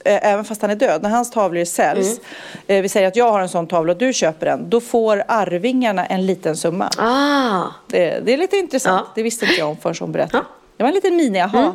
Även 0.05 0.45
fast 0.45 0.61
han 0.61 0.71
är 0.71 0.75
död, 0.75 1.01
när 1.01 1.09
hans 1.09 1.31
tavlor 1.31 1.65
säljs, 1.65 2.07
Mm. 2.07 2.19
eh, 2.67 2.81
vi 2.81 2.89
säger 2.89 3.07
att 3.07 3.15
jag 3.15 3.31
har 3.31 3.39
en 3.41 3.49
sån 3.49 3.67
tavla 3.67 3.91
och 3.93 3.97
du 3.99 4.13
köper 4.13 4.45
den, 4.45 4.69
då 4.69 4.81
får 4.81 5.23
arvingarna 5.27 6.05
en 6.05 6.25
liten 6.25 6.57
summa. 6.57 6.89
Ah. 6.97 7.63
Det, 7.87 8.19
det 8.25 8.33
är 8.33 8.37
lite 8.37 8.57
intressant, 8.57 9.07
det 9.15 9.23
visste 9.23 9.45
inte 9.45 9.59
jag 9.59 9.69
om 9.69 9.77
förrän 9.77 9.95
hon 9.99 10.11
berättade. 10.11 10.43
Det 10.77 10.83
var 10.83 10.87
en 10.87 10.95
liten 10.95 11.15
mini-aha. 11.15 11.59
Mm. 11.59 11.73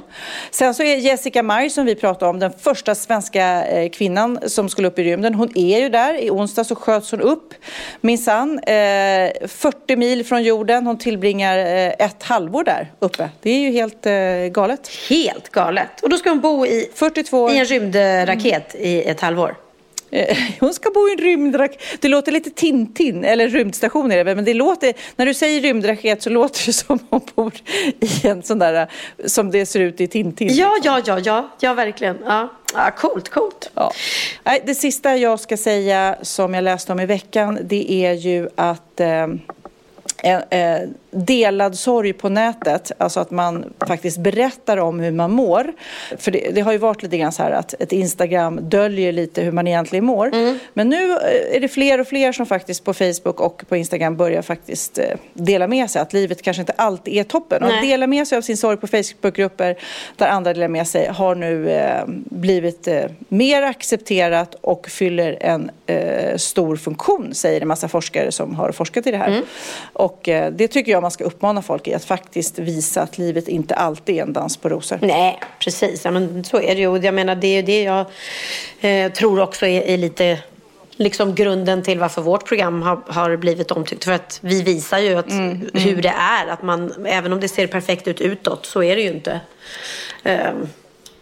Sen 0.51 0.75
så 0.75 0.83
är 0.83 0.97
Jessica 0.97 1.43
Meyer 1.43 1.69
som 1.69 1.87
vi 1.87 1.95
pratade 1.95 2.31
om, 2.31 2.39
den 2.39 2.53
första 2.53 2.95
svenska 2.95 3.65
eh, 3.67 3.91
kvinnan 3.91 4.39
som 4.47 4.69
skulle 4.69 4.89
upp 4.89 4.99
i 4.99 5.05
rymden. 5.05 5.35
Hon 5.35 5.59
är 5.59 5.81
ju 5.81 5.89
där. 5.89 6.15
I 6.15 6.31
onsdag 6.31 6.65
så 6.65 6.75
sköts 6.75 7.11
hon 7.11 7.21
upp 7.21 7.55
minsann. 8.01 8.59
Eh, 8.59 9.31
40 9.47 9.97
mil 9.97 10.27
från 10.27 10.43
jorden. 10.43 10.87
Hon 10.87 10.99
tillbringar 10.99 11.59
eh, 11.59 12.07
ett 12.07 12.23
halvår 12.23 12.65
där 12.65 12.93
uppe. 12.99 13.31
Det 13.43 13.51
är 13.51 13.59
ju 13.59 13.71
helt 13.71 14.07
eh, 14.07 14.13
galet. 14.53 14.91
Helt 15.09 15.49
galet. 15.49 16.01
Och 16.03 16.11
då 16.11 16.17
ska 16.17 16.31
hon 16.31 16.41
bo 16.41 16.67
i, 16.67 16.91
42 16.95 17.51
i 17.51 17.59
en 17.59 17.65
rymdraket 17.65 18.75
i 18.75 19.03
ett 19.03 19.21
halvår. 19.21 19.57
Eh, 20.11 20.37
Hon 20.61 20.75
ska 20.75 20.91
bo 20.91 21.09
i 21.09 21.13
en 21.13 21.19
rymdraket. 21.19 21.83
Det 22.01 22.09
låter 22.09 22.33
lite 22.33 22.51
Tintin, 22.51 23.25
eller 23.25 23.49
rymdstation 23.49 24.13
är 24.13 24.25
det 24.25 24.35
men 24.35 24.45
det 24.45 24.55
låter, 24.55 24.93
när 25.17 25.27
du 25.27 25.35
säger 25.35 25.61
rymdraket 25.61 26.23
så 26.23 26.31
låter 26.31 26.67
det 26.67 26.73
som 26.87 26.99
hon 27.11 27.21
bor 27.35 27.53
i 28.01 28.27
en 28.27 28.43
sån 28.43 28.59
där, 28.59 28.87
som 29.27 29.51
det 29.51 29.67
ser 29.67 29.81
ut 29.81 30.01
i 30.01 30.07
Tintin. 30.07 30.49
Ja, 30.53 30.77
ja, 30.83 31.01
ja, 31.07 31.19
ja, 31.19 31.51
ja 31.61 31.75
verkligen. 31.75 32.19
Ja. 32.25 32.49
Ja, 32.75 32.91
coolt, 32.91 33.29
coolt. 33.29 33.71
Ja. 33.75 33.93
Det 34.65 34.75
sista 34.75 35.17
jag 35.17 35.41
ska 35.41 35.57
säga 35.57 36.17
som 36.23 36.55
jag 36.55 36.65
läste 36.65 36.93
om 36.93 37.01
i 37.01 37.07
veckan 37.07 37.59
det 37.63 37.93
är 37.93 38.13
ju 38.13 38.49
att 38.55 39.01
eh, 39.01 39.23
eh, 40.23 40.81
delad 41.11 41.79
sorg 41.79 42.13
på 42.13 42.29
nätet, 42.29 42.93
alltså 42.99 43.21
att 43.21 43.31
man 43.31 43.73
faktiskt 43.87 44.19
berättar 44.19 44.77
om 44.77 45.01
hur 45.01 45.13
man 45.13 45.31
mår. 45.31 45.73
För 46.19 46.31
det, 46.31 46.51
det 46.55 46.61
har 46.61 46.73
ju 46.73 46.79
varit 46.79 47.03
lite 47.03 47.19
grann 47.19 47.33
så 47.33 47.43
här 47.43 47.51
att 47.51 47.75
ett 47.79 47.93
Instagram 47.93 48.61
döljer 48.63 49.13
lite 49.13 49.43
hur 49.43 49.53
man 49.53 49.67
egentligen 49.67 50.05
mår. 50.05 50.31
Men 50.75 50.89
nu 50.89 51.13
eh, 51.13 51.57
är 51.57 51.61
det 51.61 51.69
fler 51.69 52.01
och 52.01 52.09
fler 52.09 52.33
som 52.33 52.47
faktiskt 52.47 52.85
på 52.85 52.95
Facebook 52.95 53.41
och 53.41 53.63
på 53.69 53.77
Instagram 53.77 54.17
börjar 54.17 54.43
faktiskt 54.43 54.99
eh, 54.99 55.05
dela 55.35 55.67
med 55.67 55.91
sig 55.91 56.03
att 56.03 56.13
livet 56.13 56.43
kanske 56.43 56.61
inte 56.61 56.73
alltid 56.73 57.15
är 57.15 57.25
toppen. 57.25 57.63
Och 57.63 57.69
att 57.69 57.75
Nej. 57.75 57.91
dela 57.91 58.07
med 58.07 58.29
sig 58.29 58.39
av 58.39 58.43
sin 58.43 58.57
sorg 58.57 58.77
på 58.77 58.87
Facebookgrupper 58.87 59.77
där 60.17 60.29
andra 60.29 60.53
delar 60.53 60.69
med 60.69 60.89
sig 60.89 61.09
har 61.09 61.35
nu 61.35 61.71
eh, 61.71 62.03
blivit 62.31 62.89
eh, 62.89 63.05
mer 63.29 63.63
accepterat 63.63 64.55
och 64.61 64.89
fyller 64.89 65.39
en 65.41 65.71
eh, 65.87 66.37
stor 66.37 66.77
funktion, 66.77 67.35
säger 67.35 67.61
en 67.61 67.69
massa 67.69 67.89
forskare 67.89 68.33
som 68.33 68.55
har 68.55 68.73
forskat 68.73 69.07
i 69.07 69.11
det 69.11 69.17
här. 69.17 69.29
Mm. 69.29 69.45
Och 69.93 70.29
eh, 70.29 70.53
det 70.53 70.69
tycker 70.69 70.93
jag 70.93 71.00
man 71.03 71.11
ska 71.11 71.25
uppmana 71.25 71.63
folk 71.63 71.89
i, 71.89 71.95
att 71.95 72.05
faktiskt 72.05 72.59
visa 72.59 73.03
att 73.03 73.19
livet 73.19 73.49
inte 73.49 73.75
alltid 73.75 74.17
är 74.17 74.23
en 74.23 74.33
dans 74.33 74.57
på 74.57 74.69
rosor. 74.69 74.99
Nej, 75.03 75.41
precis. 75.59 76.05
Ja, 76.05 76.11
men 76.11 76.45
så 76.45 76.61
är 76.61 76.75
det 76.75 76.81
ju. 76.81 76.97
Jag 76.97 77.15
menar, 77.15 77.35
det 77.35 77.47
är 77.47 77.57
ju 77.57 77.63
det 77.63 77.83
jag 77.83 78.07
eh, 78.81 79.13
tror 79.13 79.41
också 79.41 79.67
är, 79.67 79.83
är 79.83 79.99
lite 79.99 80.39
liksom 81.01 81.35
grunden 81.35 81.83
till 81.83 81.99
varför 81.99 82.23
vårt 82.23 82.49
program 82.49 82.83
har, 82.83 83.01
har 83.07 83.37
blivit 83.37 83.71
omtyckt. 83.71 84.05
För 84.05 84.13
att 84.13 84.39
vi 84.43 84.63
visar 84.63 84.99
ju 84.99 85.15
att, 85.15 85.33
hur 85.73 86.03
det 86.03 86.15
är. 86.19 86.47
Att 86.47 86.63
man, 86.63 87.07
även 87.07 87.33
om 87.33 87.41
det 87.41 87.49
ser 87.49 87.67
perfekt 87.67 88.09
ut 88.09 88.21
utåt 88.21 88.67
så 88.67 88.83
är 88.83 88.97
det 88.97 89.03
ju 89.03 89.11
inte 89.11 89.41
eh, 90.23 90.51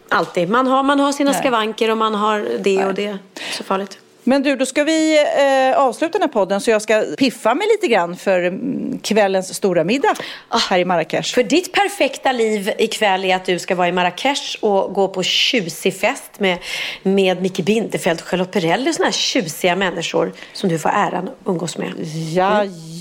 alltid. 0.08 0.50
Man 0.50 0.66
har, 0.66 0.82
man 0.82 1.00
har 1.00 1.12
sina 1.12 1.30
Nej. 1.30 1.40
skavanker 1.40 1.90
och 1.90 1.98
man 1.98 2.14
har 2.14 2.48
det 2.60 2.84
och 2.84 2.94
det. 2.94 3.18
Så 3.52 3.64
farligt. 3.64 3.98
Men 4.28 4.42
du, 4.42 4.56
då 4.56 4.66
ska 4.66 4.84
vi 4.84 5.24
eh, 5.72 5.78
avsluta 5.78 6.12
den 6.12 6.22
här 6.22 6.28
podden 6.28 6.60
så 6.60 6.70
jag 6.70 6.82
ska 6.82 7.04
piffa 7.18 7.54
mig 7.54 7.66
lite 7.66 7.94
grann 7.94 8.16
för 8.16 8.42
mm, 8.42 8.98
kvällens 8.98 9.54
stora 9.54 9.84
middag 9.84 10.14
här 10.70 10.78
i 10.78 10.84
Marrakesh. 10.84 11.34
För 11.34 11.42
ditt 11.42 11.72
perfekta 11.72 12.32
liv 12.32 12.72
ikväll 12.78 13.24
är 13.24 13.36
att 13.36 13.44
du 13.44 13.58
ska 13.58 13.74
vara 13.74 13.88
i 13.88 13.92
Marrakesh 13.92 14.56
och 14.60 14.94
gå 14.94 15.08
på 15.08 15.22
tjusig 15.22 16.00
fest 16.00 16.40
med, 16.40 16.58
med 17.02 17.42
Micke 17.42 17.60
Bindefeld 17.60 18.20
och 18.20 18.26
Charlotte 18.26 18.52
Perrelli 18.52 18.90
och 18.90 18.94
sådana 18.94 19.06
här 19.06 19.12
tjusiga 19.12 19.76
människor 19.76 20.32
som 20.52 20.68
du 20.68 20.78
får 20.78 20.88
äran 20.88 21.28
att 21.28 21.34
umgås 21.48 21.78
med. 21.78 21.92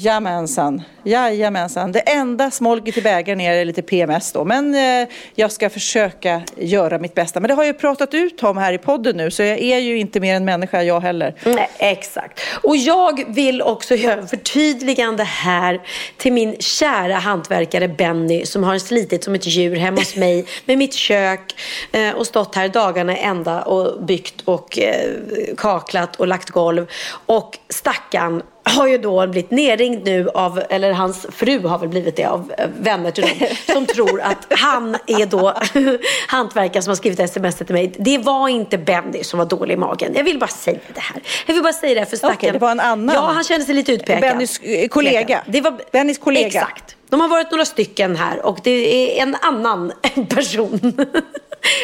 Jajamensan. 0.04 0.82
Jajamensan. 1.04 1.92
Det 1.92 2.00
enda 2.00 2.52
smolket 2.52 2.98
i 2.98 3.02
bägaren 3.02 3.42
är 3.42 3.66
lite 3.66 3.82
PMS 3.82 4.32
då. 4.32 4.46
Men 4.46 4.76
eh, 4.76 5.08
jag 5.36 5.52
ska 5.52 5.70
försöka 5.70 6.42
göra 6.58 7.00
mitt 7.00 7.14
bästa. 7.14 7.40
Men 7.40 7.48
det 7.48 7.54
har 7.54 7.64
jag 7.64 7.74
ju 7.74 7.80
pratat 7.80 8.14
ut 8.14 8.44
om 8.44 8.58
här 8.58 8.74
i 8.74 8.78
podden 8.78 9.18
nu 9.18 9.32
så 9.32 9.44
jag 9.44 9.60
är 9.60 9.78
ju 9.78 9.98
inte 9.98 10.20
mer 10.20 10.36
än 10.36 10.46
människa 10.46 10.84
jag 10.84 11.00
heller. 11.00 11.36
Nej, 11.46 11.70
exakt. 11.78 12.42
Och 12.64 12.78
jag 12.78 13.24
vill 13.28 13.62
också 13.62 13.96
göra 13.96 14.22
ett 14.22 14.30
förtydligande 14.30 15.24
här 15.24 15.82
till 16.18 16.34
min 16.34 16.56
kära 16.60 17.16
hantverkare 17.16 17.88
Benny 17.88 18.46
som 18.46 18.64
har 18.64 18.80
slitit 18.80 19.24
som 19.24 19.36
ett 19.36 19.48
djur 19.48 19.76
hemma 19.76 19.98
hos 19.98 20.16
mig 20.16 20.46
med 20.66 20.78
mitt 20.78 20.94
kök 20.94 21.56
eh, 21.92 22.12
och 22.12 22.28
stått 22.28 22.56
här 22.56 22.70
dagarna 22.70 23.18
ända 23.18 23.62
och 23.62 24.04
byggt 24.04 24.42
och 24.46 24.80
eh, 24.80 25.12
kaklat 25.58 26.16
och 26.16 26.28
lagt 26.28 26.50
golv. 26.50 26.88
Och 27.26 27.58
stackarn 27.70 28.42
har 28.70 28.88
ju 28.88 28.98
då 28.98 29.28
blivit 29.28 29.52
nerringd 29.52 30.06
nu 30.06 30.30
av, 30.30 30.62
eller 30.70 30.92
hans 30.92 31.26
fru 31.32 31.60
har 31.60 31.80
väl 31.80 31.90
blivit 31.90 32.16
det 32.16 32.26
av 32.26 32.54
eh, 32.58 32.68
vänner 32.80 33.12
till 33.12 33.24
dem 33.24 33.48
som 33.74 33.86
tror 33.86 34.22
att 34.22 34.48
han 34.50 34.96
är 35.08 35.26
då 35.26 35.54
hantverkaren 36.28 36.84
som 36.84 36.92
har 36.92 36.96
skrivit 36.96 37.20
sms 37.20 37.56
till 37.56 37.74
mig. 37.76 37.94
Det 37.98 38.18
var 38.18 38.50
inte 38.50 38.78
Benny 38.78 39.24
som 39.24 39.40
var 39.40 39.46
dålig 39.46 39.74
i 39.74 39.78
magen. 39.78 40.14
Jag 40.16 40.24
vill 40.24 40.40
bara 40.40 40.48
säga 40.48 40.80
det 40.94 41.00
här. 41.00 41.22
Jag 41.46 41.54
vill 41.54 41.64
bara 41.64 41.74
säga 41.74 41.94
det 41.94 42.00
här 42.00 42.06
för 42.06 42.18
stackaren. 42.18 42.38
Okej, 42.38 42.52
det 42.52 42.60
var 42.60 42.72
en 42.72 42.80
annan. 42.80 43.16
Ja, 43.16 43.22
han 43.22 43.44
kände 43.44 43.66
sig 43.66 43.76
lite 43.76 43.92
utpekad. 43.92 44.22
Bennys 44.22 44.60
eh, 44.60 44.88
kollega. 44.88 45.44
Det 45.48 45.62
var 45.62 45.80
Bennys 45.92 46.18
kollega. 46.18 46.48
Exakt. 46.48 46.97
De 47.10 47.22
har 47.22 47.28
varit 47.28 47.52
några 47.52 47.66
stycken 47.66 48.16
här 48.16 48.46
och 48.46 48.60
det 48.64 48.72
är 49.20 49.24
en 49.24 49.36
annan 49.42 49.94
person. 50.30 50.94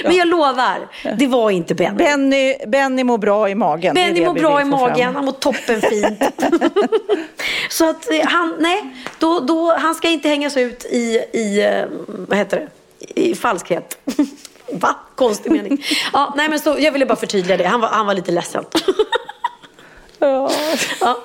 Men 0.04 0.16
jag 0.16 0.28
lovar, 0.28 0.88
det 1.18 1.28
var 1.28 1.52
inte 1.52 1.76
Benny. 1.76 1.98
Benny, 1.98 2.56
Benny 2.68 3.04
mår 3.04 3.18
bra 3.18 3.50
i 3.50 3.56
magen. 3.56 3.94
Benny 3.96 4.26
mår 4.26 4.34
bra 4.34 4.62
i 4.62 4.64
få 4.64 4.70
fram. 4.70 4.80
magen, 4.80 5.16
han 5.16 5.26
mår 5.26 5.32
toppenfint. 5.32 6.20
Så 7.70 7.90
att 7.90 8.12
eh, 8.12 8.26
han, 8.26 8.56
nej, 8.60 8.96
då, 9.20 9.40
då, 9.40 9.76
han 9.78 9.96
ska 9.96 10.10
inte 10.10 10.30
hängas 10.30 10.58
ut 10.58 10.86
i, 10.86 11.26
i 11.34 11.62
eh, 11.64 11.86
vad 12.08 12.38
heter 12.38 12.58
det, 13.00 13.22
i 13.22 13.36
falskhet. 13.36 13.98
Va? 14.72 14.96
Konstig 15.16 15.52
mening. 15.52 15.84
Ja, 16.14 16.34
nej 16.38 16.50
men 16.50 16.60
så, 16.60 16.76
jag 16.80 16.92
ville 16.92 17.06
bara 17.06 17.16
förtydliga 17.16 17.58
det, 17.58 17.64
han 17.64 17.82
var, 17.82 17.88
han 17.88 18.06
var 18.06 18.14
lite 18.14 18.32
ledsen. 18.32 18.66
Ja. 21.02 21.18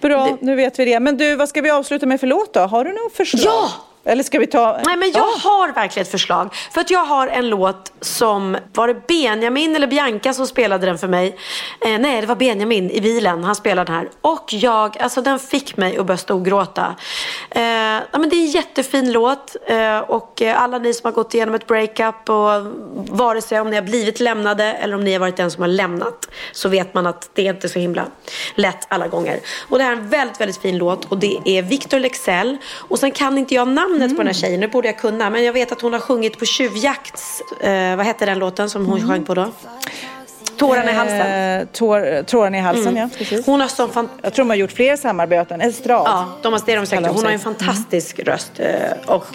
Bra, 0.00 0.38
nu 0.40 0.54
vet 0.54 0.78
vi 0.78 0.84
det. 0.84 1.00
Men 1.00 1.16
du, 1.16 1.36
vad 1.36 1.48
ska 1.48 1.60
vi 1.60 1.70
avsluta 1.70 2.06
med 2.06 2.20
för 2.20 2.26
låt 2.26 2.54
då? 2.54 2.60
Har 2.60 2.84
du 2.84 2.92
något 2.92 3.12
förslag? 3.12 3.44
Ja! 3.44 3.72
Eller 4.04 4.22
ska 4.22 4.38
vi 4.38 4.46
ta... 4.46 4.80
Nej, 4.84 4.96
men 4.96 5.12
jag 5.12 5.22
har 5.22 5.72
verkligen 5.72 6.02
ett 6.02 6.10
förslag. 6.10 6.54
För 6.72 6.80
att 6.80 6.90
jag 6.90 7.04
har 7.04 7.28
en 7.28 7.48
låt 7.48 7.92
som, 8.00 8.56
var 8.72 8.88
det 8.88 9.06
Benjamin 9.06 9.76
eller 9.76 9.86
Bianca 9.86 10.32
som 10.32 10.46
spelade 10.46 10.86
den 10.86 10.98
för 10.98 11.08
mig? 11.08 11.36
Eh, 11.80 11.98
nej, 11.98 12.20
det 12.20 12.26
var 12.26 12.36
Benjamin 12.36 12.90
i 12.90 13.00
bilen. 13.00 13.44
Han 13.44 13.54
spelade 13.54 13.92
den 13.92 13.96
här. 13.96 14.10
Och 14.20 14.52
jag, 14.52 14.98
alltså 14.98 15.22
den 15.22 15.38
fick 15.38 15.76
mig 15.76 15.98
att 15.98 16.06
börja 16.06 16.18
storgråta. 16.18 16.96
Eh, 17.50 17.62
ja, 17.62 18.18
men 18.18 18.28
det 18.28 18.36
är 18.36 18.40
en 18.40 18.50
jättefin 18.50 19.12
låt. 19.12 19.56
Eh, 19.66 19.98
och 19.98 20.42
eh, 20.42 20.62
alla 20.62 20.78
ni 20.78 20.94
som 20.94 21.06
har 21.06 21.12
gått 21.12 21.34
igenom 21.34 21.54
ett 21.54 21.66
breakup 21.66 22.28
och 22.28 22.66
vare 23.08 23.42
sig 23.42 23.60
om 23.60 23.70
ni 23.70 23.76
har 23.76 23.82
blivit 23.82 24.20
lämnade 24.20 24.64
eller 24.64 24.94
om 24.94 25.04
ni 25.04 25.12
har 25.12 25.20
varit 25.20 25.36
den 25.36 25.50
som 25.50 25.62
har 25.62 25.68
lämnat 25.68 26.28
så 26.52 26.68
vet 26.68 26.94
man 26.94 27.06
att 27.06 27.30
det 27.34 27.46
är 27.46 27.54
inte 27.54 27.68
så 27.68 27.78
himla 27.78 28.06
lätt 28.54 28.86
alla 28.88 29.08
gånger. 29.08 29.40
Och 29.68 29.78
det 29.78 29.84
här 29.84 29.92
är 29.92 29.96
en 29.96 30.08
väldigt, 30.08 30.40
väldigt 30.40 30.58
fin 30.62 30.78
låt 30.78 31.04
och 31.04 31.18
det 31.18 31.38
är 31.44 31.62
Victor 31.62 31.98
Lexell. 31.98 32.56
Och 32.74 32.98
sen 32.98 33.10
kan 33.10 33.38
inte 33.38 33.54
jag 33.54 33.68
namnet 33.68 33.89
på 33.98 34.16
den 34.16 34.26
här 34.26 34.34
tjejen, 34.34 34.60
det 34.60 34.68
borde 34.68 34.88
jag 34.88 34.98
kunna. 34.98 35.30
Men 35.30 35.44
jag 35.44 35.52
vet 35.52 35.72
att 35.72 35.80
hon 35.80 35.92
har 35.92 36.00
sjungit 36.00 36.38
på 36.38 36.44
Tjuvjakts, 36.44 37.40
eh, 37.60 37.96
vad 37.96 38.06
hette 38.06 38.26
den 38.26 38.38
låten 38.38 38.70
som 38.70 38.86
hon 38.86 39.08
sjöng 39.08 39.24
på 39.24 39.34
då? 39.34 39.48
Tårarna 40.56 40.90
i 40.90 40.94
halsen. 40.94 41.60
Eh, 41.60 41.66
tår, 41.72 42.22
tårarna 42.22 42.56
i 42.56 42.60
halsen, 42.60 42.86
Mm. 42.88 42.96
ja. 42.96 43.08
Precis. 43.18 43.46
Hon 43.46 43.60
har 43.60 43.68
sån 43.68 43.90
fan... 43.92 44.08
Jag 44.22 44.34
tror 44.34 44.44
de 44.44 44.50
har 44.50 44.56
gjort 44.56 44.72
fler 44.72 44.96
samarbeten. 44.96 45.60
Estrad. 45.60 46.02
Ja, 46.06 46.28
de 46.42 46.52
har, 46.52 46.60
det 46.66 46.76
de 46.76 46.86
säkert. 46.86 47.06
Hon 47.12 47.24
har 47.24 47.32
en 47.32 47.38
fantastisk 47.40 48.18
röst. 48.18 48.52
eh, 48.56 48.66
Och 49.06 49.26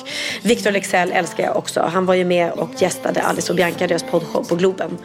Victor 0.41 0.71
Lexell 0.71 1.11
älskar 1.11 1.43
jag 1.43 1.57
också. 1.57 1.81
Han 1.93 2.05
var 2.05 2.13
ju 2.13 2.25
med 2.25 2.51
och 2.51 2.69
gästade 2.77 3.21
Alice 3.21 3.51
och 3.51 3.55
Bianca, 3.55 3.87
deras 3.87 4.03
poddshow 4.03 4.43
på 4.49 4.55
Globen. 4.55 4.97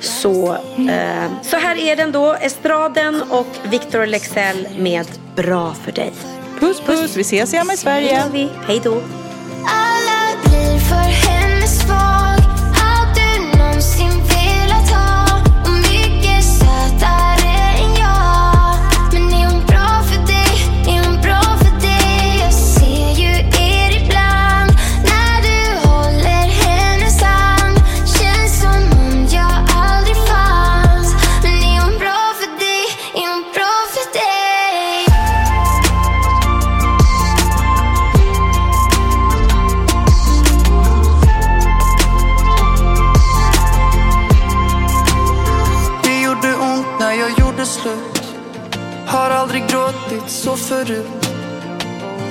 Så, 0.00 0.52
eh, 0.90 1.30
så 1.42 1.56
här 1.56 1.76
är 1.78 1.96
den 1.96 2.12
då. 2.12 2.34
Estraden 2.40 3.22
och 3.30 3.46
Victor 3.70 4.06
Lexell 4.06 4.68
med 4.78 5.06
Bra 5.36 5.74
för 5.84 5.92
dig. 5.92 6.12
Puss 6.60 6.80
puss, 6.80 7.16
vi 7.16 7.20
ses 7.20 7.52
hemma 7.52 7.72
i 7.72 7.76
Sverige. 7.76 8.16
Hej 8.66 8.80
då. 8.84 9.02
Du. 50.86 51.02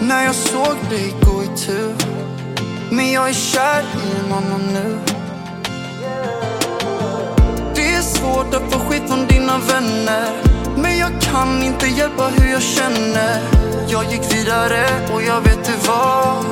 När 0.01 0.25
jag 0.25 0.35
såg 0.35 0.75
dig 0.89 1.13
gå 1.21 1.43
i 1.43 1.57
tur. 1.57 1.95
Men 2.91 3.11
jag 3.11 3.29
är 3.29 3.33
kär 3.33 3.81
i 3.81 4.25
en 4.25 4.33
annan 4.33 4.73
nu. 4.73 4.99
Det 7.75 7.93
är 7.95 8.01
svårt 8.01 8.53
att 8.53 8.73
få 8.73 8.79
skit 8.79 9.03
från 9.07 9.27
dina 9.27 9.57
vänner. 9.57 10.29
Men 10.77 10.97
jag 10.97 11.21
kan 11.21 11.63
inte 11.63 11.87
hjälpa 11.87 12.27
hur 12.27 12.51
jag 12.51 12.61
känner. 12.61 13.41
Jag 13.87 14.05
gick 14.11 14.33
vidare 14.33 14.87
och 15.13 15.23
jag 15.23 15.41
vet 15.41 15.63
det 15.65 15.87
var. 15.87 16.43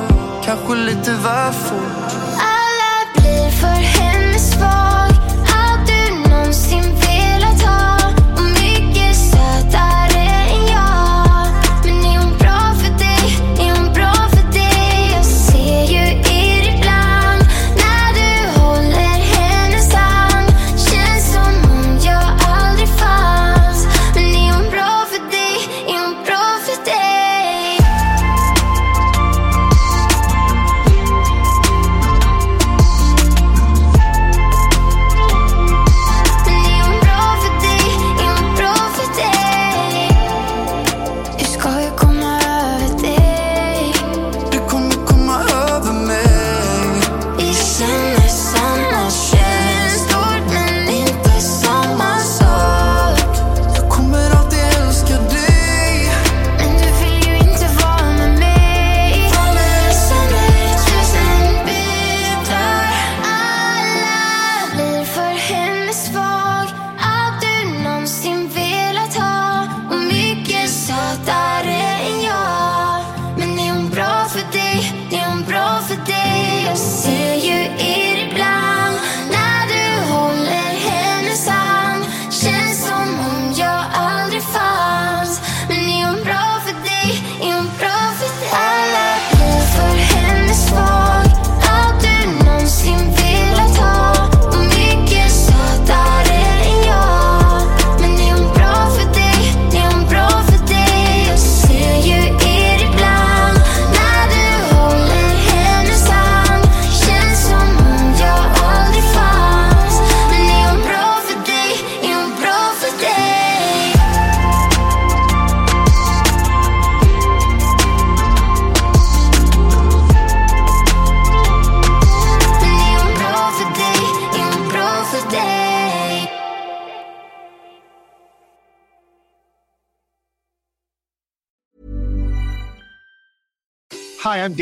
Kanske 0.44 0.74
lite 0.74 1.10
väl 1.12 1.52
fort. 1.52 2.12
Alla 2.38 3.12
blir 3.14 3.50
för 3.50 3.66
henne 3.66 4.38
svag. 4.38 5.23